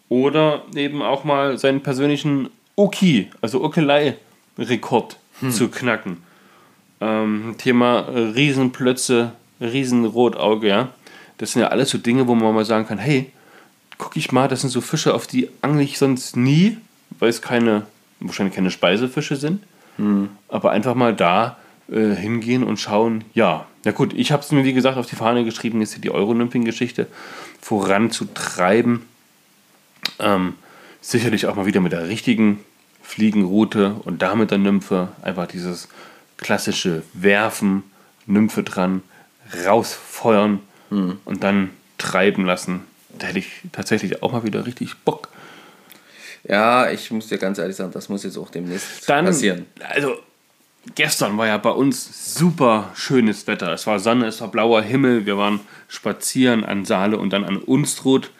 oder 0.09 0.63
eben 0.75 1.03
auch 1.03 1.25
mal 1.25 1.59
seinen 1.59 1.83
persönlichen 1.83 2.51
Oki, 2.77 3.31
also 3.41 3.63
Okelei-Rekord 3.63 5.17
zu 5.51 5.69
knacken. 5.69 6.23
Ähm, 7.01 7.55
Thema 7.59 8.01
Riesenplötze, 8.09 9.33
Riesenrotauge, 9.61 10.69
ja. 10.69 10.89
Das 11.39 11.53
sind 11.53 11.63
ja 11.63 11.69
alles 11.69 11.91
so 11.91 11.99
Dinge, 11.99 12.27
wo 12.27 12.35
man 12.35 12.55
mal 12.55 12.65
sagen 12.65 12.87
kann, 12.87 12.99
hey, 12.99 13.31
gucke 13.97 14.19
ich 14.19 14.33
mal, 14.33 14.49
das 14.49 14.61
sind 14.61 14.71
so 14.71 14.81
Fische, 14.81 15.15
auf 15.15 15.27
die 15.27 15.49
angle 15.63 15.83
ich 15.83 15.99
sonst 15.99 16.37
nie, 16.37 16.79
weil 17.19 17.31
es 17.31 17.43
keine, 17.43 17.87
wahrscheinlich 18.21 18.55
keine 18.55 18.71
Speisefische 18.71 19.37
sind. 19.37 19.63
Aber 20.49 20.71
einfach 20.71 20.95
mal 20.95 21.15
da 21.15 21.57
äh, 21.91 22.15
hingehen 22.15 22.63
und 22.63 22.79
schauen, 22.79 23.25
ja, 23.35 23.67
na 23.85 23.93
gut, 23.93 24.13
ich 24.15 24.33
habe 24.33 24.43
es 24.43 24.53
mir 24.53 24.65
wie 24.65 24.73
gesagt 24.73 24.99
auf 24.99 25.07
die 25.07 25.17
Fahne 25.17 25.45
geschrieben, 25.45 25.81
jetzt 25.81 25.95
hier 25.95 26.03
die 26.03 26.11
Euro-Nymphen-Geschichte 26.11 27.07
voranzutreiben. 27.61 29.03
Ähm, 30.19 30.55
sicherlich 31.01 31.47
auch 31.47 31.57
mal 31.57 31.67
wieder 31.67 31.81
mit 31.81 31.93
der 31.93 32.09
richtigen 32.09 32.61
Fliegenroute 33.03 33.97
und 34.05 34.23
da 34.23 34.35
mit 34.35 34.51
der 34.51 34.59
Nymphe 34.59 35.09
einfach 35.23 35.47
dieses 35.47 35.89
klassische 36.37 37.03
Werfen, 37.15 37.83
Nymphe 38.27 38.63
dran, 38.63 39.03
rausfeuern 39.67 40.61
und 40.91 41.43
dann 41.43 41.71
treiben 41.99 42.45
lassen. 42.45 42.83
Da 43.19 43.27
hätte 43.29 43.41
ich 43.41 43.49
tatsächlich 43.73 44.23
auch 44.23 44.33
mal 44.33 44.45
wieder 44.45 44.67
richtig 44.67 44.97
Bock. 45.05 45.29
Ja, 46.45 46.91
ich 46.91 47.11
muss 47.11 47.29
dir 47.29 47.39
ganz 47.39 47.59
ehrlich 47.59 47.77
sagen, 47.77 47.93
das 47.93 48.09
muss 48.09 48.23
jetzt 48.25 48.39
auch 48.39 48.51
demnächst 48.51 49.09
Dann, 49.09 49.27
passieren. 49.27 49.67
also 49.81 50.17
gestern 50.95 51.37
war 51.37 51.47
ja 51.47 51.59
bei 51.59 51.71
uns 51.71 52.35
super 52.35 52.91
schönes 52.95 53.47
Wetter. 53.47 53.73
Es 53.73 53.87
war 53.87 53.99
Sonne, 53.99 54.27
es 54.27 54.41
war 54.41 54.49
blauer 54.49 54.83
Himmel. 54.83 55.27
Wir 55.27 55.37
waren 55.37 55.61
spazieren 55.89 56.65
an 56.65 56.85
Saale 56.85 57.19
und 57.19 57.31
dann 57.33 57.45
an 57.45 57.57
Unstrut. 57.57 58.31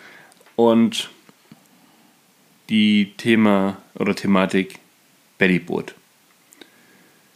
Und 0.57 1.11
die 2.69 3.15
Thema 3.17 3.77
oder 3.95 4.15
Thematik 4.15 4.79
Bellyboot. 5.39 5.95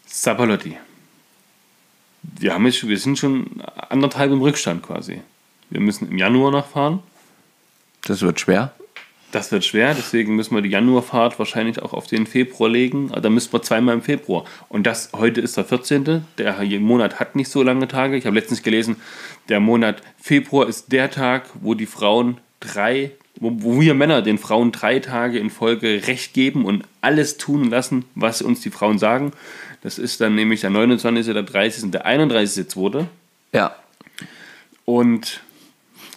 Sapalotti. 0.07 0.77
Wir, 2.23 2.55
haben 2.55 2.67
jetzt, 2.67 2.87
wir 2.87 2.99
sind 2.99 3.19
schon 3.19 3.63
anderthalb 3.89 4.31
im 4.33 4.41
Rückstand 4.41 4.83
quasi. 4.83 5.21
Wir 5.71 5.81
müssen 5.81 6.11
im 6.11 6.19
Januar 6.19 6.51
noch 6.51 6.67
fahren. 6.67 7.01
Das 8.05 8.23
wird 8.23 8.41
schwer. 8.41 8.73
Das 9.33 9.51
wird 9.51 9.65
schwer, 9.65 9.95
deswegen 9.95 10.37
müssen 10.37 10.55
wir 10.55 10.61
die 10.61 10.69
Januarfahrt 10.69 11.39
wahrscheinlich 11.39 11.81
auch 11.81 11.95
auf 11.95 12.07
den 12.07 12.27
Februar 12.27 12.69
legen. 12.69 13.11
Da 13.11 13.31
müssen 13.31 13.51
wir 13.51 13.63
zweimal 13.63 13.95
im 13.95 14.03
Februar. 14.03 14.45
Und 14.69 14.87
das 14.87 15.11
heute 15.15 15.41
ist 15.41 15.57
der 15.57 15.65
14. 15.65 16.23
Der 16.37 16.63
Monat 16.81 17.19
hat 17.19 17.35
nicht 17.35 17.49
so 17.49 17.63
lange 17.63 17.89
Tage. 17.89 18.19
Ich 18.19 18.27
habe 18.27 18.37
letztens 18.37 18.63
gelesen, 18.63 18.97
der 19.49 19.59
Monat 19.59 20.03
Februar 20.21 20.69
ist 20.69 20.93
der 20.93 21.11
Tag, 21.11 21.49
wo 21.63 21.73
die 21.73 21.87
Frauen 21.87 22.39
drei, 22.61 23.13
wo, 23.41 23.53
wo 23.57 23.81
wir 23.81 23.95
Männer 23.95 24.21
den 24.21 24.37
Frauen 24.37 24.71
drei 24.71 24.99
Tage 24.99 25.39
in 25.39 25.49
Folge 25.49 26.07
Recht 26.07 26.35
geben 26.35 26.67
und 26.67 26.85
alles 27.01 27.39
tun 27.39 27.71
lassen, 27.71 28.05
was 28.15 28.43
uns 28.43 28.61
die 28.61 28.71
Frauen 28.71 28.99
sagen. 28.99 29.33
Das 29.83 29.99
ist 29.99 30.21
dann 30.21 30.35
nämlich 30.35 30.61
der 30.61 30.71
29., 30.71 31.27
der 31.33 31.43
30. 31.43 31.85
und 31.85 31.93
der 31.93 32.07
31.2. 32.07 33.07
Ja. 33.53 33.77
Und 34.85 35.41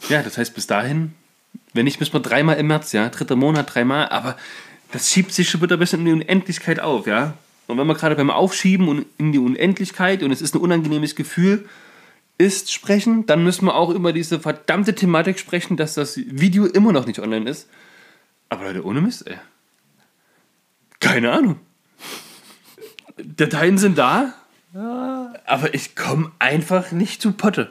ja, 0.10 0.22
das 0.22 0.38
heißt 0.38 0.54
bis 0.54 0.68
dahin, 0.68 1.14
wenn 1.74 1.86
nicht, 1.86 2.00
müssen 2.00 2.14
wir 2.14 2.20
dreimal 2.20 2.58
im 2.58 2.68
März, 2.68 2.94
ja, 2.94 3.10
dritter 3.10 3.36
Monat, 3.36 3.74
dreimal, 3.74 4.08
aber 4.10 4.38
das 4.92 5.12
schiebt 5.12 5.34
sich 5.34 5.50
schon 5.50 5.62
wieder 5.62 5.76
ein 5.76 5.80
bisschen 5.80 6.00
in 6.02 6.06
die 6.06 6.12
Unendlichkeit 6.14 6.80
auf, 6.80 7.08
ja. 7.08 7.34
Und 7.68 7.78
wenn 7.78 7.88
wir 7.88 7.96
gerade 7.96 8.16
beim 8.16 8.30
Aufschieben 8.30 8.88
und 8.88 9.06
in 9.18 9.32
die 9.32 9.40
Unendlichkeit 9.40 10.22
und 10.22 10.32
es 10.32 10.42
ist 10.42 10.54
ein 10.54 10.62
unangenehmes 10.62 11.16
Gefühl, 11.16 11.68
ist 12.38 12.72
sprechen, 12.72 13.26
dann 13.26 13.44
müssen 13.44 13.66
wir 13.66 13.76
auch 13.76 13.90
über 13.90 14.14
diese 14.14 14.40
verdammte 14.40 14.94
Thematik 14.94 15.40
sprechen, 15.40 15.78
dass 15.78 15.96
das 15.96 16.18
Video 16.18 16.66
immer 16.66 16.92
noch 16.92 17.08
nicht 17.08 17.20
online 17.20 17.50
ist. 17.50 17.68
Aber 18.50 18.66
Leute, 18.66 18.86
ohne 18.86 19.02
Mist, 19.02 19.26
ey. 19.28 19.38
Keine 21.00 21.32
Ahnung. 21.32 21.60
Dateien 23.18 23.78
sind 23.78 23.98
da, 23.98 24.34
aber 24.74 25.74
ich 25.74 25.96
komme 25.96 26.32
einfach 26.40 26.92
nicht 26.92 27.22
zu 27.22 27.32
Potte. 27.32 27.70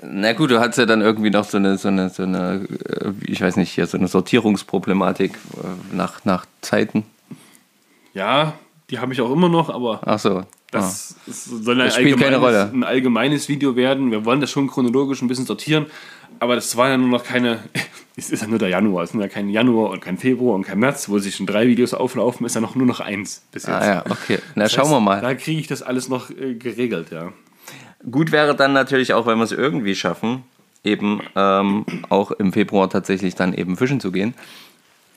Na 0.00 0.32
gut, 0.32 0.50
du 0.50 0.60
hattest 0.60 0.78
ja 0.78 0.86
dann 0.86 1.00
irgendwie 1.00 1.30
noch 1.30 1.44
so 1.44 1.56
eine, 1.56 1.76
so 1.76 1.88
eine, 1.88 2.08
so 2.10 2.22
eine 2.22 2.66
äh, 2.88 3.12
ich 3.26 3.40
weiß 3.40 3.56
nicht, 3.56 3.72
hier 3.72 3.86
so 3.86 3.98
eine 3.98 4.06
Sortierungsproblematik 4.06 5.32
äh, 5.32 5.96
nach, 5.96 6.24
nach 6.24 6.46
Zeiten. 6.60 7.04
Ja, 8.14 8.54
die 8.90 9.00
habe 9.00 9.12
ich 9.12 9.20
auch 9.20 9.32
immer 9.32 9.48
noch, 9.48 9.70
aber 9.70 10.00
Ach 10.04 10.18
so. 10.18 10.44
Das 10.70 11.16
ist- 11.26 11.44
soll 11.64 11.74
ein, 11.80 11.86
Das 11.86 11.94
spielt 11.96 12.18
keine 12.18 12.36
allgemeines, 12.36 12.58
Rolle. 12.68 12.70
ein 12.72 12.84
allgemeines 12.84 13.48
Video 13.48 13.74
werden. 13.76 14.10
Wir 14.10 14.24
wollen 14.24 14.40
das 14.40 14.50
schon 14.50 14.68
chronologisch 14.68 15.22
ein 15.22 15.28
bisschen 15.28 15.46
sortieren, 15.46 15.86
aber 16.40 16.54
das 16.54 16.76
war 16.76 16.88
ja 16.90 16.96
nur 16.96 17.08
noch 17.08 17.24
keine. 17.24 17.60
Es 18.18 18.30
ist 18.30 18.40
ja 18.42 18.48
nur 18.48 18.58
der 18.58 18.68
Januar. 18.70 19.04
Es 19.04 19.10
sind 19.12 19.20
ja 19.20 19.28
kein 19.28 19.48
Januar 19.48 19.90
und 19.90 20.00
kein 20.00 20.18
Februar 20.18 20.56
und 20.56 20.64
kein 20.64 20.80
März, 20.80 21.08
wo 21.08 21.20
sich 21.20 21.36
schon 21.36 21.46
drei 21.46 21.68
Videos 21.68 21.94
auflaufen, 21.94 22.44
ist 22.46 22.56
ja 22.56 22.60
noch 22.60 22.74
nur 22.74 22.84
noch 22.84 22.98
eins 22.98 23.42
bis 23.52 23.62
jetzt. 23.62 23.72
Ah 23.76 23.86
ja, 23.86 24.04
okay. 24.10 24.40
Na, 24.56 24.64
Das 24.64 24.72
schauen 24.72 24.86
heißt, 24.86 24.94
wir 24.94 25.00
mal. 25.00 25.20
Da 25.20 25.34
kriege 25.36 25.60
ich 25.60 25.68
das 25.68 25.82
alles 25.82 26.08
noch 26.08 26.28
äh, 26.30 26.54
geregelt, 26.54 27.12
ja. 27.12 27.32
Gut 28.10 28.32
wäre 28.32 28.56
dann 28.56 28.72
natürlich 28.72 29.12
auch, 29.14 29.26
wenn 29.28 29.38
wir 29.38 29.44
es 29.44 29.52
irgendwie 29.52 29.94
schaffen, 29.94 30.42
eben 30.82 31.20
ähm, 31.36 31.84
auch 32.08 32.32
im 32.32 32.52
Februar 32.52 32.90
tatsächlich 32.90 33.36
dann 33.36 33.54
eben 33.54 33.76
fischen 33.76 34.00
zu 34.00 34.10
gehen. 34.10 34.34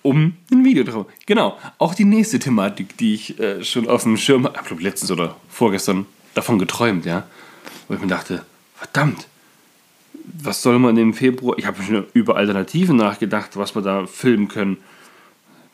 Um 0.01 0.33
ein 0.51 0.63
Video 0.63 0.83
drauf. 0.83 1.05
Genau, 1.25 1.57
auch 1.77 1.93
die 1.93 2.05
nächste 2.05 2.39
Thematik, 2.39 2.97
die 2.97 3.13
ich 3.13 3.39
äh, 3.39 3.63
schon 3.63 3.87
auf 3.87 4.03
dem 4.03 4.17
Schirm 4.17 4.47
ich 4.53 4.67
glaube 4.67 4.83
letztens 4.83 5.11
oder 5.11 5.35
vorgestern 5.49 6.05
davon 6.33 6.59
geträumt, 6.59 7.05
ja. 7.05 7.23
Wo 7.87 7.95
ich 7.95 8.01
mir 8.01 8.07
dachte, 8.07 8.45
verdammt, 8.75 9.27
was 10.41 10.61
soll 10.61 10.79
man 10.79 10.97
im 10.97 11.13
Februar, 11.13 11.57
ich 11.57 11.65
habe 11.65 11.81
schon 11.83 12.05
über 12.13 12.35
Alternativen 12.37 12.95
nachgedacht, 12.95 13.57
was 13.57 13.75
wir 13.75 13.81
da 13.81 14.05
filmen 14.05 14.47
können. 14.47 14.77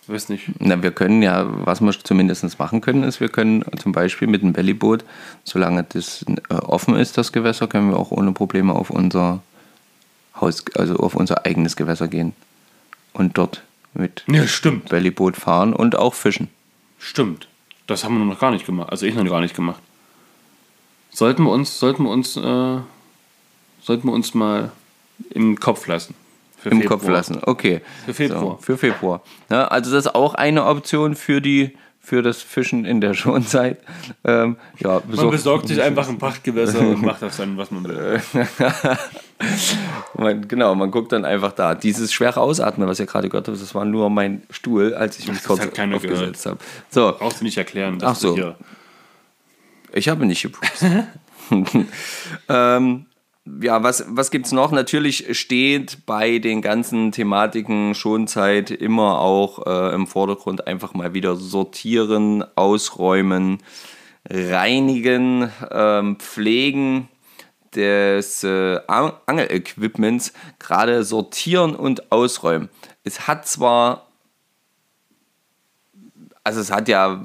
Ich 0.03 0.09
weiß 0.09 0.29
nicht. 0.29 0.49
Na, 0.59 0.81
wir 0.81 0.91
können 0.91 1.21
ja, 1.21 1.45
was 1.65 1.81
wir 1.81 1.91
zumindest 1.91 2.59
machen 2.59 2.81
können, 2.81 3.03
ist, 3.03 3.19
wir 3.19 3.29
können 3.29 3.63
zum 3.77 3.91
Beispiel 3.91 4.27
mit 4.27 4.41
dem 4.41 4.53
Bellyboot, 4.53 5.03
solange 5.43 5.83
das 5.83 6.25
äh, 6.49 6.53
offen 6.53 6.95
ist, 6.95 7.17
das 7.17 7.31
Gewässer, 7.31 7.67
können 7.67 7.89
wir 7.89 7.97
auch 7.97 8.11
ohne 8.11 8.31
Probleme 8.31 8.73
auf 8.73 8.89
unser 8.89 9.41
Haus, 10.39 10.63
also 10.75 10.95
auf 10.97 11.15
unser 11.15 11.45
eigenes 11.45 11.75
Gewässer 11.75 12.07
gehen 12.07 12.33
und 13.13 13.37
dort 13.37 13.63
mit 13.97 14.23
Ja, 14.27 14.47
stimmt, 14.47 14.89
Bellyboot 14.89 15.35
fahren 15.37 15.73
und 15.73 15.95
auch 15.97 16.13
fischen. 16.13 16.49
stimmt. 16.99 17.47
Das 17.87 18.03
haben 18.03 18.17
wir 18.17 18.25
noch 18.25 18.39
gar 18.39 18.51
nicht 18.51 18.65
gemacht, 18.65 18.89
also 18.91 19.05
ich 19.05 19.15
noch 19.15 19.23
gar 19.25 19.39
nicht 19.39 19.55
gemacht. 19.55 19.81
Sollten 21.09 21.43
wir 21.43 21.51
uns, 21.51 21.79
sollten 21.79 22.03
wir 22.03 22.09
uns, 22.09 22.35
äh, 22.35 22.41
sollten 23.81 24.07
wir 24.07 24.11
uns 24.11 24.33
mal 24.33 24.71
im 25.29 25.57
Kopf 25.59 25.87
lassen. 25.87 26.13
Für 26.57 26.69
Im 26.69 26.81
Februar. 26.81 26.99
Kopf 26.99 27.09
lassen. 27.09 27.39
Okay. 27.43 27.81
Für 28.05 28.13
Februar. 28.13 28.41
So, 28.41 28.59
für 28.61 28.77
Februar. 28.77 29.21
Ja, 29.49 29.67
also 29.67 29.91
das 29.91 30.05
ist 30.07 30.15
auch 30.15 30.33
eine 30.33 30.65
Option 30.65 31.15
für 31.15 31.39
die 31.39 31.77
für 32.07 32.21
das 32.21 32.41
Fischen 32.41 32.85
in 32.85 33.01
der 33.01 33.13
Schonzeit. 33.21 33.79
Ähm, 34.23 34.55
ja, 34.79 34.93
Man 35.01 35.09
besorgt- 35.09 35.31
besorgt 35.31 35.67
sich 35.67 35.81
einfach 35.81 36.07
ein 36.07 36.17
Pachtgewässer 36.17 36.79
und 36.79 37.01
macht 37.01 37.21
das 37.21 37.35
dann, 37.35 37.57
was 37.57 37.69
man 37.69 37.83
will. 37.83 38.21
Man, 40.15 40.47
genau, 40.47 40.73
man 40.73 40.89
guckt 40.89 41.11
dann 41.11 41.23
einfach 41.25 41.51
da. 41.51 41.75
Dieses 41.75 42.11
schwere 42.11 42.39
Ausatmen, 42.39 42.87
was 42.87 42.99
ihr 42.99 43.05
gerade 43.05 43.29
gehört 43.29 43.47
habt, 43.47 43.61
das 43.61 43.75
war 43.75 43.85
nur 43.85 44.09
mein 44.09 44.41
Stuhl, 44.49 44.95
als 44.95 45.19
ich 45.19 45.27
mich 45.27 45.37
das 45.37 45.45
kurz 45.45 45.59
aufgesetzt 45.67 46.45
habe. 46.47 46.57
So, 46.89 47.13
Brauchst 47.19 47.41
du 47.41 47.43
nicht 47.45 47.57
erklären. 47.57 47.99
dass 47.99 48.09
Ach 48.09 48.15
so. 48.15 48.29
du 48.29 48.35
Hier 48.35 48.55
ich 49.93 50.09
habe 50.09 50.25
nicht 50.25 50.41
gepupst. 50.41 50.85
ähm, 52.49 53.05
ja, 53.61 53.83
was, 53.83 54.05
was 54.09 54.31
gibt 54.31 54.45
es 54.45 54.51
noch? 54.51 54.71
Natürlich 54.71 55.37
steht 55.39 56.05
bei 56.05 56.39
den 56.39 56.61
ganzen 56.61 57.11
Thematiken 57.11 57.95
Schonzeit 57.95 58.71
immer 58.71 59.19
auch 59.19 59.65
äh, 59.65 59.93
im 59.93 60.07
Vordergrund 60.07 60.67
einfach 60.67 60.93
mal 60.93 61.13
wieder 61.13 61.35
sortieren, 61.35 62.43
ausräumen, 62.55 63.59
reinigen, 64.29 65.51
ähm, 65.71 66.17
pflegen 66.17 67.07
des 67.75 68.43
äh, 68.43 68.79
An- 68.87 69.13
Angelequipments, 69.25 70.33
gerade 70.59 71.03
sortieren 71.03 71.75
und 71.75 72.11
ausräumen. 72.11 72.69
Es 73.03 73.27
hat 73.27 73.47
zwar 73.47 74.07
also 76.43 76.61
es 76.61 76.71
hat 76.71 76.87
ja 76.87 77.21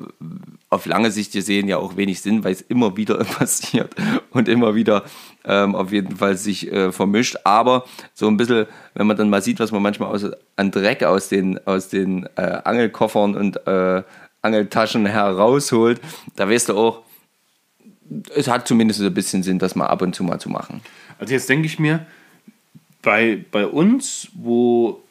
auf 0.73 0.87
lange 0.87 1.11
Sicht 1.11 1.33
gesehen 1.33 1.69
ja 1.69 1.77
auch 1.77 1.97
wenig 1.97 2.23
Sinn, 2.23 2.45
weil 2.45 2.53
es 2.53 2.63
immer 2.63 2.97
wieder 2.97 3.17
passiert 3.25 3.95
und 4.31 4.49
immer 4.49 4.75
wieder 4.75 5.05
ähm, 5.45 5.75
auf 5.75 5.93
jeden 5.93 6.17
Fall 6.17 6.37
sich 6.37 6.73
äh, 6.73 6.91
vermischt. 6.93 7.37
Aber 7.45 7.85
so 8.15 8.27
ein 8.27 8.39
bisschen, 8.39 8.67
wenn 8.95 9.07
man 9.07 9.17
dann 9.17 9.29
mal 9.29 9.43
sieht, 9.43 9.61
was 9.61 9.71
man 9.71 9.83
manchmal 9.83 10.09
aus, 10.09 10.25
an 10.57 10.71
Dreck 10.71 11.03
aus 11.03 11.29
den, 11.29 11.65
aus 11.67 11.89
den 11.89 12.27
äh, 12.37 12.61
Angelkoffern 12.65 13.35
und 13.37 13.67
äh, 13.67 14.03
Angeltaschen 14.41 15.05
herausholt, 15.05 16.01
da 16.37 16.49
weißt 16.49 16.71
du 16.71 16.77
auch, 16.77 17.03
es 18.35 18.49
hat 18.49 18.67
zumindest 18.67 19.03
ein 19.03 19.13
bisschen 19.13 19.43
Sinn, 19.43 19.59
das 19.59 19.75
mal 19.75 19.87
ab 19.87 20.01
und 20.01 20.15
zu 20.15 20.25
mal 20.25 20.41
zu 20.41 20.49
machen. 20.49 20.81
Also 21.19 21.35
jetzt 21.35 21.49
denke 21.51 21.67
ich 21.67 21.79
mir, 21.79 22.07
bei, 23.03 23.45
bei 23.51 23.67
uns, 23.67 24.29
wo 24.35 25.03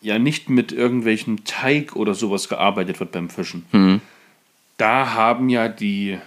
ja 0.00 0.18
nicht 0.18 0.48
mit 0.48 0.72
irgendwelchen 0.72 1.44
Teig 1.44 1.96
oder 1.96 2.14
sowas 2.14 2.48
gearbeitet 2.48 2.98
wird 2.98 3.12
beim 3.12 3.28
Fischen, 3.28 3.66
da 4.82 5.14
haben 5.14 5.48
ja 5.48 5.68
die 5.68 6.18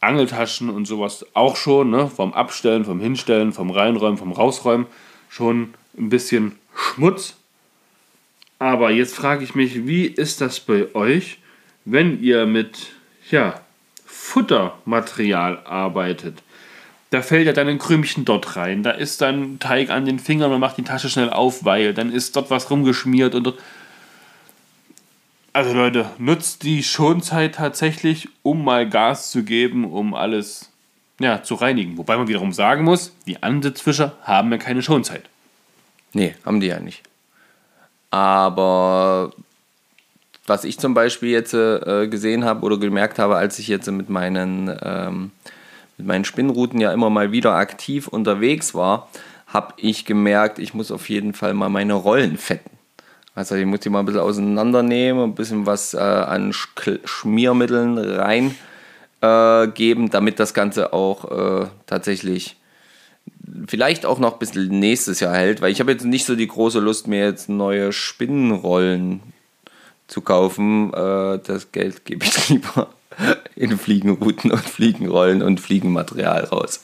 Angeltaschen 0.00 0.70
und 0.70 0.86
sowas 0.86 1.26
auch 1.34 1.56
schon, 1.56 1.90
ne, 1.90 2.08
vom 2.08 2.32
Abstellen, 2.32 2.86
vom 2.86 3.00
Hinstellen, 3.00 3.52
vom 3.52 3.70
Reinräumen, 3.70 4.16
vom 4.16 4.32
Rausräumen, 4.32 4.86
schon 5.28 5.74
ein 5.98 6.08
bisschen 6.08 6.58
Schmutz. 6.74 7.36
Aber 8.58 8.90
jetzt 8.90 9.14
frage 9.14 9.44
ich 9.44 9.54
mich, 9.54 9.86
wie 9.86 10.06
ist 10.06 10.40
das 10.40 10.58
bei 10.58 10.94
euch, 10.94 11.38
wenn 11.84 12.22
ihr 12.22 12.46
mit 12.46 12.92
ja, 13.30 13.60
Futtermaterial 14.06 15.58
arbeitet? 15.66 16.42
da 17.10 17.22
fällt 17.22 17.46
ja 17.46 17.52
dann 17.52 17.68
ein 17.68 17.78
Krümchen 17.78 18.24
dort 18.24 18.56
rein, 18.56 18.82
da 18.82 18.90
ist 18.90 19.22
dann 19.22 19.58
Teig 19.58 19.90
an 19.90 20.04
den 20.04 20.18
Fingern, 20.18 20.50
man 20.50 20.60
macht 20.60 20.76
die 20.76 20.82
Tasche 20.82 21.08
schnell 21.08 21.30
auf, 21.30 21.64
weil 21.64 21.94
dann 21.94 22.12
ist 22.12 22.36
dort 22.36 22.50
was 22.50 22.70
rumgeschmiert 22.70 23.34
und 23.34 23.44
dort. 23.44 23.58
Also 25.58 25.72
Leute, 25.72 26.08
nutzt 26.18 26.62
die 26.62 26.84
Schonzeit 26.84 27.56
tatsächlich, 27.56 28.28
um 28.44 28.62
mal 28.62 28.88
Gas 28.88 29.32
zu 29.32 29.42
geben, 29.42 29.90
um 29.90 30.14
alles 30.14 30.70
ja, 31.18 31.42
zu 31.42 31.56
reinigen. 31.56 31.98
Wobei 31.98 32.16
man 32.16 32.28
wiederum 32.28 32.52
sagen 32.52 32.84
muss, 32.84 33.12
die 33.26 33.42
Ansitzfischer 33.42 34.16
haben 34.22 34.52
ja 34.52 34.58
keine 34.58 34.82
Schonzeit. 34.82 35.24
Nee, 36.12 36.36
haben 36.46 36.60
die 36.60 36.68
ja 36.68 36.78
nicht. 36.78 37.02
Aber 38.12 39.32
was 40.46 40.62
ich 40.62 40.78
zum 40.78 40.94
Beispiel 40.94 41.30
jetzt 41.30 41.54
äh, 41.54 42.06
gesehen 42.06 42.44
habe 42.44 42.64
oder 42.64 42.76
gemerkt 42.76 43.18
habe, 43.18 43.34
als 43.34 43.58
ich 43.58 43.66
jetzt 43.66 43.90
mit 43.90 44.08
meinen, 44.08 44.72
ähm, 44.80 45.32
mit 45.96 46.06
meinen 46.06 46.24
Spinnrouten 46.24 46.80
ja 46.80 46.92
immer 46.92 47.10
mal 47.10 47.32
wieder 47.32 47.56
aktiv 47.56 48.06
unterwegs 48.06 48.76
war, 48.76 49.08
habe 49.48 49.74
ich 49.78 50.04
gemerkt, 50.04 50.60
ich 50.60 50.72
muss 50.72 50.92
auf 50.92 51.08
jeden 51.08 51.34
Fall 51.34 51.52
mal 51.52 51.68
meine 51.68 51.94
Rollen 51.94 52.38
fetten. 52.38 52.77
Also 53.38 53.54
ich 53.54 53.66
muss 53.66 53.78
die 53.78 53.88
mal 53.88 54.00
ein 54.00 54.04
bisschen 54.04 54.20
auseinandernehmen, 54.20 55.22
ein 55.22 55.34
bisschen 55.36 55.64
was 55.64 55.94
äh, 55.94 55.98
an 55.98 56.52
Sch 56.52 56.70
Schmiermitteln 57.04 57.96
rein 57.96 58.56
äh, 59.20 59.68
geben, 59.68 60.10
damit 60.10 60.40
das 60.40 60.54
Ganze 60.54 60.92
auch 60.92 61.62
äh, 61.62 61.66
tatsächlich 61.86 62.56
vielleicht 63.68 64.06
auch 64.06 64.18
noch 64.18 64.38
bisschen 64.38 64.80
nächstes 64.80 65.20
Jahr 65.20 65.36
hält, 65.36 65.60
weil 65.60 65.70
ich 65.70 65.78
habe 65.78 65.92
jetzt 65.92 66.04
nicht 66.04 66.24
so 66.24 66.34
die 66.34 66.48
große 66.48 66.80
Lust, 66.80 67.06
mir 67.06 67.26
jetzt 67.26 67.48
neue 67.48 67.92
Spinnenrollen 67.92 69.20
zu 70.08 70.20
kaufen. 70.20 70.92
Äh, 70.92 71.38
das 71.38 71.70
Geld 71.70 72.04
gebe 72.04 72.24
ich 72.24 72.48
lieber 72.48 72.88
in 73.54 73.78
Fliegenrouten 73.78 74.50
und 74.50 74.68
Fliegenrollen 74.68 75.42
und 75.42 75.60
Fliegenmaterial 75.60 76.42
raus. 76.42 76.82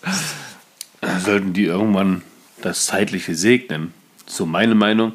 Sollten 1.18 1.52
die 1.52 1.64
irgendwann 1.64 2.22
das 2.62 2.86
Zeitliche 2.86 3.34
segnen, 3.34 3.92
so 4.24 4.46
meine 4.46 4.76
Meinung, 4.76 5.14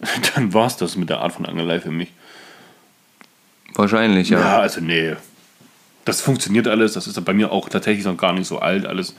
dann 0.34 0.54
war 0.54 0.66
es 0.66 0.76
das 0.76 0.96
mit 0.96 1.10
der 1.10 1.20
Art 1.20 1.32
von 1.32 1.46
Angelei 1.46 1.80
für 1.80 1.90
mich. 1.90 2.12
Wahrscheinlich, 3.74 4.30
ja. 4.30 4.40
Ja, 4.40 4.60
also 4.60 4.80
nee. 4.80 5.16
Das 6.04 6.20
funktioniert 6.20 6.66
alles, 6.66 6.94
das 6.94 7.06
ist 7.06 7.22
bei 7.24 7.34
mir 7.34 7.52
auch 7.52 7.68
tatsächlich 7.68 8.04
noch 8.04 8.16
gar 8.16 8.32
nicht 8.32 8.48
so 8.48 8.58
alt 8.58 8.86
alles. 8.86 9.14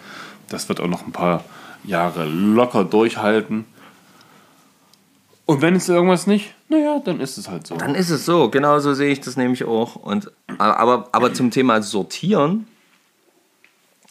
Das 0.50 0.68
wird 0.68 0.80
auch 0.82 0.88
noch 0.88 1.06
ein 1.06 1.12
paar 1.12 1.46
Jahre 1.84 2.26
locker 2.26 2.84
durchhalten. 2.84 3.66
Und 5.46 5.62
wenn 5.62 5.76
es 5.76 5.90
irgendwas 5.90 6.28
nicht, 6.28 6.54
naja, 6.70 7.00
dann 7.04 7.20
ist 7.20 7.38
es 7.38 7.50
halt 7.50 7.68
so. 7.68 7.76
Dann 7.76 7.96
ist 7.96 8.10
es 8.10 8.26
so, 8.26 8.50
genau 8.50 8.80
so 8.80 8.94
sehe 8.94 9.12
ich 9.12 9.20
das 9.22 9.38
nämlich 9.38 9.64
auch. 9.66 9.96
Und, 9.96 10.32
aber, 10.58 11.10
aber 11.12 11.34
zum 11.34 11.52
Thema 11.52 11.82
Sortieren, 11.82 12.68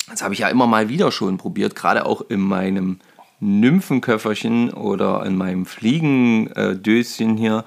das 0.09 0.23
habe 0.23 0.35
ich 0.35 0.41
ja 0.41 0.49
immer 0.49 0.67
mal 0.67 0.89
wieder 0.89 1.13
schon 1.13 1.39
probiert, 1.39 1.75
gerade 1.75 2.05
auch 2.05 2.23
in 2.29 2.41
meinem 2.41 3.01
Nymphenköfferchen 3.41 4.73
oder 4.73 5.25
in 5.27 5.37
meinem 5.37 5.67
Fliegendöschen 5.67 7.37
hier. 7.37 7.65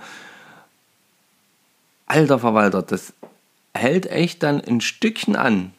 Alter 2.06 2.40
Verwalter, 2.40 2.82
das 2.82 3.14
hält 3.74 4.06
echt 4.08 4.44
dann 4.44 4.62
ein 4.62 4.82
Stückchen 4.82 5.36
an. 5.36 5.72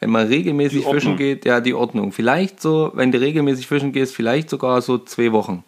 Wenn 0.00 0.10
man 0.10 0.26
regelmäßig 0.26 0.84
fischen 0.84 1.16
geht, 1.16 1.44
ja, 1.44 1.60
die 1.60 1.72
Ordnung. 1.74 2.12
Vielleicht 2.12 2.60
so, 2.60 2.90
wenn 2.94 3.12
du 3.12 3.20
regelmäßig 3.20 3.66
fischen 3.66 3.92
gehst, 3.92 4.14
vielleicht 4.14 4.50
sogar 4.50 4.82
so 4.82 4.98
zwei 4.98 5.32
Wochen. 5.32 5.64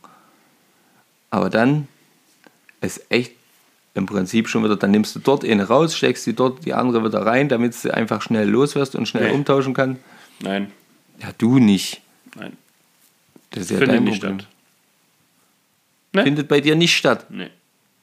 Aber 1.31 1.49
dann 1.49 1.89
ist 2.81 3.11
echt 3.11 3.33
im 3.95 4.05
Prinzip 4.05 4.49
schon 4.49 4.63
wieder, 4.65 4.77
dann 4.77 4.91
nimmst 4.91 5.15
du 5.17 5.21
dort 5.21 5.43
eine 5.45 5.69
raus, 5.69 5.97
steckst 5.97 6.27
die 6.27 6.35
dort 6.35 6.67
die 6.67 6.75
andere 6.75 7.03
wieder 7.05 7.25
rein, 7.25 7.49
damit 7.49 7.83
du 7.83 7.95
einfach 7.95 8.21
schnell 8.21 8.49
los 8.49 8.75
wirst 8.75 8.95
und 8.95 9.07
schnell 9.09 9.29
Nee. 9.29 9.35
umtauschen 9.35 9.73
kannst. 9.73 10.03
Nein, 10.41 10.71
Ja, 11.23 11.29
du 11.39 11.59
nicht. 11.59 12.03
Das 13.51 13.65
ist 13.65 13.71
ja 13.71 13.79
Findet 13.79 13.97
dein 13.97 14.05
nicht 14.05 14.21
Problem. 14.21 14.41
statt. 14.41 14.49
Ne? 16.13 16.23
Findet 16.23 16.49
bei 16.49 16.61
dir 16.61 16.77
nicht 16.77 16.97
statt. 16.97 17.27
Nee. 17.31 17.51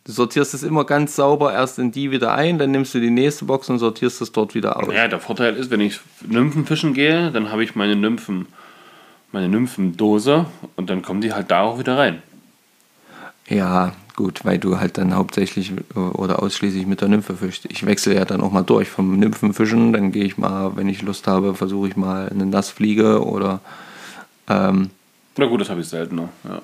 Du 0.05 0.11
sortierst 0.11 0.53
es 0.53 0.63
immer 0.63 0.83
ganz 0.83 1.15
sauber 1.15 1.53
erst 1.53 1.79
in 1.79 1.91
die 1.91 2.11
wieder 2.11 2.33
ein, 2.33 2.57
dann 2.57 2.71
nimmst 2.71 2.93
du 2.93 2.99
die 2.99 3.09
nächste 3.09 3.45
Box 3.45 3.69
und 3.69 3.79
sortierst 3.79 4.21
es 4.21 4.33
dort 4.33 4.53
wieder 4.53 4.75
aus. 4.77 4.93
Ja, 4.93 5.07
der 5.07 5.19
Vorteil 5.19 5.55
ist, 5.55 5.71
wenn 5.71 5.79
ich 5.79 6.01
Nymphen 6.27 6.65
fischen 6.65 6.93
gehe, 6.93 7.31
dann 7.31 7.51
habe 7.51 7.63
ich 7.63 7.75
meine 7.75 7.95
Nymphen, 7.95 8.47
meine 9.31 9.47
Nymphendose 9.47 10.45
und 10.75 10.89
dann 10.89 11.01
kommen 11.03 11.21
die 11.21 11.31
halt 11.31 11.49
da 11.51 11.61
auch 11.61 11.79
wieder 11.79 11.97
rein. 11.97 12.21
Ja, 13.47 13.93
gut, 14.15 14.43
weil 14.43 14.57
du 14.57 14.79
halt 14.79 14.97
dann 14.97 15.15
hauptsächlich 15.15 15.71
äh, 15.95 15.99
oder 15.99 16.43
ausschließlich 16.43 16.85
mit 16.85 16.99
der 16.99 17.07
Nymphe 17.07 17.35
fischst. 17.35 17.65
Ich 17.71 17.85
wechsle 17.85 18.15
ja 18.15 18.25
dann 18.25 18.41
auch 18.41 18.51
mal 18.51 18.63
durch 18.63 18.89
vom 18.89 19.17
Nymphenfischen, 19.17 19.93
dann 19.93 20.11
gehe 20.11 20.25
ich 20.25 20.37
mal, 20.37 20.75
wenn 20.75 20.89
ich 20.89 21.01
Lust 21.01 21.27
habe, 21.27 21.55
versuche 21.55 21.87
ich 21.87 21.95
mal 21.95 22.27
eine 22.29 22.45
Nassfliege 22.45 23.25
oder, 23.25 23.61
ähm, 24.49 24.89
Na 25.37 25.45
gut, 25.45 25.61
das 25.61 25.69
habe 25.69 25.81
ich 25.81 25.87
seltener. 25.87 26.29
Ja. 26.43 26.61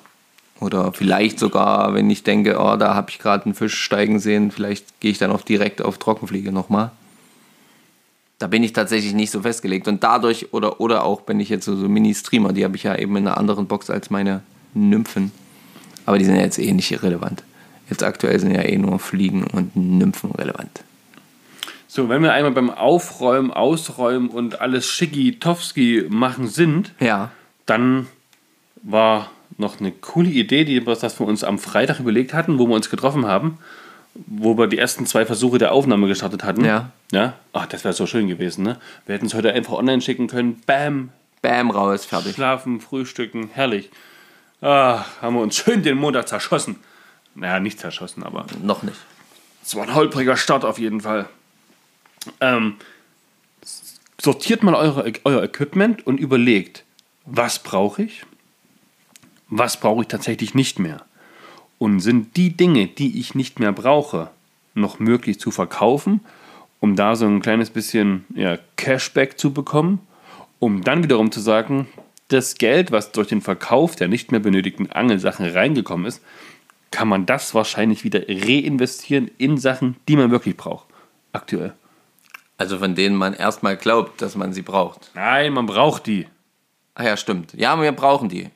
oder 0.60 0.92
vielleicht 0.92 1.38
sogar, 1.38 1.94
wenn 1.94 2.08
ich 2.10 2.22
denke, 2.22 2.58
oh, 2.60 2.76
da 2.76 2.94
habe 2.94 3.10
ich 3.10 3.18
gerade 3.18 3.46
einen 3.46 3.54
Fisch 3.54 3.74
steigen 3.74 4.18
sehen, 4.20 4.50
vielleicht 4.50 5.00
gehe 5.00 5.10
ich 5.10 5.18
dann 5.18 5.32
auch 5.32 5.40
direkt 5.42 5.80
auf 5.82 5.98
Trockenfliege 5.98 6.52
nochmal. 6.52 6.90
Da 8.38 8.46
bin 8.46 8.62
ich 8.62 8.72
tatsächlich 8.72 9.12
nicht 9.12 9.30
so 9.30 9.42
festgelegt. 9.42 9.86
Und 9.88 10.02
dadurch, 10.02 10.52
oder, 10.54 10.80
oder 10.80 11.04
auch, 11.04 11.22
wenn 11.26 11.40
ich 11.40 11.48
jetzt 11.50 11.64
so, 11.66 11.76
so 11.76 11.88
Mini-Streamer, 11.88 12.52
die 12.54 12.64
habe 12.64 12.76
ich 12.76 12.84
ja 12.84 12.96
eben 12.96 13.16
in 13.16 13.26
einer 13.26 13.36
anderen 13.36 13.66
Box 13.66 13.90
als 13.90 14.08
meine 14.10 14.42
Nymphen. 14.72 15.30
Aber 16.06 16.16
die 16.18 16.24
sind 16.24 16.36
ja 16.36 16.42
jetzt 16.42 16.58
eh 16.58 16.72
nicht 16.72 16.90
irrelevant. 16.90 17.42
Jetzt 17.90 18.02
aktuell 18.02 18.38
sind 18.40 18.54
ja 18.54 18.62
eh 18.62 18.78
nur 18.78 18.98
Fliegen 18.98 19.44
und 19.44 19.76
Nymphen 19.76 20.30
relevant. 20.32 20.82
So, 21.86 22.08
wenn 22.08 22.22
wir 22.22 22.32
einmal 22.32 22.52
beim 22.52 22.70
Aufräumen, 22.70 23.50
Ausräumen 23.50 24.28
und 24.28 24.60
alles 24.60 24.86
schicki-towski 24.88 26.06
machen 26.08 26.46
sind, 26.48 26.94
Ja. 27.00 27.30
dann 27.66 28.06
war 28.82 29.30
noch 29.58 29.80
eine 29.80 29.92
coole 29.92 30.30
Idee, 30.30 30.64
die 30.64 30.82
das 30.82 31.20
wir 31.20 31.26
uns 31.26 31.44
am 31.44 31.58
Freitag 31.58 32.00
überlegt 32.00 32.32
hatten, 32.32 32.58
wo 32.58 32.66
wir 32.66 32.74
uns 32.74 32.88
getroffen 32.90 33.26
haben, 33.26 33.58
wo 34.14 34.56
wir 34.56 34.66
die 34.66 34.78
ersten 34.78 35.06
zwei 35.06 35.26
Versuche 35.26 35.58
der 35.58 35.72
Aufnahme 35.72 36.06
gestartet 36.08 36.44
hatten. 36.44 36.64
Ja. 36.64 36.90
Ja. 37.12 37.34
Ach, 37.52 37.66
das 37.66 37.84
wäre 37.84 37.94
so 37.94 38.06
schön 38.06 38.28
gewesen, 38.28 38.62
ne? 38.64 38.78
Wir 39.06 39.14
hätten 39.14 39.26
es 39.26 39.34
heute 39.34 39.52
einfach 39.52 39.74
online 39.74 40.00
schicken 40.00 40.28
können. 40.28 40.62
Bam, 40.66 41.10
Bam, 41.42 41.70
raus, 41.70 42.04
fertig. 42.04 42.34
schlafen, 42.34 42.80
frühstücken, 42.80 43.50
herrlich. 43.52 43.90
Ah, 44.62 45.04
haben 45.20 45.36
wir 45.36 45.42
uns 45.42 45.56
schön 45.56 45.82
den 45.82 45.96
Montag 45.98 46.28
zerschossen. 46.28 46.76
Naja, 47.34 47.60
nicht 47.60 47.78
zerschossen, 47.80 48.22
aber 48.22 48.46
Noch 48.62 48.82
nicht. 48.82 48.96
es 49.62 49.74
war 49.74 49.84
ein 49.84 49.94
holpriger 49.94 50.36
Start 50.36 50.64
auf 50.64 50.78
jeden 50.78 51.00
Fall. 51.00 51.28
Ähm, 52.40 52.76
sortiert 54.20 54.62
mal 54.62 54.74
eure, 54.74 55.10
euer 55.24 55.42
Equipment 55.42 56.06
und 56.06 56.18
überlegt, 56.20 56.84
was 57.24 57.58
brauche 57.60 58.02
ich? 58.02 58.24
Was 59.50 59.78
brauche 59.78 60.02
ich 60.02 60.08
tatsächlich 60.08 60.54
nicht 60.54 60.78
mehr? 60.78 61.04
Und 61.78 62.00
sind 62.00 62.36
die 62.36 62.56
Dinge, 62.56 62.86
die 62.86 63.18
ich 63.18 63.34
nicht 63.34 63.58
mehr 63.58 63.72
brauche, 63.72 64.30
noch 64.74 64.98
möglich 64.98 65.40
zu 65.40 65.50
verkaufen, 65.50 66.20
um 66.78 66.96
da 66.96 67.16
so 67.16 67.26
ein 67.26 67.42
kleines 67.42 67.70
bisschen 67.70 68.24
ja, 68.34 68.58
Cashback 68.76 69.38
zu 69.38 69.52
bekommen, 69.52 70.00
um 70.58 70.82
dann 70.82 71.02
wiederum 71.02 71.32
zu 71.32 71.40
sagen, 71.40 71.88
das 72.28 72.54
Geld, 72.56 72.92
was 72.92 73.12
durch 73.12 73.28
den 73.28 73.40
Verkauf 73.40 73.96
der 73.96 74.08
nicht 74.08 74.30
mehr 74.30 74.40
benötigten 74.40 74.90
Angelsachen 74.90 75.46
reingekommen 75.46 76.06
ist, 76.06 76.22
kann 76.90 77.08
man 77.08 77.26
das 77.26 77.54
wahrscheinlich 77.54 78.04
wieder 78.04 78.22
reinvestieren 78.28 79.30
in 79.38 79.58
Sachen, 79.58 79.96
die 80.08 80.16
man 80.16 80.30
wirklich 80.30 80.56
braucht. 80.56 80.86
Aktuell. 81.32 81.74
Also 82.56 82.78
von 82.78 82.94
denen 82.94 83.16
man 83.16 83.34
erstmal 83.34 83.76
glaubt, 83.76 84.20
dass 84.22 84.36
man 84.36 84.52
sie 84.52 84.62
braucht. 84.62 85.10
Nein, 85.14 85.52
man 85.52 85.66
braucht 85.66 86.06
die. 86.06 86.26
Ah 86.94 87.04
ja, 87.04 87.16
stimmt. 87.16 87.54
Ja, 87.54 87.80
wir 87.80 87.92
brauchen 87.92 88.28
die. 88.28 88.50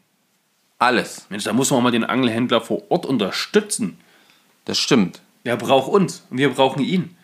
Alles. 0.84 1.26
Mensch, 1.30 1.44
da 1.44 1.52
muss 1.54 1.70
man 1.70 1.78
auch 1.78 1.82
mal 1.84 1.90
den 1.92 2.04
Angelhändler 2.04 2.60
vor 2.60 2.82
Ort 2.90 3.06
unterstützen. 3.06 3.98
Das 4.66 4.78
stimmt. 4.78 5.20
Der 5.46 5.56
braucht 5.56 5.90
uns 5.90 6.26
und 6.30 6.38
wir 6.38 6.50
brauchen 6.50 6.82
ihn. 6.82 7.16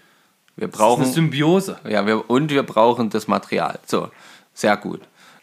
Wir 0.56 0.66
Das 0.68 0.74
ist 0.74 0.78
brauchen. 0.78 1.04
eine 1.04 1.12
Symbiose. 1.12 1.78
Ja, 1.88 2.06
wir, 2.06 2.28
und 2.30 2.50
wir 2.50 2.62
brauchen 2.62 3.10
das 3.10 3.28
Material. 3.28 3.78
So, 3.86 4.08
sehr 4.54 4.76
gut. 4.76 5.00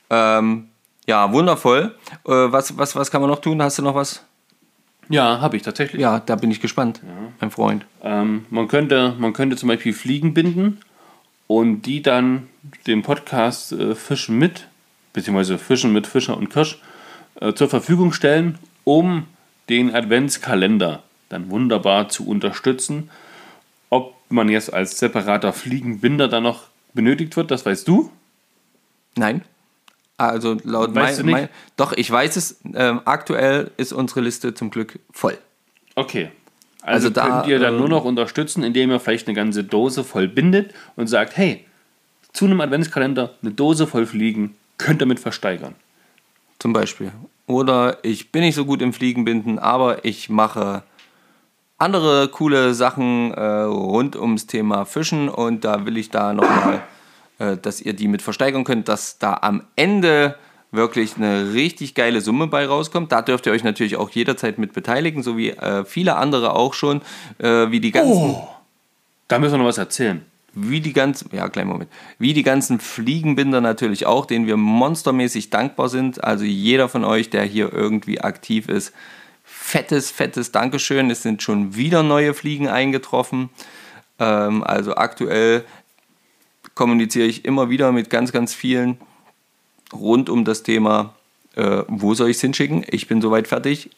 Ähm, 0.10 0.70
ja, 1.06 1.32
wundervoll. 1.32 1.96
Äh, 2.26 2.32
was, 2.32 2.78
was, 2.78 2.96
was 2.96 3.12
kann 3.12 3.22
man 3.22 3.30
noch 3.30 3.40
tun? 3.42 3.62
Hast 3.62 3.78
du 3.78 3.84
noch 3.84 3.96
was? 3.96 4.24
Ja, 5.10 5.40
habe 5.40 5.56
ich 5.56 5.64
tatsächlich. 5.64 6.02
Ja, 6.02 6.20
da 6.20 6.36
bin 6.36 6.52
ich 6.52 6.60
gespannt, 6.60 7.02
mein 7.40 7.52
Freund. 7.52 7.86
Ähm, 8.04 8.46
man, 8.50 8.68
könnte, 8.68 9.16
man 9.18 9.32
könnte 9.34 9.56
zum 9.56 9.70
Beispiel 9.70 9.94
Fliegen 9.94 10.34
binden 10.34 10.80
und 11.48 11.84
die 11.84 12.02
dann 12.02 12.50
dem 12.88 13.04
Podcast 13.04 13.72
äh, 13.72 13.96
Fischen 13.96 14.38
mit, 14.38 14.68
beziehungsweise 15.14 15.58
Fischen 15.60 15.94
mit 15.94 16.08
Fischer 16.08 16.36
und 16.36 16.50
Kirsch, 16.50 16.82
äh, 17.40 17.54
zur 17.54 17.70
Verfügung 17.70 18.14
stellen, 18.14 18.58
um 18.84 19.28
den 19.70 19.94
Adventskalender 19.94 21.04
dann 21.30 21.50
wunderbar 21.50 22.10
zu 22.10 22.28
unterstützen. 22.28 23.10
Ob 23.90 24.16
man 24.30 24.50
jetzt 24.50 24.74
als 24.74 24.98
separater 25.00 25.54
Fliegenbinder 25.54 26.28
dann 26.28 26.44
noch 26.44 26.64
benötigt 26.94 27.36
wird, 27.36 27.52
das 27.52 27.66
weißt 27.66 27.88
du. 27.88 28.12
Nein? 29.16 29.44
Also 30.18 30.58
laut 30.64 30.96
Weißt 30.96 31.18
mein, 31.18 31.18
du 31.18 31.24
nicht? 31.26 31.34
mein, 31.34 31.50
Doch, 31.76 31.94
ich 31.94 32.10
weiß 32.10 32.36
es. 32.38 32.60
Ähm, 32.74 33.02
aktuell 33.06 33.72
ist 33.78 33.94
unsere 33.94 34.22
Liste 34.22 34.54
zum 34.54 34.72
Glück 34.72 35.00
voll. 35.12 35.38
Okay. 35.96 36.32
Also, 36.82 37.08
Also 37.08 37.10
da, 37.10 37.28
könnt 37.28 37.48
ihr 37.48 37.60
dann 37.60 37.74
ähm, 37.74 37.80
nur 37.80 37.90
noch 37.90 38.06
unterstützen, 38.06 38.64
indem 38.64 38.90
ihr 38.90 39.00
vielleicht 39.00 39.28
eine 39.28 39.36
ganze 39.36 39.64
Dose 39.64 40.04
voll 40.04 40.28
bindet 40.28 40.74
und 40.96 41.08
sagt, 41.08 41.38
hey, 41.38 41.66
zu 42.34 42.46
einem 42.46 42.62
Adventskalender 42.62 43.36
eine 43.42 43.52
Dose 43.52 43.86
voll 43.86 44.06
Fliegen 44.06 44.56
könnt 44.78 45.02
damit 45.02 45.20
versteigern. 45.20 45.76
Zum 46.60 46.74
Beispiel. 46.74 47.12
Oder 47.46 47.98
ich 48.04 48.32
bin 48.32 48.42
nicht 48.42 48.56
so 48.56 48.66
gut 48.66 48.82
im 48.82 48.94
Fliegenbinden, 48.94 49.60
aber 49.60 50.04
ich 50.04 50.30
mache 50.30 50.84
andere 51.78 52.28
coole 52.30 52.74
Sachen 52.74 53.34
äh, 53.34 53.42
rund 53.42 54.16
ums 54.16 54.48
Thema 54.48 54.86
Fischen 54.86 55.30
und 55.30 55.64
da 55.64 55.86
will 55.86 55.98
ich 55.98 56.10
da 56.10 56.34
nochmal, 56.34 56.82
äh, 57.40 57.56
dass 57.58 57.80
ihr 57.82 57.94
die 57.94 58.08
mit 58.08 58.22
versteigern 58.22 58.64
könnt, 58.64 58.88
dass 58.88 59.20
da 59.20 59.38
am 59.42 59.64
Ende 59.76 60.36
wirklich 60.72 61.16
eine 61.16 61.54
richtig 61.54 61.96
geile 61.96 62.22
Summe 62.22 62.48
bei 62.48 62.66
rauskommt. 62.66 63.12
Da 63.12 63.22
dürft 63.22 63.46
ihr 63.46 63.52
euch 63.52 63.64
natürlich 63.64 63.96
auch 63.96 64.10
jederzeit 64.10 64.58
mit 64.58 64.74
beteiligen, 64.74 65.24
so 65.24 65.38
wie 65.38 65.52
äh, 65.52 65.86
viele 65.86 66.18
andere 66.18 66.54
auch 66.54 66.74
schon, 66.74 67.02
äh, 67.38 67.72
wie 67.72 67.80
die 67.80 67.92
ganzen 67.92 68.36
Da 69.28 69.40
müssen 69.40 69.54
wir 69.54 69.60
noch 69.60 69.66
was 69.66 69.78
erzählen. 69.78 70.26
Wie 70.60 70.82
die 70.82 70.94
ganzen, 70.94 71.30
ja, 71.34 71.48
kleinen 71.50 71.70
Moment, 71.70 71.92
wie 72.18 72.34
die 72.34 72.44
ganzen 72.44 72.80
Fliegenbinder 72.80 73.62
natürlich 73.62 74.06
auch, 74.06 74.26
denen 74.26 74.48
wir 74.48 74.58
monstermäßig 74.58 75.50
dankbar 75.50 75.90
sind. 75.90 76.24
Also 76.24 76.46
jeder 76.46 76.90
von 76.90 77.04
euch, 77.04 77.30
der 77.30 77.44
hier 77.44 77.72
irgendwie 77.72 78.22
aktiv 78.22 78.68
ist, 78.68 78.94
fettes, 79.44 80.10
fettes 80.12 80.52
Dankeschön. 80.52 81.12
Es 81.12 81.22
sind 81.22 81.44
schon 81.44 81.76
wieder 81.76 82.04
neue 82.04 82.34
Fliegen 82.34 82.68
eingetroffen. 82.68 83.50
Ähm, 84.20 84.64
also 84.64 84.96
aktuell 84.96 85.64
kommuniziere 86.76 87.28
ich 87.28 87.46
immer 87.46 87.70
wieder 87.70 87.92
mit 87.92 88.10
ganz, 88.10 88.32
ganz 88.32 88.54
vielen 88.54 88.98
rund 89.94 90.30
um 90.30 90.44
das 90.44 90.64
Thema, 90.64 91.16
äh, 91.56 91.84
wo 91.88 92.14
soll 92.14 92.30
ich 92.30 92.38
es 92.38 92.42
hinschicken? 92.42 92.86
Ich 92.90 93.08
bin 93.08 93.22
soweit 93.22 93.48
fertig. 93.48 93.90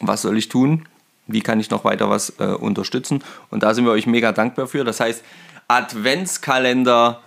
Was 0.00 0.22
soll 0.22 0.36
ich 0.36 0.48
tun? 0.48 0.86
Wie 1.28 1.42
kann 1.42 1.60
ich 1.60 1.70
noch 1.70 1.84
weiter 1.84 2.10
was 2.10 2.34
äh, 2.40 2.46
unterstützen? 2.46 3.22
Und 3.50 3.62
da 3.62 3.74
sind 3.74 3.84
wir 3.84 3.92
euch 3.92 4.06
mega 4.06 4.32
dankbar 4.32 4.66
für. 4.66 4.82
Das 4.82 4.98
heißt, 4.98 5.22
Adventskalender 5.68 7.22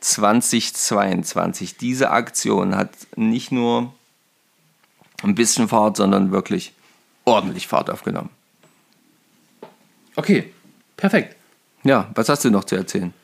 2022. 0.00 1.76
Diese 1.76 2.10
Aktion 2.10 2.76
hat 2.76 2.90
nicht 3.16 3.52
nur 3.52 3.94
ein 5.22 5.34
bisschen 5.34 5.68
Fahrt, 5.68 5.96
sondern 5.96 6.32
wirklich 6.32 6.72
ordentlich 7.24 7.68
Fahrt 7.68 7.88
aufgenommen. 7.88 8.30
Okay, 10.16 10.52
perfekt. 10.96 11.36
Ja, 11.84 12.10
was 12.14 12.28
hast 12.28 12.44
du 12.44 12.50
noch 12.50 12.64
zu 12.64 12.76
erzählen? 12.76 13.14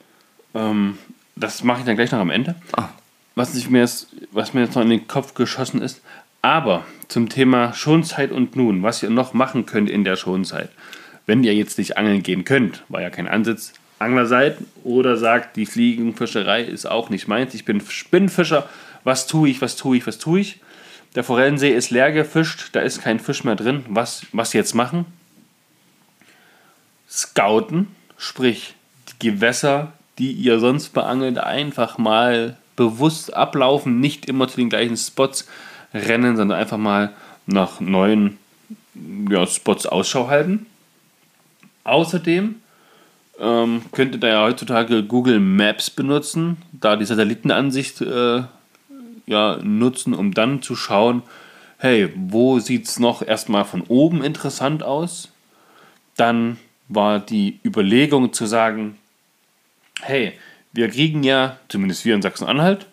Ähm, 0.54 0.98
das 1.34 1.64
mache 1.64 1.80
ich 1.80 1.84
dann 1.84 1.96
gleich 1.96 2.12
noch 2.12 2.20
am 2.20 2.30
Ende. 2.30 2.54
Ah. 2.72 2.88
Was, 3.34 3.54
ich 3.54 3.70
mir 3.70 3.80
jetzt, 3.80 4.08
was 4.30 4.52
mir 4.52 4.62
jetzt 4.62 4.74
noch 4.74 4.82
in 4.82 4.90
den 4.90 5.08
Kopf 5.08 5.34
geschossen 5.34 5.80
ist. 5.80 6.00
Aber 6.42 6.84
zum 7.06 7.28
Thema 7.28 7.72
Schonzeit 7.72 8.32
und 8.32 8.56
nun, 8.56 8.82
was 8.82 9.02
ihr 9.02 9.10
noch 9.10 9.32
machen 9.32 9.64
könnt 9.64 9.88
in 9.88 10.02
der 10.02 10.16
Schonzeit. 10.16 10.70
Wenn 11.24 11.44
ihr 11.44 11.54
jetzt 11.54 11.78
nicht 11.78 11.96
angeln 11.96 12.22
gehen 12.24 12.44
könnt, 12.44 12.82
war 12.88 13.00
ja 13.00 13.10
kein 13.10 13.28
Ansatz, 13.28 13.72
Angler 14.00 14.26
seid 14.26 14.58
oder 14.82 15.16
sagt, 15.16 15.56
die 15.56 15.66
Fliegenfischerei 15.66 16.62
ist 16.62 16.86
auch 16.86 17.08
nicht 17.08 17.28
meins, 17.28 17.54
ich 17.54 17.64
bin 17.64 17.80
Spinnfischer, 17.80 18.68
was 19.04 19.28
tue 19.28 19.48
ich, 19.48 19.62
was 19.62 19.76
tue 19.76 19.96
ich, 19.96 20.06
was 20.06 20.18
tue 20.18 20.40
ich? 20.40 20.60
Der 21.14 21.24
Forellensee 21.24 21.70
ist 21.70 21.90
leer 21.90 22.10
gefischt, 22.10 22.70
da 22.72 22.80
ist 22.80 23.02
kein 23.02 23.20
Fisch 23.20 23.44
mehr 23.44 23.54
drin. 23.56 23.84
Was, 23.88 24.26
was 24.32 24.52
jetzt 24.52 24.74
machen? 24.74 25.04
Scouten, 27.08 27.88
sprich 28.16 28.74
die 29.08 29.28
Gewässer, 29.30 29.92
die 30.18 30.32
ihr 30.32 30.58
sonst 30.58 30.88
beangelt, 30.90 31.38
einfach 31.38 31.98
mal 31.98 32.56
bewusst 32.76 33.34
ablaufen, 33.34 34.00
nicht 34.00 34.26
immer 34.26 34.48
zu 34.48 34.56
den 34.56 34.70
gleichen 34.70 34.96
Spots 34.96 35.46
rennen, 35.94 36.36
sondern 36.36 36.58
einfach 36.58 36.78
mal 36.78 37.12
nach 37.46 37.80
neuen 37.80 38.38
ja, 39.30 39.46
Spots 39.46 39.86
Ausschau 39.86 40.28
halten. 40.28 40.66
Außerdem 41.84 42.56
ähm, 43.40 43.82
könnt 43.92 44.14
ihr 44.14 44.20
da 44.20 44.28
ja 44.28 44.42
heutzutage 44.44 45.02
Google 45.02 45.40
Maps 45.40 45.90
benutzen, 45.90 46.58
da 46.72 46.96
die 46.96 47.04
Satellitenansicht 47.04 48.00
äh, 48.02 48.42
ja, 49.26 49.58
nutzen, 49.62 50.14
um 50.14 50.34
dann 50.34 50.62
zu 50.62 50.76
schauen, 50.76 51.22
hey, 51.78 52.10
wo 52.14 52.58
sieht 52.60 52.86
es 52.86 52.98
noch 52.98 53.22
erstmal 53.22 53.64
von 53.64 53.82
oben 53.82 54.22
interessant 54.22 54.82
aus? 54.82 55.30
Dann 56.16 56.58
war 56.88 57.18
die 57.18 57.58
Überlegung 57.64 58.32
zu 58.32 58.46
sagen, 58.46 58.98
hey, 60.00 60.34
wir 60.72 60.88
kriegen 60.88 61.22
ja, 61.22 61.58
zumindest 61.68 62.04
wir 62.04 62.14
in 62.14 62.22
Sachsen-Anhalt, 62.22 62.86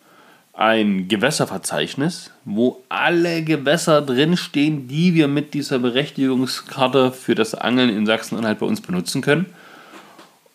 ein 0.60 1.08
Gewässerverzeichnis, 1.08 2.32
wo 2.44 2.84
alle 2.90 3.44
Gewässer 3.46 4.02
drinstehen, 4.02 4.90
die 4.90 5.14
wir 5.14 5.30
mit 5.30 5.54
dieser 5.54 5.80
Berechtigungskarte 5.80 7.14
für 7.14 7.34
das 7.34 7.56
Angeln 7.56 7.90
in 7.90 8.06
Sachsen-Anhalt 8.06 8.60
bei 8.60 8.66
uns 8.66 8.82
benutzen 8.82 9.22
können. 9.22 9.46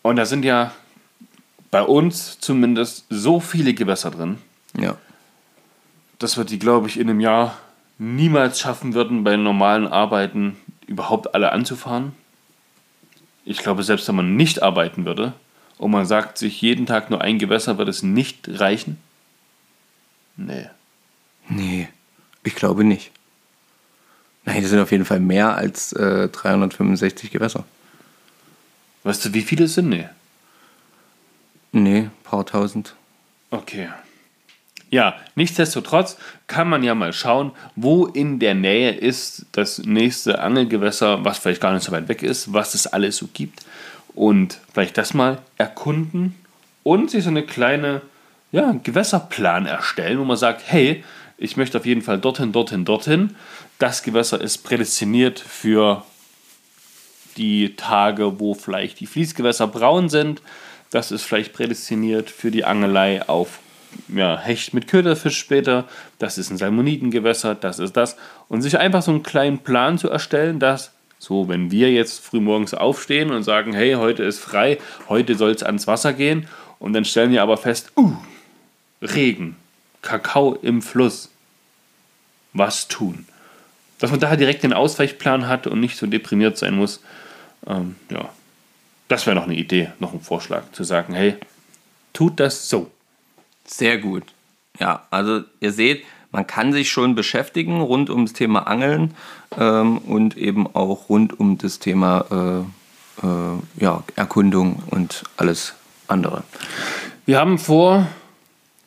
Und 0.02 0.16
da 0.16 0.26
sind 0.26 0.44
ja 0.44 0.72
bei 1.70 1.80
uns 1.80 2.38
zumindest 2.38 3.06
so 3.08 3.40
viele 3.40 3.72
Gewässer 3.72 4.10
drin, 4.10 4.36
Ja. 4.78 4.96
dass 6.18 6.36
wir 6.36 6.44
die, 6.44 6.58
glaube 6.58 6.86
ich, 6.88 7.00
in 7.00 7.08
einem 7.08 7.20
Jahr 7.20 7.56
niemals 7.96 8.60
schaffen 8.60 8.92
würden, 8.92 9.24
bei 9.24 9.36
normalen 9.38 9.86
Arbeiten 9.86 10.56
überhaupt 10.86 11.34
alle 11.34 11.50
anzufahren. 11.50 12.12
Ich 13.46 13.56
glaube, 13.56 13.82
selbst 13.82 14.06
wenn 14.08 14.16
man 14.16 14.36
nicht 14.36 14.62
arbeiten 14.62 15.06
würde 15.06 15.32
und 15.78 15.92
man 15.92 16.04
sagt 16.04 16.36
sich 16.36 16.60
jeden 16.60 16.84
Tag 16.84 17.08
nur 17.08 17.22
ein 17.22 17.38
Gewässer, 17.38 17.78
wird 17.78 17.88
es 17.88 18.02
nicht 18.02 18.60
reichen. 18.60 18.98
Nee. 20.36 20.68
Nee, 21.48 21.88
ich 22.42 22.54
glaube 22.54 22.84
nicht. 22.84 23.10
Nein, 24.44 24.60
das 24.60 24.70
sind 24.70 24.80
auf 24.80 24.92
jeden 24.92 25.04
Fall 25.04 25.20
mehr 25.20 25.56
als 25.56 25.92
äh, 25.92 26.28
365 26.28 27.30
Gewässer. 27.30 27.64
Weißt 29.02 29.24
du, 29.24 29.34
wie 29.34 29.42
viele 29.42 29.64
es 29.64 29.74
sind? 29.74 29.88
Nee. 29.88 30.08
Nee, 31.72 32.08
paar 32.24 32.46
tausend. 32.46 32.94
Okay. 33.50 33.88
Ja, 34.90 35.16
nichtsdestotrotz 35.34 36.16
kann 36.46 36.68
man 36.68 36.84
ja 36.84 36.94
mal 36.94 37.12
schauen, 37.12 37.52
wo 37.74 38.06
in 38.06 38.38
der 38.38 38.54
Nähe 38.54 38.92
ist 38.92 39.46
das 39.52 39.78
nächste 39.78 40.40
Angelgewässer, 40.40 41.24
was 41.24 41.38
vielleicht 41.38 41.60
gar 41.60 41.72
nicht 41.72 41.82
so 41.82 41.92
weit 41.92 42.08
weg 42.08 42.22
ist, 42.22 42.52
was 42.52 42.74
es 42.74 42.86
alles 42.86 43.16
so 43.16 43.28
gibt. 43.32 43.64
Und 44.14 44.60
vielleicht 44.72 44.96
das 44.96 45.12
mal 45.12 45.38
erkunden 45.58 46.36
und 46.84 47.10
sich 47.10 47.24
so 47.24 47.30
eine 47.30 47.42
kleine 47.42 48.02
ja, 48.54 48.72
Gewässerplan 48.80 49.66
erstellen, 49.66 50.20
wo 50.20 50.24
man 50.24 50.36
sagt, 50.36 50.62
hey, 50.66 51.02
ich 51.36 51.56
möchte 51.56 51.76
auf 51.76 51.86
jeden 51.86 52.02
Fall 52.02 52.18
dorthin, 52.18 52.52
dorthin, 52.52 52.84
dorthin. 52.84 53.34
Das 53.80 54.04
Gewässer 54.04 54.40
ist 54.40 54.58
prädestiniert 54.58 55.40
für 55.40 56.04
die 57.36 57.74
Tage, 57.74 58.38
wo 58.38 58.54
vielleicht 58.54 59.00
die 59.00 59.06
Fließgewässer 59.06 59.66
braun 59.66 60.08
sind. 60.08 60.40
Das 60.92 61.10
ist 61.10 61.24
vielleicht 61.24 61.52
prädestiniert 61.52 62.30
für 62.30 62.52
die 62.52 62.64
Angelei 62.64 63.28
auf 63.28 63.58
ja, 64.06 64.38
Hecht 64.38 64.72
mit 64.72 64.86
Köderfisch 64.86 65.36
später. 65.36 65.88
Das 66.20 66.38
ist 66.38 66.50
ein 66.50 66.56
Salmonidengewässer, 66.56 67.56
das 67.56 67.80
ist 67.80 67.96
das. 67.96 68.16
Und 68.48 68.62
sich 68.62 68.78
einfach 68.78 69.02
so 69.02 69.10
einen 69.10 69.24
kleinen 69.24 69.58
Plan 69.58 69.98
zu 69.98 70.08
erstellen, 70.08 70.60
dass 70.60 70.92
so, 71.18 71.48
wenn 71.48 71.72
wir 71.72 71.90
jetzt 71.90 72.24
frühmorgens 72.24 72.72
aufstehen 72.72 73.32
und 73.32 73.42
sagen, 73.42 73.72
hey, 73.72 73.94
heute 73.94 74.22
ist 74.22 74.38
frei, 74.38 74.78
heute 75.08 75.34
soll 75.34 75.50
es 75.50 75.64
ans 75.64 75.88
Wasser 75.88 76.12
gehen, 76.12 76.46
und 76.78 76.92
dann 76.92 77.04
stellen 77.06 77.32
wir 77.32 77.42
aber 77.42 77.56
fest, 77.56 77.92
uh, 77.96 78.12
Regen, 79.04 79.56
Kakao 80.02 80.54
im 80.54 80.82
Fluss. 80.82 81.30
Was 82.52 82.88
tun? 82.88 83.26
Dass 83.98 84.10
man 84.10 84.20
da 84.20 84.36
direkt 84.36 84.62
den 84.62 84.72
Ausweichplan 84.72 85.48
hat 85.48 85.66
und 85.66 85.80
nicht 85.80 85.96
so 85.96 86.06
deprimiert 86.06 86.58
sein 86.58 86.74
muss. 86.74 87.00
Ähm, 87.66 87.96
ja, 88.10 88.28
das 89.08 89.26
wäre 89.26 89.36
noch 89.36 89.44
eine 89.44 89.54
Idee, 89.54 89.92
noch 89.98 90.12
ein 90.12 90.20
Vorschlag, 90.20 90.64
zu 90.72 90.84
sagen, 90.84 91.14
hey, 91.14 91.36
tut 92.12 92.40
das 92.40 92.68
so. 92.68 92.90
Sehr 93.64 93.98
gut. 93.98 94.24
Ja, 94.78 95.06
also 95.10 95.42
ihr 95.60 95.72
seht, 95.72 96.04
man 96.32 96.46
kann 96.46 96.72
sich 96.72 96.90
schon 96.90 97.14
beschäftigen 97.14 97.80
rund 97.80 98.10
ums 98.10 98.32
Thema 98.32 98.66
Angeln 98.66 99.14
ähm, 99.56 99.98
und 99.98 100.36
eben 100.36 100.66
auch 100.74 101.08
rund 101.08 101.38
um 101.38 101.58
das 101.58 101.78
Thema 101.78 102.64
äh, 103.22 103.26
äh, 103.26 103.82
ja, 103.82 104.02
Erkundung 104.16 104.82
und 104.90 105.24
alles 105.36 105.74
andere. 106.08 106.42
Wir 107.24 107.38
haben 107.38 107.58
vor 107.58 108.08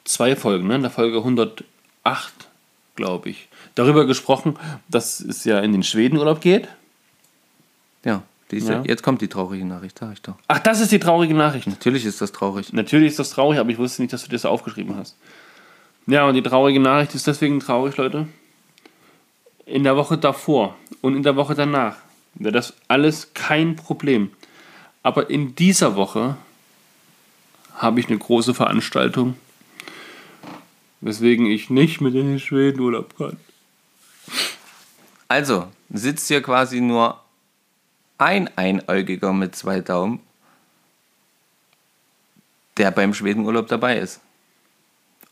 zwei 0.08 0.36
Folgen, 0.36 0.68
ne, 0.68 0.76
in 0.76 0.82
der 0.82 0.92
Folge 0.92 1.18
108, 1.18 1.66
glaube 2.96 3.30
ich, 3.30 3.48
darüber 3.76 4.06
gesprochen, 4.06 4.58
dass 4.88 5.20
es 5.20 5.44
ja 5.44 5.60
in 5.60 5.72
den 5.72 5.84
Schwedenurlaub 5.84 6.42
geht. 6.42 6.68
Ja, 8.04 8.24
diese, 8.52 8.74
Ja. 8.74 8.84
jetzt 8.86 9.04
kommt 9.04 9.22
die 9.22 9.28
traurige 9.28 9.66
Nachricht, 9.66 10.00
sag 10.00 10.14
ich 10.14 10.22
doch. 10.22 10.36
Ach, 10.48 10.60
das 10.60 10.80
ist 10.80 10.92
die 10.92 11.00
traurige 11.00 11.34
Nachricht. 11.34 11.68
Natürlich 11.68 12.06
ist 12.06 12.22
das 12.22 12.32
traurig. 12.32 12.72
Natürlich 12.74 13.10
ist 13.10 13.20
das 13.20 13.30
traurig, 13.32 13.60
aber 13.60 13.70
ich 13.70 13.78
wusste 13.78 14.02
nicht, 14.02 14.14
dass 14.14 14.24
du 14.24 14.30
das 14.30 14.46
aufgeschrieben 14.46 14.96
hast. 14.96 15.16
Ja, 16.08 16.26
und 16.26 16.36
die 16.36 16.42
traurige 16.42 16.80
Nachricht 16.80 17.14
ist 17.16 17.28
deswegen 17.28 17.60
traurig, 17.60 17.98
Leute. 17.98 18.28
In 19.66 19.84
der 19.84 19.98
Woche 19.98 20.18
davor 20.18 20.76
und 21.02 21.16
in 21.18 21.24
der 21.24 21.36
Woche 21.36 21.54
danach 21.54 21.98
wäre 22.36 22.54
das 22.54 22.74
alles 22.88 23.34
kein 23.34 23.76
Problem. 23.76 24.32
Aber 25.04 25.30
in 25.30 25.56
dieser 25.56 25.96
Woche 25.98 26.38
habe 27.76 28.00
ich 28.00 28.08
eine 28.08 28.18
große 28.18 28.54
Veranstaltung, 28.54 29.36
weswegen 31.02 31.46
ich 31.46 31.70
nicht 31.70 32.02
mit 32.02 32.16
in 32.16 32.28
den 32.28 32.40
Schweden 32.40 32.80
Urlaub 32.80 33.16
kann. 33.18 33.38
Also, 35.28 35.68
sitzt 35.90 36.28
hier 36.28 36.42
quasi 36.42 36.82
nur 36.82 37.22
ein 38.18 38.50
Einäugiger 38.58 39.34
mit 39.34 39.56
zwei 39.56 39.82
Daumen, 39.82 40.20
der 42.78 42.92
beim 42.92 43.14
Schwedenurlaub 43.14 43.68
dabei 43.68 44.00
ist. 44.00 44.22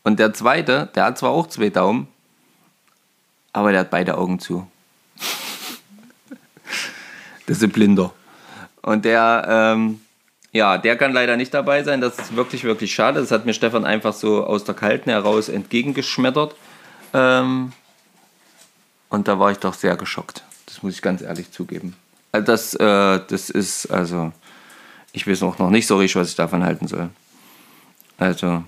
Und 0.02 0.18
der 0.18 0.34
zweite, 0.34 0.88
der 0.94 1.06
hat 1.06 1.18
zwar 1.18 1.30
auch 1.30 1.48
zwei 1.48 1.70
Daumen, 1.70 2.08
aber 3.52 3.72
der 3.72 3.80
hat 3.80 3.90
beide 3.90 4.16
Augen 4.16 4.38
zu. 4.38 4.70
das 7.46 7.56
ist 7.56 7.64
ein 7.64 7.70
Blinder. 7.70 8.12
Und 8.82 9.04
der, 9.04 9.46
ähm, 9.48 10.00
ja, 10.56 10.78
der 10.78 10.96
kann 10.96 11.12
leider 11.12 11.36
nicht 11.36 11.52
dabei 11.54 11.84
sein. 11.84 12.00
Das 12.00 12.18
ist 12.18 12.34
wirklich, 12.34 12.64
wirklich 12.64 12.94
schade. 12.94 13.20
Das 13.20 13.30
hat 13.30 13.46
mir 13.46 13.54
Stefan 13.54 13.84
einfach 13.84 14.14
so 14.14 14.44
aus 14.44 14.64
der 14.64 14.74
Kalten 14.74 15.10
heraus 15.10 15.48
entgegengeschmettert. 15.48 16.56
Ähm, 17.12 17.72
und 19.08 19.28
da 19.28 19.38
war 19.38 19.52
ich 19.52 19.58
doch 19.58 19.74
sehr 19.74 19.96
geschockt. 19.96 20.42
Das 20.66 20.82
muss 20.82 20.94
ich 20.94 21.02
ganz 21.02 21.22
ehrlich 21.22 21.52
zugeben. 21.52 21.94
Also 22.32 22.46
das, 22.46 22.74
äh, 22.74 23.20
das 23.28 23.50
ist, 23.50 23.86
also, 23.86 24.32
ich 25.12 25.26
weiß 25.26 25.42
auch 25.42 25.58
noch 25.58 25.70
nicht 25.70 25.86
so 25.86 25.96
richtig, 25.98 26.16
was 26.16 26.30
ich 26.30 26.36
davon 26.36 26.64
halten 26.64 26.88
soll. 26.88 27.10
Also, 28.18 28.64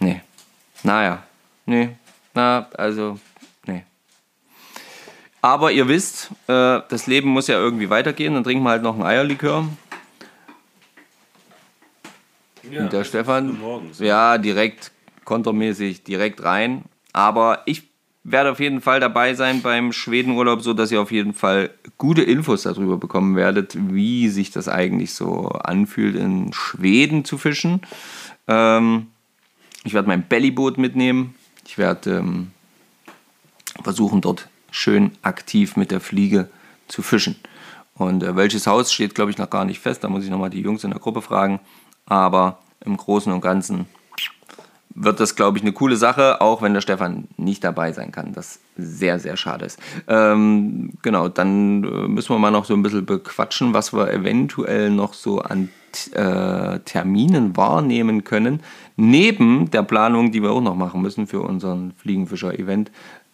nee. 0.00 0.22
Naja, 0.82 1.22
nee. 1.66 1.96
Na, 2.34 2.66
also, 2.76 3.18
nee. 3.66 3.84
Aber 5.40 5.70
ihr 5.70 5.86
wisst, 5.86 6.30
äh, 6.48 6.80
das 6.88 7.06
Leben 7.06 7.28
muss 7.28 7.46
ja 7.46 7.56
irgendwie 7.56 7.90
weitergehen. 7.90 8.34
Dann 8.34 8.44
trinken 8.44 8.64
wir 8.64 8.70
halt 8.70 8.82
noch 8.82 8.96
ein 8.96 9.02
Eierlikör. 9.02 9.68
Und 12.78 12.92
der 12.92 13.04
Stefan, 13.04 13.58
morgens. 13.58 13.98
ja, 13.98 14.38
direkt 14.38 14.92
kontermäßig, 15.24 16.04
direkt 16.04 16.42
rein. 16.42 16.84
Aber 17.12 17.62
ich 17.66 17.82
werde 18.24 18.50
auf 18.50 18.60
jeden 18.60 18.80
Fall 18.80 19.00
dabei 19.00 19.34
sein 19.34 19.60
beim 19.62 19.92
Schwedenurlaub, 19.92 20.62
so 20.62 20.72
dass 20.72 20.90
ihr 20.90 21.00
auf 21.00 21.12
jeden 21.12 21.34
Fall 21.34 21.70
gute 21.98 22.22
Infos 22.22 22.62
darüber 22.62 22.96
bekommen 22.96 23.36
werdet, 23.36 23.76
wie 23.92 24.28
sich 24.28 24.50
das 24.50 24.68
eigentlich 24.68 25.12
so 25.12 25.48
anfühlt, 25.48 26.16
in 26.16 26.52
Schweden 26.52 27.24
zu 27.24 27.36
fischen. 27.36 27.82
Ähm, 28.48 29.08
ich 29.84 29.92
werde 29.92 30.08
mein 30.08 30.22
Bellyboot 30.22 30.78
mitnehmen. 30.78 31.34
Ich 31.66 31.76
werde 31.76 32.18
ähm, 32.18 32.50
versuchen, 33.82 34.22
dort 34.22 34.48
schön 34.70 35.12
aktiv 35.22 35.76
mit 35.76 35.90
der 35.90 36.00
Fliege 36.00 36.48
zu 36.88 37.02
fischen. 37.02 37.36
Und 37.94 38.22
äh, 38.22 38.34
welches 38.34 38.66
Haus 38.66 38.92
steht, 38.92 39.14
glaube 39.14 39.30
ich, 39.30 39.38
noch 39.38 39.50
gar 39.50 39.64
nicht 39.64 39.80
fest. 39.80 40.02
Da 40.02 40.08
muss 40.08 40.24
ich 40.24 40.30
nochmal 40.30 40.50
die 40.50 40.62
Jungs 40.62 40.82
in 40.82 40.90
der 40.90 41.00
Gruppe 41.00 41.22
fragen. 41.22 41.60
Aber 42.06 42.58
im 42.84 42.96
Großen 42.96 43.32
und 43.32 43.40
Ganzen 43.40 43.86
wird 44.94 45.18
das, 45.18 45.34
glaube 45.34 45.58
ich, 45.58 45.64
eine 45.64 45.72
coole 45.72 45.96
Sache, 45.96 46.40
auch 46.40 46.62
wenn 46.62 46.72
der 46.72 46.80
Stefan 46.80 47.26
nicht 47.36 47.64
dabei 47.64 47.92
sein 47.92 48.12
kann, 48.12 48.32
das 48.32 48.60
sehr, 48.76 49.18
sehr 49.18 49.36
schade 49.36 49.64
ist. 49.64 49.78
Ähm, 50.06 50.92
genau, 51.02 51.28
dann 51.28 51.82
äh, 51.82 52.08
müssen 52.08 52.30
wir 52.30 52.38
mal 52.38 52.52
noch 52.52 52.64
so 52.64 52.74
ein 52.74 52.82
bisschen 52.82 53.04
bequatschen, 53.04 53.74
was 53.74 53.92
wir 53.92 54.12
eventuell 54.12 54.90
noch 54.90 55.14
so 55.14 55.40
an 55.40 55.68
äh, 56.12 56.78
Terminen 56.80 57.56
wahrnehmen 57.56 58.24
können, 58.24 58.60
neben 58.96 59.70
der 59.70 59.82
Planung, 59.82 60.30
die 60.30 60.42
wir 60.42 60.52
auch 60.52 60.60
noch 60.60 60.76
machen 60.76 61.02
müssen 61.02 61.26
für 61.26 61.40
unseren 61.40 61.92
Fliegenfischer-Event, 61.98 62.92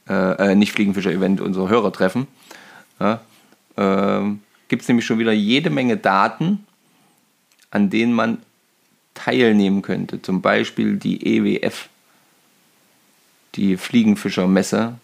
äh, 0.08 0.52
äh, 0.52 0.54
nicht 0.54 0.72
Fliegenfischer-Event, 0.72 1.42
unser 1.42 1.68
Hörertreffen. 1.68 2.26
Ja, 2.98 3.20
ähm, 3.76 4.40
Gibt 4.68 4.82
es 4.82 4.88
nämlich 4.88 5.04
schon 5.04 5.18
wieder 5.18 5.32
jede 5.32 5.68
Menge 5.68 5.96
Daten, 5.96 6.64
an 7.70 7.90
denen 7.90 8.12
man 8.12 8.38
teilnehmen 9.24 9.82
könnte. 9.82 10.22
Zum 10.22 10.40
Beispiel 10.40 10.96
die 10.96 11.36
EWF, 11.36 11.88
die 13.54 13.76
Fliegenfischermesse, 13.76 14.94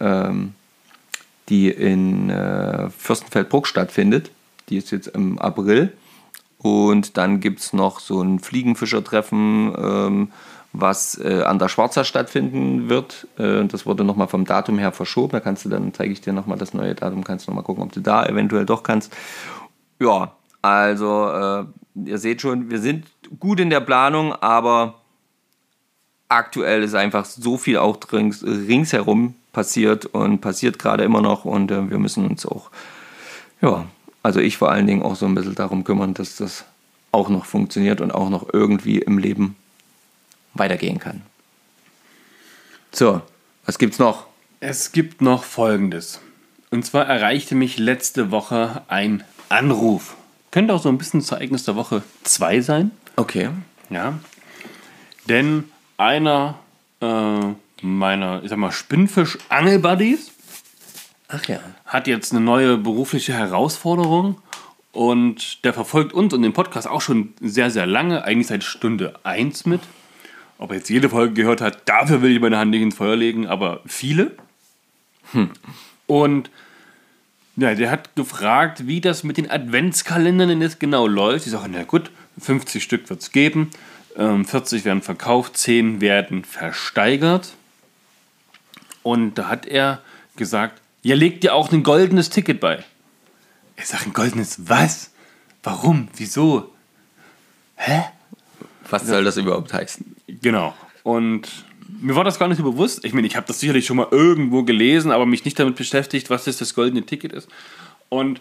ähm, 0.00 0.54
die 1.48 1.68
in 1.68 2.30
äh, 2.30 2.90
Fürstenfeldbruck 2.90 3.66
stattfindet. 3.66 4.30
Die 4.68 4.76
ist 4.76 4.90
jetzt 4.90 5.08
im 5.08 5.38
April. 5.38 5.92
Und 6.58 7.16
dann 7.18 7.40
gibt 7.40 7.60
es 7.60 7.72
noch 7.74 8.00
so 8.00 8.22
ein 8.22 8.38
Fliegenfischertreffen, 8.38 9.74
ähm, 9.76 10.32
was 10.72 11.18
äh, 11.18 11.42
an 11.42 11.58
der 11.58 11.68
Schwarzer 11.68 12.04
stattfinden 12.04 12.88
wird. 12.88 13.26
Äh, 13.38 13.64
das 13.66 13.84
wurde 13.84 14.04
nochmal 14.04 14.28
vom 14.28 14.44
Datum 14.46 14.78
her 14.78 14.92
verschoben. 14.92 15.32
Da 15.32 15.40
kannst 15.40 15.64
du 15.64 15.68
dann, 15.68 15.92
zeige 15.92 16.12
ich 16.12 16.22
dir 16.22 16.32
nochmal 16.32 16.58
das 16.58 16.72
neue 16.72 16.94
Datum, 16.94 17.22
kannst 17.22 17.46
du 17.46 17.50
nochmal 17.50 17.64
gucken, 17.64 17.82
ob 17.84 17.92
du 17.92 18.00
da 18.00 18.24
eventuell 18.24 18.64
doch 18.64 18.82
kannst. 18.82 19.14
Ja, 20.00 20.32
also 20.62 21.28
äh, 21.28 21.64
ihr 22.06 22.18
seht 22.18 22.40
schon, 22.40 22.70
wir 22.70 22.80
sind 22.80 23.04
gut 23.38 23.60
in 23.60 23.70
der 23.70 23.80
Planung, 23.80 24.32
aber 24.32 25.00
aktuell 26.28 26.82
ist 26.82 26.94
einfach 26.94 27.24
so 27.24 27.56
viel 27.56 27.78
auch 27.78 27.98
rings, 28.12 28.42
ringsherum 28.42 29.34
passiert 29.52 30.06
und 30.06 30.40
passiert 30.40 30.78
gerade 30.78 31.04
immer 31.04 31.22
noch 31.22 31.44
und 31.44 31.70
äh, 31.70 31.90
wir 31.90 31.98
müssen 31.98 32.26
uns 32.26 32.44
auch, 32.44 32.70
ja, 33.60 33.86
also 34.22 34.40
ich 34.40 34.56
vor 34.56 34.70
allen 34.70 34.86
Dingen 34.86 35.02
auch 35.02 35.16
so 35.16 35.26
ein 35.26 35.34
bisschen 35.34 35.54
darum 35.54 35.84
kümmern, 35.84 36.14
dass 36.14 36.36
das 36.36 36.64
auch 37.12 37.28
noch 37.28 37.44
funktioniert 37.44 38.00
und 38.00 38.10
auch 38.10 38.28
noch 38.28 38.52
irgendwie 38.52 38.98
im 38.98 39.18
Leben 39.18 39.56
weitergehen 40.54 40.98
kann. 40.98 41.22
So, 42.90 43.22
was 43.66 43.78
gibt's 43.78 43.98
noch? 43.98 44.26
Es 44.60 44.92
gibt 44.92 45.20
noch 45.20 45.44
Folgendes. 45.44 46.20
Und 46.70 46.84
zwar 46.84 47.06
erreichte 47.06 47.54
mich 47.54 47.78
letzte 47.78 48.30
Woche 48.30 48.82
ein 48.88 49.22
Anruf. 49.48 50.16
Könnte 50.50 50.74
auch 50.74 50.82
so 50.82 50.88
ein 50.88 50.98
bisschen 50.98 51.20
das 51.20 51.30
Ereignis 51.30 51.64
der 51.64 51.76
Woche 51.76 52.02
2 52.24 52.60
sein. 52.60 52.90
Okay. 53.16 53.50
Ja. 53.90 54.18
Denn 55.28 55.64
einer 55.96 56.58
äh, 57.00 57.40
meiner, 57.82 58.42
ich 58.42 58.50
sag 58.50 58.58
mal, 58.58 58.72
Spinnfisch-Angel-Buddies 58.72 60.32
ja. 61.46 61.60
hat 61.86 62.06
jetzt 62.06 62.32
eine 62.32 62.40
neue 62.40 62.76
berufliche 62.76 63.32
Herausforderung 63.32 64.40
und 64.92 65.64
der 65.64 65.72
verfolgt 65.72 66.12
uns 66.12 66.32
und 66.32 66.42
den 66.42 66.52
Podcast 66.52 66.88
auch 66.88 67.00
schon 67.00 67.34
sehr, 67.40 67.70
sehr 67.70 67.86
lange, 67.86 68.24
eigentlich 68.24 68.46
seit 68.46 68.64
Stunde 68.64 69.14
1 69.24 69.66
mit. 69.66 69.80
Ob 70.58 70.70
er 70.70 70.76
jetzt 70.76 70.88
jede 70.88 71.08
Folge 71.08 71.34
gehört 71.34 71.60
hat, 71.60 71.88
dafür 71.88 72.22
will 72.22 72.30
ich 72.30 72.40
meine 72.40 72.58
Hand 72.58 72.70
nicht 72.70 72.82
ins 72.82 72.96
Feuer 72.96 73.16
legen, 73.16 73.46
aber 73.46 73.80
viele. 73.86 74.36
Und 76.06 76.50
ja, 77.56 77.74
der 77.74 77.90
hat 77.90 78.14
gefragt, 78.16 78.86
wie 78.86 79.00
das 79.00 79.24
mit 79.24 79.36
den 79.36 79.50
Adventskalendern 79.50 80.48
denn 80.48 80.62
jetzt 80.62 80.80
genau 80.80 81.06
läuft. 81.06 81.46
Ich 81.46 81.52
sage, 81.52 81.68
na 81.70 81.84
gut, 81.84 82.10
50 82.38 82.82
Stück 82.82 83.08
wird 83.10 83.20
es 83.20 83.32
geben, 83.32 83.70
ähm, 84.16 84.44
40 84.44 84.84
werden 84.84 85.02
verkauft, 85.02 85.56
10 85.56 86.00
werden 86.00 86.44
versteigert. 86.44 87.54
Und 89.02 89.34
da 89.34 89.48
hat 89.48 89.66
er 89.66 90.00
gesagt, 90.36 90.80
ja, 91.02 91.14
legt 91.14 91.44
dir 91.44 91.54
auch 91.54 91.70
ein 91.72 91.82
goldenes 91.82 92.30
Ticket 92.30 92.60
bei. 92.60 92.82
Ich 93.76 93.86
sage, 93.86 94.06
ein 94.06 94.12
goldenes 94.12 94.68
was? 94.68 95.10
Warum? 95.62 96.08
Wieso? 96.16 96.72
Hä? 97.76 98.04
Was 98.88 99.06
soll 99.06 99.24
das 99.24 99.36
überhaupt 99.36 99.72
heißen? 99.72 100.16
Genau. 100.26 100.74
Und 101.02 101.64
mir 102.00 102.14
war 102.14 102.24
das 102.24 102.38
gar 102.38 102.48
nicht 102.48 102.58
so 102.58 102.64
bewusst. 102.64 103.04
Ich 103.04 103.12
meine, 103.12 103.26
ich 103.26 103.36
habe 103.36 103.46
das 103.46 103.60
sicherlich 103.60 103.86
schon 103.86 103.96
mal 103.96 104.08
irgendwo 104.10 104.62
gelesen, 104.62 105.10
aber 105.10 105.26
mich 105.26 105.44
nicht 105.44 105.58
damit 105.58 105.76
beschäftigt, 105.76 106.30
was 106.30 106.46
jetzt 106.46 106.60
das 106.60 106.74
goldene 106.74 107.04
Ticket 107.04 107.32
ist. 107.32 107.48
Und 108.08 108.40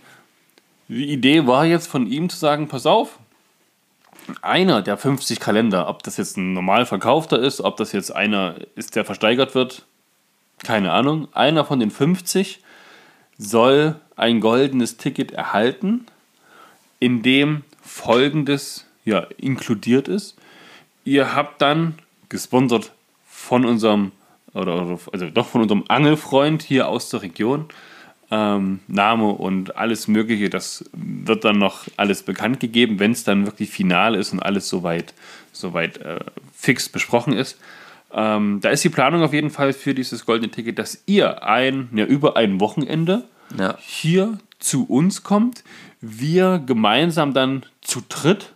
die 0.87 1.09
Idee 1.09 1.47
war 1.47 1.65
jetzt 1.65 1.87
von 1.87 2.07
ihm 2.07 2.29
zu 2.29 2.37
sagen, 2.37 2.67
pass 2.67 2.85
auf, 2.85 3.19
einer 4.41 4.81
der 4.81 4.97
50 4.97 5.39
Kalender, 5.39 5.87
ob 5.87 6.03
das 6.03 6.17
jetzt 6.17 6.37
ein 6.37 6.53
normal 6.53 6.85
verkaufter 6.85 7.39
ist, 7.39 7.61
ob 7.61 7.77
das 7.77 7.91
jetzt 7.91 8.15
einer 8.15 8.55
ist, 8.75 8.95
der 8.95 9.05
versteigert 9.05 9.55
wird, 9.55 9.85
keine 10.63 10.91
Ahnung, 10.91 11.27
einer 11.33 11.65
von 11.65 11.79
den 11.79 11.91
50 11.91 12.61
soll 13.37 13.95
ein 14.15 14.39
goldenes 14.39 14.97
Ticket 14.97 15.31
erhalten, 15.31 16.05
in 16.99 17.21
dem 17.21 17.63
folgendes 17.81 18.85
ja, 19.03 19.27
inkludiert 19.37 20.07
ist. 20.07 20.35
Ihr 21.03 21.35
habt 21.35 21.61
dann, 21.61 21.99
gesponsert 22.29 22.93
von 23.27 23.65
unserem, 23.65 24.11
oder, 24.53 24.97
also 25.11 25.29
doch 25.29 25.47
von 25.47 25.61
unserem 25.61 25.83
Angelfreund 25.89 26.63
hier 26.63 26.87
aus 26.87 27.09
der 27.09 27.21
Region, 27.21 27.65
ähm, 28.33 28.79
Name 28.87 29.27
und 29.27 29.77
alles 29.77 30.07
Mögliche, 30.07 30.49
das 30.49 30.83
wird 30.91 31.45
dann 31.45 31.59
noch 31.59 31.85
alles 31.97 32.23
bekannt 32.23 32.59
gegeben, 32.59 32.97
wenn 32.97 33.11
es 33.11 33.23
dann 33.23 33.45
wirklich 33.45 33.69
final 33.69 34.15
ist 34.15 34.33
und 34.33 34.39
alles 34.39 34.67
soweit, 34.67 35.13
soweit 35.51 35.99
äh, 35.99 36.19
fix 36.55 36.89
besprochen 36.89 37.33
ist. 37.33 37.59
Ähm, 38.11 38.59
da 38.61 38.69
ist 38.69 38.83
die 38.83 38.89
Planung 38.89 39.21
auf 39.21 39.33
jeden 39.33 39.51
Fall 39.51 39.71
für 39.71 39.93
dieses 39.93 40.25
goldene 40.25 40.51
Ticket, 40.51 40.79
dass 40.79 41.03
ihr 41.05 41.43
ein, 41.43 41.89
ja, 41.93 42.05
über 42.05 42.35
ein 42.35 42.59
Wochenende 42.59 43.23
Ja. 43.55 43.77
hier 43.79 44.39
zu 44.57 44.85
uns 44.85 45.21
kommt, 45.21 45.63
wir 46.01 46.61
gemeinsam 46.65 47.35
dann 47.35 47.63
zu 47.81 48.01
dritt 48.09 48.53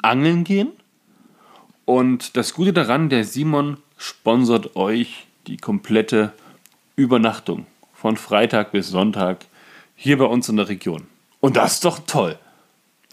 angeln 0.00 0.44
gehen. 0.44 0.68
Und 1.84 2.38
das 2.38 2.54
Gute 2.54 2.72
daran, 2.72 3.10
der 3.10 3.24
Simon 3.24 3.76
sponsert 3.98 4.76
euch 4.76 5.26
die 5.46 5.58
komplette 5.58 6.32
Übernachtung 6.96 7.66
von 8.00 8.16
Freitag 8.16 8.72
bis 8.72 8.88
Sonntag 8.88 9.38
hier 9.96 10.18
bei 10.18 10.24
uns 10.24 10.48
in 10.48 10.56
der 10.56 10.68
Region. 10.68 11.06
Und 11.40 11.56
das 11.56 11.74
ist 11.74 11.84
doch 11.84 11.98
toll. 12.06 12.38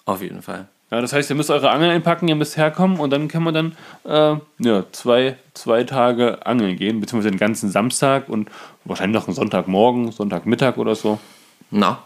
Auf 0.06 0.22
jeden 0.22 0.42
Fall. 0.42 0.68
Ja, 0.92 1.02
das 1.02 1.14
heißt, 1.14 1.30
ihr 1.32 1.36
müsst 1.36 1.50
eure 1.50 1.72
Angeln 1.72 1.90
einpacken, 1.90 2.28
ihr 2.28 2.36
müsst 2.36 2.58
herkommen 2.58 3.00
und 3.00 3.10
dann 3.10 3.28
kann 3.28 3.42
man 3.42 3.54
dann 3.54 3.76
äh, 4.04 4.40
ja, 4.60 4.84
zwei, 4.92 5.38
zwei 5.56 5.84
Tage 5.84 6.46
angeln 6.46 6.78
gehen, 6.78 7.02
beziehungsweise 7.02 7.32
den 7.32 7.40
ganzen 7.40 7.72
Samstag 7.72 8.30
und 8.30 8.50
wahrscheinlich 8.84 9.16
noch 9.20 9.28
einen 9.28 9.36
Sonntagmorgen, 9.36 10.12
Sonntagmittag 10.12 10.78
oder 10.78 10.94
so. 10.94 11.20
Na, 11.72 12.04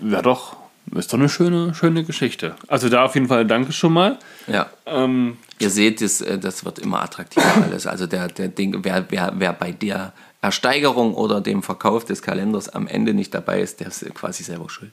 Wäre 0.00 0.22
doch, 0.22 0.56
Ist 0.94 1.12
doch 1.12 1.18
eine 1.18 1.28
schöne, 1.28 1.74
schöne 1.74 2.04
Geschichte. 2.04 2.54
Also 2.68 2.88
da 2.88 3.04
auf 3.04 3.14
jeden 3.14 3.28
Fall 3.28 3.44
danke 3.46 3.72
schon 3.72 3.92
mal. 3.92 4.18
Ja. 4.46 4.66
Ähm, 4.86 5.36
Ihr 5.58 5.70
seht, 5.70 6.00
das, 6.00 6.20
äh, 6.20 6.38
das 6.38 6.64
wird 6.64 6.78
immer 6.78 7.02
attraktiver 7.02 7.62
alles. 7.64 7.86
Also 7.86 8.06
der, 8.06 8.28
der 8.28 8.48
Ding, 8.48 8.84
wer, 8.84 9.04
wer, 9.08 9.32
wer 9.36 9.52
bei 9.52 9.72
der 9.72 10.12
Ersteigerung 10.42 11.14
oder 11.14 11.40
dem 11.40 11.62
Verkauf 11.62 12.04
des 12.04 12.22
Kalenders 12.22 12.68
am 12.68 12.86
Ende 12.86 13.14
nicht 13.14 13.34
dabei 13.34 13.60
ist, 13.60 13.80
der 13.80 13.88
ist 13.88 14.04
quasi 14.14 14.42
selber 14.44 14.68
schuld. 14.70 14.92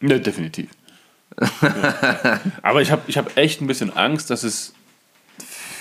ne, 0.00 0.20
definitiv. 0.20 0.70
Ja. 1.60 2.40
Aber 2.62 2.82
ich 2.82 2.90
habe 2.90 3.02
ich 3.08 3.18
hab 3.18 3.36
echt 3.36 3.60
ein 3.60 3.66
bisschen 3.66 3.94
Angst, 3.94 4.30
dass 4.30 4.42
es 4.44 4.72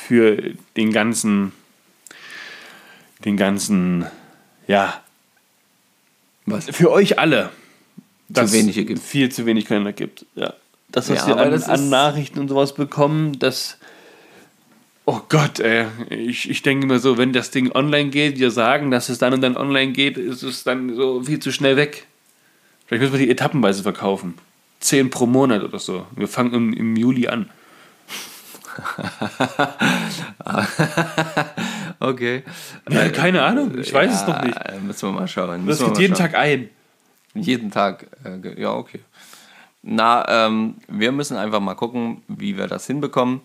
für 0.07 0.53
den 0.75 0.91
ganzen, 0.91 1.51
den 3.23 3.37
ganzen, 3.37 4.05
ja, 4.67 5.01
Was? 6.45 6.65
für 6.65 6.91
euch 6.91 7.19
alle 7.19 7.51
dass 8.27 8.51
wenige 8.53 8.85
gibt. 8.85 8.99
viel 8.99 9.31
zu 9.31 9.45
wenig 9.45 9.65
Kalender 9.65 9.93
gibt. 9.93 10.25
Ja. 10.35 10.53
Das, 10.89 11.09
was 11.09 11.19
Ja, 11.27 11.27
wir 11.27 11.37
an, 11.37 11.63
an 11.63 11.89
Nachrichten 11.89 12.39
und 12.39 12.47
sowas 12.47 12.73
bekommen, 12.73 13.37
das. 13.39 13.77
Oh 15.05 15.21
Gott, 15.29 15.59
ey. 15.59 15.85
Ich, 16.09 16.49
ich 16.49 16.61
denke 16.63 16.87
mir 16.87 16.99
so, 16.99 17.17
wenn 17.17 17.31
das 17.31 17.51
Ding 17.51 17.71
online 17.71 18.09
geht, 18.09 18.39
wir 18.39 18.51
sagen, 18.51 18.89
dass 18.89 19.09
es 19.09 19.19
dann 19.19 19.33
und 19.33 19.41
dann 19.41 19.55
online 19.55 19.91
geht, 19.91 20.17
ist 20.17 20.41
es 20.41 20.63
dann 20.63 20.95
so 20.95 21.23
viel 21.23 21.39
zu 21.39 21.51
schnell 21.51 21.77
weg. 21.77 22.07
Vielleicht 22.87 23.01
müssen 23.01 23.13
wir 23.13 23.25
die 23.25 23.31
etappenweise 23.31 23.83
verkaufen. 23.83 24.35
Zehn 24.79 25.09
pro 25.09 25.25
Monat 25.25 25.63
oder 25.63 25.79
so. 25.79 26.05
Wir 26.15 26.27
fangen 26.27 26.53
im, 26.53 26.73
im 26.73 26.95
Juli 26.95 27.27
an. 27.27 27.49
Okay. 31.99 32.43
Ja, 32.89 33.09
keine 33.09 33.43
Ahnung, 33.43 33.77
ich 33.79 33.93
weiß 33.93 34.13
es 34.13 34.27
noch 34.27 34.41
nicht. 34.43 34.57
Äh, 34.57 34.79
Müssen 34.79 35.09
wir 35.09 35.13
mal 35.13 35.27
schauen. 35.27 35.65
Das 35.65 35.79
Müssen 35.79 35.93
geht 35.93 35.99
jeden 35.99 36.15
schauen. 36.15 36.31
Tag 36.31 36.35
ein. 36.35 36.69
Jeden 37.33 37.71
Tag. 37.71 38.07
Äh, 38.23 38.61
ja, 38.61 38.73
okay. 38.73 38.99
Na, 39.81 40.47
ähm, 40.47 40.75
wir 40.87 41.11
müssen 41.11 41.37
einfach 41.37 41.59
mal 41.59 41.75
gucken, 41.75 42.21
wie 42.27 42.57
wir 42.57 42.67
das 42.67 42.87
hinbekommen. 42.87 43.41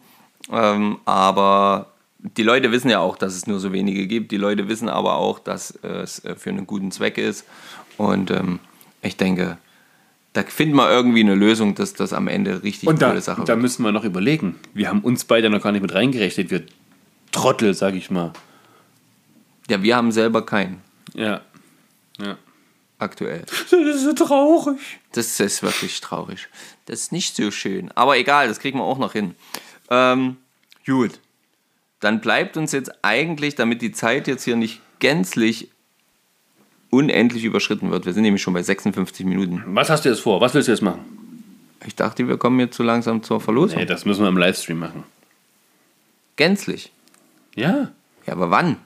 Ähm, 0.50 0.98
aber 1.04 1.92
die 2.18 2.42
Leute 2.42 2.70
wissen 2.72 2.90
ja 2.90 2.98
auch, 3.00 3.16
dass 3.16 3.34
es 3.34 3.46
nur 3.46 3.60
so 3.60 3.72
wenige 3.72 4.06
gibt. 4.06 4.32
Die 4.32 4.36
Leute 4.36 4.68
wissen 4.68 4.88
aber 4.88 5.16
auch, 5.16 5.38
dass 5.38 5.70
es 5.82 6.24
äh, 6.24 6.36
für 6.36 6.50
einen 6.50 6.66
guten 6.66 6.90
Zweck 6.90 7.18
ist. 7.18 7.44
Und 7.96 8.30
ähm, 8.30 8.58
ich 9.02 9.16
denke, 9.16 9.58
da 10.32 10.42
finden 10.42 10.76
wir 10.76 10.90
irgendwie 10.90 11.20
eine 11.20 11.34
Lösung, 11.34 11.74
dass 11.74 11.94
das 11.94 12.12
am 12.12 12.28
Ende 12.28 12.62
richtig 12.62 12.88
Und 12.88 13.02
da, 13.02 13.18
Sache 13.20 13.42
da 13.42 13.48
wird. 13.48 13.60
müssen 13.60 13.82
wir 13.82 13.92
noch 13.92 14.04
überlegen. 14.04 14.58
Wir 14.74 14.88
haben 14.88 15.00
uns 15.00 15.24
beide 15.24 15.50
noch 15.50 15.62
gar 15.62 15.72
nicht 15.72 15.82
mit 15.82 15.94
reingerechnet. 15.94 16.50
Wir 16.50 16.62
Trottel, 17.32 17.74
sag 17.74 17.94
ich 17.94 18.10
mal. 18.10 18.32
Ja, 19.68 19.82
wir 19.82 19.96
haben 19.96 20.10
selber 20.12 20.44
keinen 20.44 20.82
Ja. 21.14 21.40
Ja. 22.18 22.36
aktuell. 22.98 23.44
Das 23.70 23.72
ist 23.72 24.02
so 24.04 24.12
traurig. 24.12 24.78
Das 25.12 25.38
ist 25.40 25.62
wirklich 25.62 26.00
traurig. 26.00 26.48
Das 26.86 27.00
ist 27.00 27.12
nicht 27.12 27.36
so 27.36 27.50
schön. 27.50 27.90
Aber 27.94 28.16
egal, 28.18 28.48
das 28.48 28.58
kriegen 28.60 28.78
wir 28.78 28.84
auch 28.84 28.98
noch 28.98 29.12
hin. 29.12 29.34
Ähm, 29.90 30.36
gut. 30.86 31.18
Dann 32.00 32.20
bleibt 32.20 32.56
uns 32.56 32.72
jetzt 32.72 32.92
eigentlich, 33.02 33.56
damit 33.56 33.82
die 33.82 33.92
Zeit 33.92 34.26
jetzt 34.26 34.44
hier 34.44 34.56
nicht 34.56 34.80
gänzlich 35.00 35.68
unendlich 36.90 37.44
überschritten 37.44 37.90
wird. 37.90 38.06
Wir 38.06 38.12
sind 38.12 38.22
nämlich 38.22 38.42
schon 38.42 38.54
bei 38.54 38.62
56 38.62 39.24
Minuten. 39.26 39.62
Was 39.66 39.90
hast 39.90 40.04
du 40.04 40.08
jetzt 40.08 40.20
vor? 40.20 40.40
Was 40.40 40.54
willst 40.54 40.68
du 40.68 40.72
jetzt 40.72 40.82
machen? 40.82 41.04
Ich 41.86 41.94
dachte, 41.94 42.26
wir 42.28 42.36
kommen 42.36 42.60
jetzt 42.60 42.76
so 42.76 42.82
langsam 42.82 43.22
zur 43.22 43.40
Verlosung. 43.40 43.78
Nee, 43.78 43.86
das 43.86 44.04
müssen 44.04 44.22
wir 44.22 44.28
im 44.28 44.36
Livestream 44.36 44.78
machen. 44.78 45.04
Gänzlich. 46.36 46.92
Ja. 47.54 47.90
Ja, 48.26 48.32
aber 48.32 48.50
wann? 48.50 48.76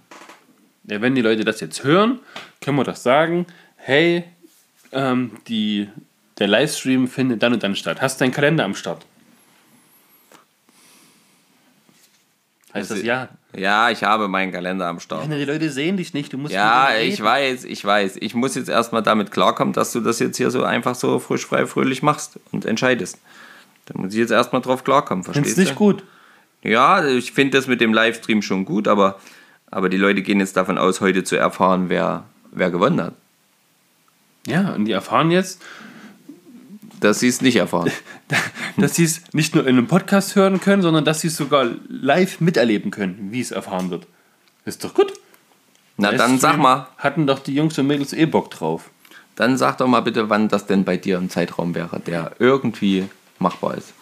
ja. 0.85 1.01
Wenn 1.01 1.15
die 1.15 1.23
Leute 1.23 1.45
das 1.45 1.61
jetzt 1.61 1.83
hören, 1.83 2.21
können 2.61 2.77
wir 2.77 2.85
doch 2.85 2.97
sagen, 2.97 3.47
hey, 3.77 4.25
ähm, 4.93 5.33
die, 5.49 5.89
der 6.39 6.47
Livestream 6.47 7.09
findet 7.09 7.43
dann 7.43 7.53
und 7.53 7.63
dann 7.63 7.75
statt. 7.75 8.01
Hast 8.01 8.21
du 8.21 8.25
deinen 8.25 8.33
Kalender 8.33 8.65
am 8.65 8.75
Start? 8.75 9.05
Heißt 12.75 12.91
das 12.91 12.97
Also- 12.99 13.07
ja? 13.07 13.29
Ja, 13.57 13.89
ich 13.91 14.03
habe 14.03 14.27
meinen 14.27 14.51
Kalender 14.51 14.87
am 14.89 14.99
Start. 14.99 15.31
Die 15.31 15.45
Leute 15.45 15.70
sehen 15.70 15.97
dich 15.97 16.12
nicht, 16.12 16.33
du 16.33 16.39
musst 16.39 16.53
Ja, 16.53 16.89
ich 17.01 17.22
weiß, 17.22 17.64
ich 17.64 17.85
weiß. 17.85 18.16
Ich 18.20 18.35
muss 18.35 18.57
jetzt 18.57 18.68
erstmal 18.68 19.03
damit 19.03 19.31
klarkommen, 19.31 19.72
dass 19.72 19.93
du 19.93 20.01
das 20.01 20.18
jetzt 20.18 20.37
hier 20.39 20.51
so 20.51 20.64
einfach 20.64 20.97
so 20.97 21.20
frisch, 21.20 21.47
frei, 21.47 21.66
fröhlich 21.66 22.03
machst 22.03 22.41
und 22.51 22.64
entscheidest. 22.64 23.18
Da 23.87 23.95
muss 23.97 24.12
ich 24.12 24.18
jetzt 24.18 24.33
erstmal 24.33 24.61
drauf 24.61 24.83
klarkommen, 24.83 25.22
verstehst 25.22 25.57
nicht 25.59 25.72
du? 25.72 25.77
gut. 25.77 26.03
Ja, 26.62 27.05
ich 27.07 27.31
finde 27.33 27.57
das 27.59 27.68
mit 27.68 27.81
dem 27.81 27.93
Livestream 27.95 28.43
schon 28.43 28.64
gut, 28.64 28.89
aber, 28.89 29.20
aber 29.70 29.89
die 29.89 29.99
Leute 29.99 30.22
gehen 30.22 30.41
jetzt 30.41 30.57
davon 30.57 30.77
aus, 30.79 31.01
heute 31.01 31.22
zu 31.22 31.37
erfahren, 31.37 31.89
wer, 31.91 32.25
wer 32.51 32.70
gewonnen 32.72 33.01
hat. 33.03 33.14
Ja, 34.47 34.70
und 34.75 34.87
die 34.87 34.93
erfahren 34.93 35.31
jetzt, 35.31 35.62
Dass 37.01 37.21
sie 37.21 37.29
es 37.29 37.41
nicht 37.41 37.57
erfahren. 37.57 37.91
dass 38.77 38.95
sie 38.95 39.05
es 39.05 39.23
nicht 39.33 39.55
nur 39.55 39.67
in 39.67 39.77
einem 39.77 39.87
Podcast 39.87 40.37
hören 40.37 40.61
können, 40.61 40.83
sondern 40.83 41.05
dass 41.05 41.21
sie 41.21 41.29
es 41.29 41.37
sogar 41.37 41.67
live 41.89 42.41
miterleben 42.41 42.91
können, 42.91 43.29
wie 43.31 43.41
es 43.41 43.51
erfahren 43.51 43.91
wird. 43.91 44.07
Ist 44.65 44.85
doch 44.85 44.95
gut. 44.95 45.13
Na 45.97 46.13
dann 46.13 46.39
sag 46.39 46.59
mal, 46.59 46.89
Hatten 46.99 47.27
doch 47.27 47.39
die 47.39 47.55
Jungs 47.55 47.79
und 47.79 47.87
Mädels 47.87 48.13
eh 48.13 48.27
Bock 48.27 48.51
drauf. 48.51 48.91
dann 49.37 49.57
sag 49.57 49.79
doch 49.79 49.87
mal 49.87 50.01
bitte, 50.01 50.29
wann 50.31 50.49
das 50.49 50.67
denn 50.67 50.85
bei 50.85 50.97
dir 50.97 51.19
im 51.19 51.31
Zeitraum 51.31 51.75
wäre, 51.75 52.01
der 52.01 52.33
irgendwie 52.39 53.05
machbar 53.39 53.77
ist. 53.77 53.93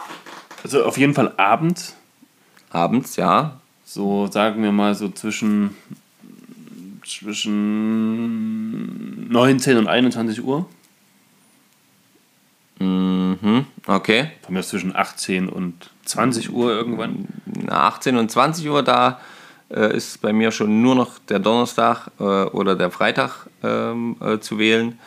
Also 0.62 0.84
auf 0.84 0.96
jeden 0.96 1.14
Fall 1.14 1.32
abends, 1.36 1.96
Abends, 2.70 3.16
ja. 3.16 3.60
so 3.84 4.26
sagen 4.28 4.62
wir 4.62 4.72
mal 4.72 4.94
so 4.94 5.10
zwischen, 5.10 5.76
zwischen 7.04 9.28
19 9.28 9.76
und 9.76 9.88
21 9.88 10.42
Uhr. 10.42 10.66
Mhm, 12.82 13.66
okay. 13.86 14.32
Von 14.42 14.54
mir 14.54 14.62
zwischen 14.62 14.96
18 14.96 15.48
und 15.48 15.90
20 16.04 16.52
Uhr 16.52 16.72
irgendwann. 16.72 17.28
Na, 17.46 17.86
18 17.86 18.16
und 18.16 18.28
20 18.28 18.68
Uhr, 18.68 18.82
da 18.82 19.20
äh, 19.70 19.96
ist 19.96 20.20
bei 20.20 20.32
mir 20.32 20.50
schon 20.50 20.82
nur 20.82 20.96
noch 20.96 21.20
der 21.20 21.38
Donnerstag 21.38 22.08
äh, 22.18 22.22
oder 22.22 22.74
der 22.74 22.90
Freitag 22.90 23.46
ähm, 23.62 24.16
äh, 24.20 24.40
zu 24.40 24.58
wählen. 24.58 24.98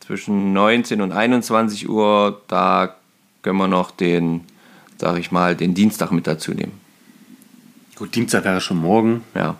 Zwischen 0.00 0.54
19 0.54 1.02
und 1.02 1.12
21 1.12 1.90
Uhr, 1.90 2.40
da 2.48 2.96
können 3.42 3.58
wir 3.58 3.68
noch 3.68 3.90
den, 3.90 4.46
sag 4.96 5.18
ich 5.18 5.30
mal, 5.30 5.54
den 5.54 5.74
Dienstag 5.74 6.12
mit 6.12 6.26
dazu 6.26 6.52
nehmen. 6.52 6.80
Gut, 7.96 8.14
Dienstag 8.14 8.44
wäre 8.44 8.62
schon 8.62 8.78
morgen. 8.78 9.24
Ja. 9.34 9.56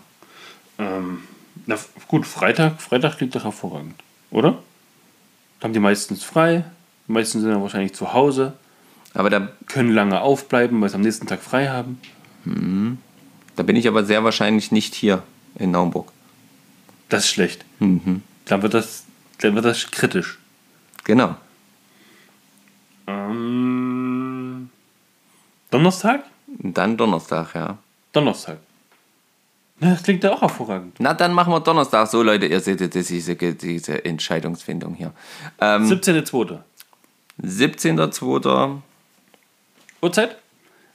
Ähm, 0.79 1.19
na, 1.67 1.75
gut, 2.07 2.25
Freitag, 2.25 2.81
Freitag 2.81 3.17
klingt 3.17 3.35
doch 3.35 3.43
hervorragend, 3.43 3.93
oder? 4.31 4.57
Da 5.59 5.65
haben 5.65 5.73
die 5.73 5.79
meistens 5.79 6.23
frei. 6.23 6.65
Die 7.07 7.11
meisten 7.11 7.41
sind 7.41 7.49
ja 7.49 7.61
wahrscheinlich 7.61 7.93
zu 7.93 8.13
Hause, 8.13 8.53
Aber 9.13 9.29
da, 9.29 9.49
können 9.67 9.91
lange 9.91 10.21
aufbleiben, 10.21 10.81
weil 10.81 10.89
sie 10.89 10.95
am 10.95 11.01
nächsten 11.01 11.27
Tag 11.27 11.41
frei 11.41 11.67
haben. 11.69 11.99
da 13.55 13.63
bin 13.63 13.75
ich 13.75 13.87
aber 13.87 14.03
sehr 14.05 14.23
wahrscheinlich 14.23 14.71
nicht 14.71 14.95
hier 14.95 15.23
in 15.55 15.71
Naumburg. 15.71 16.11
Das 17.09 17.25
ist 17.25 17.31
schlecht. 17.31 17.65
Mhm. 17.79 18.23
Dann 18.45 18.61
wird 18.61 18.73
das, 18.73 19.03
dann 19.39 19.55
wird 19.55 19.65
das 19.65 19.91
kritisch. 19.91 20.39
Genau. 21.03 21.35
Ähm, 23.07 24.69
Donnerstag? 25.69 26.23
Dann 26.47 26.97
Donnerstag, 26.97 27.55
ja. 27.55 27.77
Donnerstag. 28.13 28.57
Das 29.79 30.03
klingt 30.03 30.23
ja 30.23 30.31
auch 30.31 30.41
hervorragend. 30.41 30.95
Na, 30.99 31.13
dann 31.15 31.33
machen 31.33 31.51
wir 31.51 31.59
Donnerstag. 31.59 32.07
So, 32.07 32.21
Leute, 32.21 32.45
ihr 32.45 32.59
seht 32.59 32.93
diese, 32.93 33.35
diese 33.35 34.05
Entscheidungsfindung 34.05 34.93
hier. 34.93 35.11
Ähm, 35.59 35.85
17.02. 35.85 36.59
17.02. 37.41 38.79
Uhrzeit? 40.01 40.37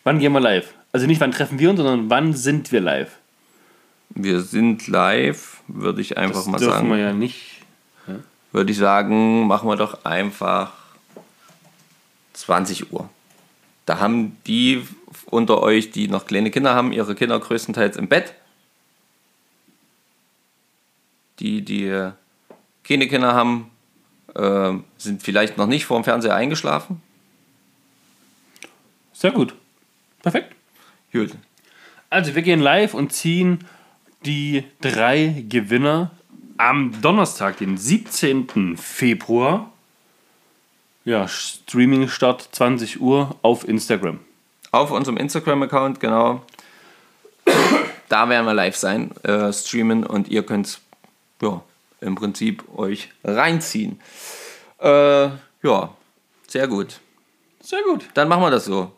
Wann 0.05 0.19
gehen 0.19 0.33
wir 0.33 0.41
live? 0.41 0.73
Also 0.93 1.07
nicht 1.07 1.21
wann 1.21 1.33
treffen 1.33 1.59
wir 1.59 1.71
uns, 1.71 1.79
sondern 1.79 2.11
wann 2.11 2.35
sind 2.35 2.73
wir 2.73 2.81
live? 2.81 3.11
Wir 4.11 4.41
sind 4.41 4.87
live, 4.89 5.61
würde 5.69 6.01
ich 6.01 6.17
einfach 6.17 6.41
Das 6.41 6.47
mal 6.47 6.59
dürfen 6.59 6.73
sagen. 6.73 6.91
wir 6.91 6.99
ja 6.99 7.13
nicht. 7.13 7.53
Würde 8.53 8.73
ich 8.73 8.79
sagen, 8.79 9.47
machen 9.47 9.69
wir 9.69 9.77
doch 9.77 10.05
einfach 10.05 10.73
20 12.33 12.93
Uhr. 12.93 13.11
Da 13.85 13.99
haben 13.99 14.37
die 14.47 14.87
unter 15.27 15.61
euch, 15.63 15.91
die 15.91 16.09
noch 16.09 16.27
kleine 16.27 16.51
Kinder 16.51 16.75
haben, 16.75 16.93
ihre 16.93 17.15
Kinder 17.15 17.39
größtenteils 17.39 17.97
im 17.97 18.09
Bett. 18.09 18.33
Die, 21.41 21.63
die 21.63 22.11
keine 22.83 23.09
Kinder 23.09 23.35
haben, 23.35 23.71
äh, 24.35 24.73
sind 24.99 25.23
vielleicht 25.23 25.57
noch 25.57 25.67
nicht 25.67 25.87
vor 25.87 25.99
dem 25.99 26.05
Fernseher 26.05 26.35
eingeschlafen. 26.35 27.03
Sehr 29.13 29.31
gut. 29.31 29.55
Perfekt. 30.23 30.55
Gut. 31.13 31.31
Also 32.11 32.35
wir 32.35 32.43
gehen 32.43 32.61
live 32.61 32.95
und 32.95 33.13
ziehen 33.13 33.65
die 34.25 34.65
drei 34.81 35.45
Gewinner 35.49 36.11
am 36.59 37.01
Donnerstag, 37.01 37.59
den 37.59 37.77
17. 37.77 38.77
Februar. 38.77 39.73
Ja, 41.05 41.29
Streaming-Start 41.29 42.49
20 42.53 43.01
Uhr 43.01 43.37
auf 43.43 43.67
Instagram. 43.67 44.19
Auf 44.73 44.91
unserem 44.91 45.17
Instagram-Account, 45.17 46.01
genau. 46.01 46.43
Da 48.09 48.29
werden 48.29 48.47
wir 48.47 48.55
live 48.55 48.77
sein, 48.77 49.11
äh, 49.23 49.53
streamen 49.53 50.05
und 50.05 50.29
ihr 50.29 50.45
könnt 50.45 50.81
ja, 51.43 51.63
im 52.01 52.15
Prinzip 52.15 52.65
euch 52.77 53.11
reinziehen. 53.25 54.01
Äh, 54.81 55.29
ja, 55.63 55.91
Sehr 56.49 56.69
gut. 56.69 57.01
Sehr 57.61 57.83
gut. 57.83 58.05
Dann 58.15 58.29
machen 58.29 58.43
wir 58.43 58.51
das 58.51 58.67
so. 58.67 58.93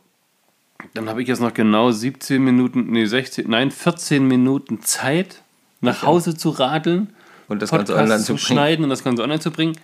Dann 0.95 1.09
habe 1.09 1.23
ich 1.23 1.29
jetzt 1.29 1.41
noch 1.41 1.55
genau 1.55 1.91
17 1.91 2.43
Minuten, 2.43 2.91
nee, 2.91 3.07
16, 3.07 3.49
nein, 3.49 3.71
14 3.71 4.27
Minuten 4.27 4.83
Zeit, 4.83 5.43
nach 5.81 6.03
Hause 6.03 6.37
zu 6.37 6.51
radeln, 6.51 7.15
Und 7.49 7.63
das 7.63 7.71
Ganze 7.71 7.93
Podcast 7.95 8.03
online 8.05 8.19
zu 8.21 8.25
zu 8.27 8.33
bringen. 8.35 8.39
schneiden 8.47 8.85
und 8.85 8.91
das 8.91 9.03
Ganze 9.03 9.23
online 9.23 9.41
zu 9.41 9.51
bringen. 9.51 9.77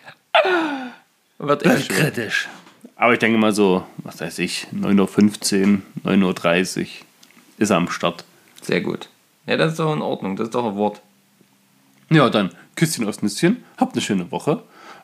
Wird 1.38 1.62
eher 1.64 1.80
schwer. 1.80 1.96
kritisch. 2.10 2.48
Aber 2.96 3.12
ich 3.12 3.18
denke 3.18 3.38
mal 3.38 3.52
so, 3.52 3.84
was 3.98 4.20
weiß 4.20 4.38
ich, 4.38 4.66
9.15 4.72 5.80
Uhr, 6.04 6.12
9.30 6.12 6.80
Uhr 6.80 6.86
ist 7.58 7.70
am 7.72 7.88
Start. 7.88 8.24
Sehr 8.62 8.80
gut. 8.80 9.08
Ja, 9.46 9.56
das 9.56 9.72
ist 9.72 9.78
doch 9.80 9.92
in 9.92 10.00
Ordnung. 10.02 10.36
Das 10.36 10.46
ist 10.48 10.54
doch 10.54 10.64
ein 10.64 10.76
Wort. 10.76 11.00
Ja, 12.14 12.30
dann 12.30 12.50
Küsschen 12.76 13.06
aufs 13.08 13.22
Nüsschen. 13.22 13.64
Habt 13.76 13.94
eine 13.94 14.00
schöne 14.00 14.30
Woche. 14.30 14.62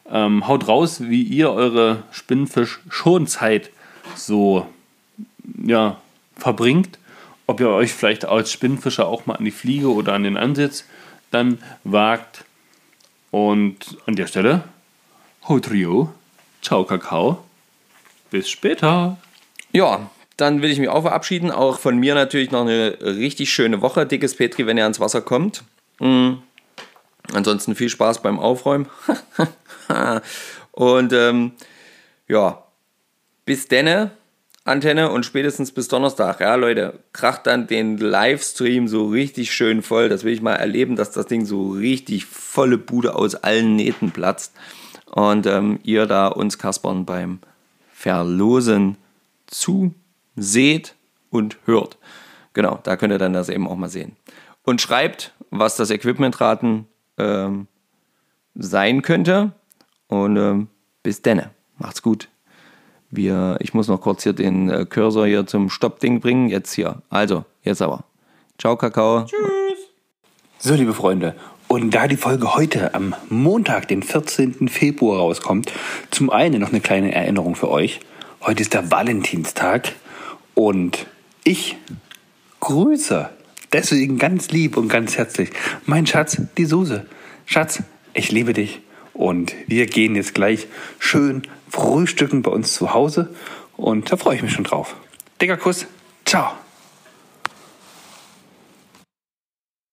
Ähm, 0.08 0.46
haut 0.46 0.68
raus, 0.68 1.00
wie 1.00 1.22
ihr 1.22 1.50
eure 1.50 2.04
Spinnfisch-Schonzeit 2.12 3.70
so 4.14 4.66
ja, 5.64 6.00
verbringt. 6.36 6.98
Ob 7.48 7.58
ihr 7.58 7.68
euch 7.68 7.92
vielleicht 7.92 8.24
als 8.24 8.52
Spinnfischer 8.52 9.08
auch 9.08 9.26
mal 9.26 9.34
an 9.34 9.44
die 9.44 9.50
Fliege 9.50 9.92
oder 9.92 10.12
an 10.12 10.22
den 10.22 10.36
Ansitz 10.36 10.84
dann 11.32 11.58
wagt. 11.82 12.44
Und 13.32 13.98
an 14.06 14.14
der 14.14 14.28
Stelle, 14.28 14.62
haut 15.48 15.70
Rio. 15.70 16.12
Ciao, 16.62 16.84
Kakao. 16.84 17.44
Bis 18.30 18.48
später. 18.48 19.16
Ja, 19.72 20.10
dann 20.36 20.62
will 20.62 20.70
ich 20.70 20.78
mich 20.78 20.88
auch 20.88 21.02
verabschieden. 21.02 21.50
Auch 21.50 21.80
von 21.80 21.98
mir 21.98 22.14
natürlich 22.14 22.52
noch 22.52 22.62
eine 22.62 22.98
richtig 23.00 23.52
schöne 23.52 23.80
Woche. 23.82 24.06
Dickes 24.06 24.36
Petri, 24.36 24.66
wenn 24.66 24.76
ihr 24.76 24.84
ans 24.84 25.00
Wasser 25.00 25.20
kommt. 25.20 25.64
Mm. 25.98 26.34
Ansonsten 27.32 27.74
viel 27.74 27.88
Spaß 27.88 28.22
beim 28.22 28.38
Aufräumen. 28.38 28.88
Und 30.72 31.12
ähm, 31.12 31.52
ja, 32.28 32.62
bis 33.44 33.68
denne, 33.68 34.12
Antenne 34.64 35.10
und 35.10 35.24
spätestens 35.24 35.72
bis 35.72 35.88
Donnerstag. 35.88 36.40
Ja, 36.40 36.54
Leute, 36.54 37.00
kracht 37.12 37.46
dann 37.46 37.66
den 37.66 37.96
Livestream 37.96 38.88
so 38.88 39.08
richtig 39.08 39.52
schön 39.52 39.82
voll. 39.82 40.08
Das 40.08 40.22
will 40.22 40.32
ich 40.32 40.42
mal 40.42 40.54
erleben, 40.54 40.96
dass 40.96 41.10
das 41.10 41.26
Ding 41.26 41.46
so 41.46 41.70
richtig 41.70 42.26
volle 42.26 42.78
Bude 42.78 43.16
aus 43.16 43.34
allen 43.34 43.74
Nähten 43.74 44.10
platzt. 44.10 44.52
Und 45.06 45.46
ähm, 45.46 45.80
ihr 45.82 46.06
da 46.06 46.28
uns 46.28 46.58
Kaspern 46.58 47.04
beim 47.04 47.40
Verlosen 47.92 48.96
zuseht 49.46 50.94
und 51.30 51.56
hört. 51.64 51.98
Genau, 52.52 52.78
da 52.82 52.96
könnt 52.96 53.12
ihr 53.12 53.18
dann 53.18 53.32
das 53.32 53.48
eben 53.48 53.66
auch 53.66 53.76
mal 53.76 53.88
sehen. 53.88 54.16
Und 54.62 54.80
schreibt, 54.80 55.32
was 55.50 55.76
das 55.76 55.90
Equipmentraten 55.90 56.86
ähm, 57.20 57.66
sein 58.54 59.02
könnte. 59.02 59.52
Und 60.08 60.36
ähm, 60.36 60.68
bis 61.02 61.22
denne. 61.22 61.50
Macht's 61.78 62.02
gut. 62.02 62.28
Wir, 63.10 63.56
ich 63.60 63.74
muss 63.74 63.88
noch 63.88 64.00
kurz 64.00 64.22
hier 64.22 64.32
den 64.32 64.68
äh, 64.68 64.84
Cursor 64.84 65.26
hier 65.26 65.46
zum 65.46 65.70
Stoppding 65.70 66.20
bringen. 66.20 66.48
Jetzt 66.48 66.72
hier. 66.72 67.02
Also, 67.10 67.44
jetzt 67.62 67.82
aber. 67.82 68.04
Ciao, 68.58 68.76
Kakao. 68.76 69.26
So, 70.58 70.74
liebe 70.74 70.92
Freunde, 70.92 71.34
und 71.70 71.94
da 71.94 72.08
die 72.08 72.16
Folge 72.16 72.54
heute 72.54 72.94
am 72.94 73.14
Montag, 73.28 73.86
den 73.86 74.02
14. 74.02 74.68
Februar 74.68 75.20
rauskommt, 75.20 75.72
zum 76.10 76.28
einen 76.28 76.60
noch 76.60 76.70
eine 76.70 76.80
kleine 76.80 77.14
Erinnerung 77.14 77.54
für 77.54 77.70
euch. 77.70 78.00
Heute 78.42 78.60
ist 78.60 78.74
der 78.74 78.90
Valentinstag 78.90 79.92
und 80.54 81.06
ich 81.44 81.76
grüße 82.58 83.30
deswegen 83.72 84.18
ganz 84.18 84.50
lieb 84.50 84.76
und 84.76 84.88
ganz 84.88 85.16
herzlich 85.16 85.50
mein 85.86 86.06
Schatz, 86.06 86.40
die 86.56 86.64
Suse. 86.64 87.06
Schatz, 87.46 87.82
ich 88.14 88.30
liebe 88.30 88.52
dich 88.52 88.80
und 89.12 89.54
wir 89.66 89.86
gehen 89.86 90.16
jetzt 90.16 90.34
gleich 90.34 90.66
schön 90.98 91.42
frühstücken 91.68 92.42
bei 92.42 92.50
uns 92.50 92.74
zu 92.74 92.94
Hause 92.94 93.34
und 93.76 94.10
da 94.10 94.16
freue 94.16 94.36
ich 94.36 94.42
mich 94.42 94.52
schon 94.52 94.64
drauf. 94.64 94.96
Dicker 95.40 95.56
Kuss, 95.56 95.86
ciao. 96.24 96.52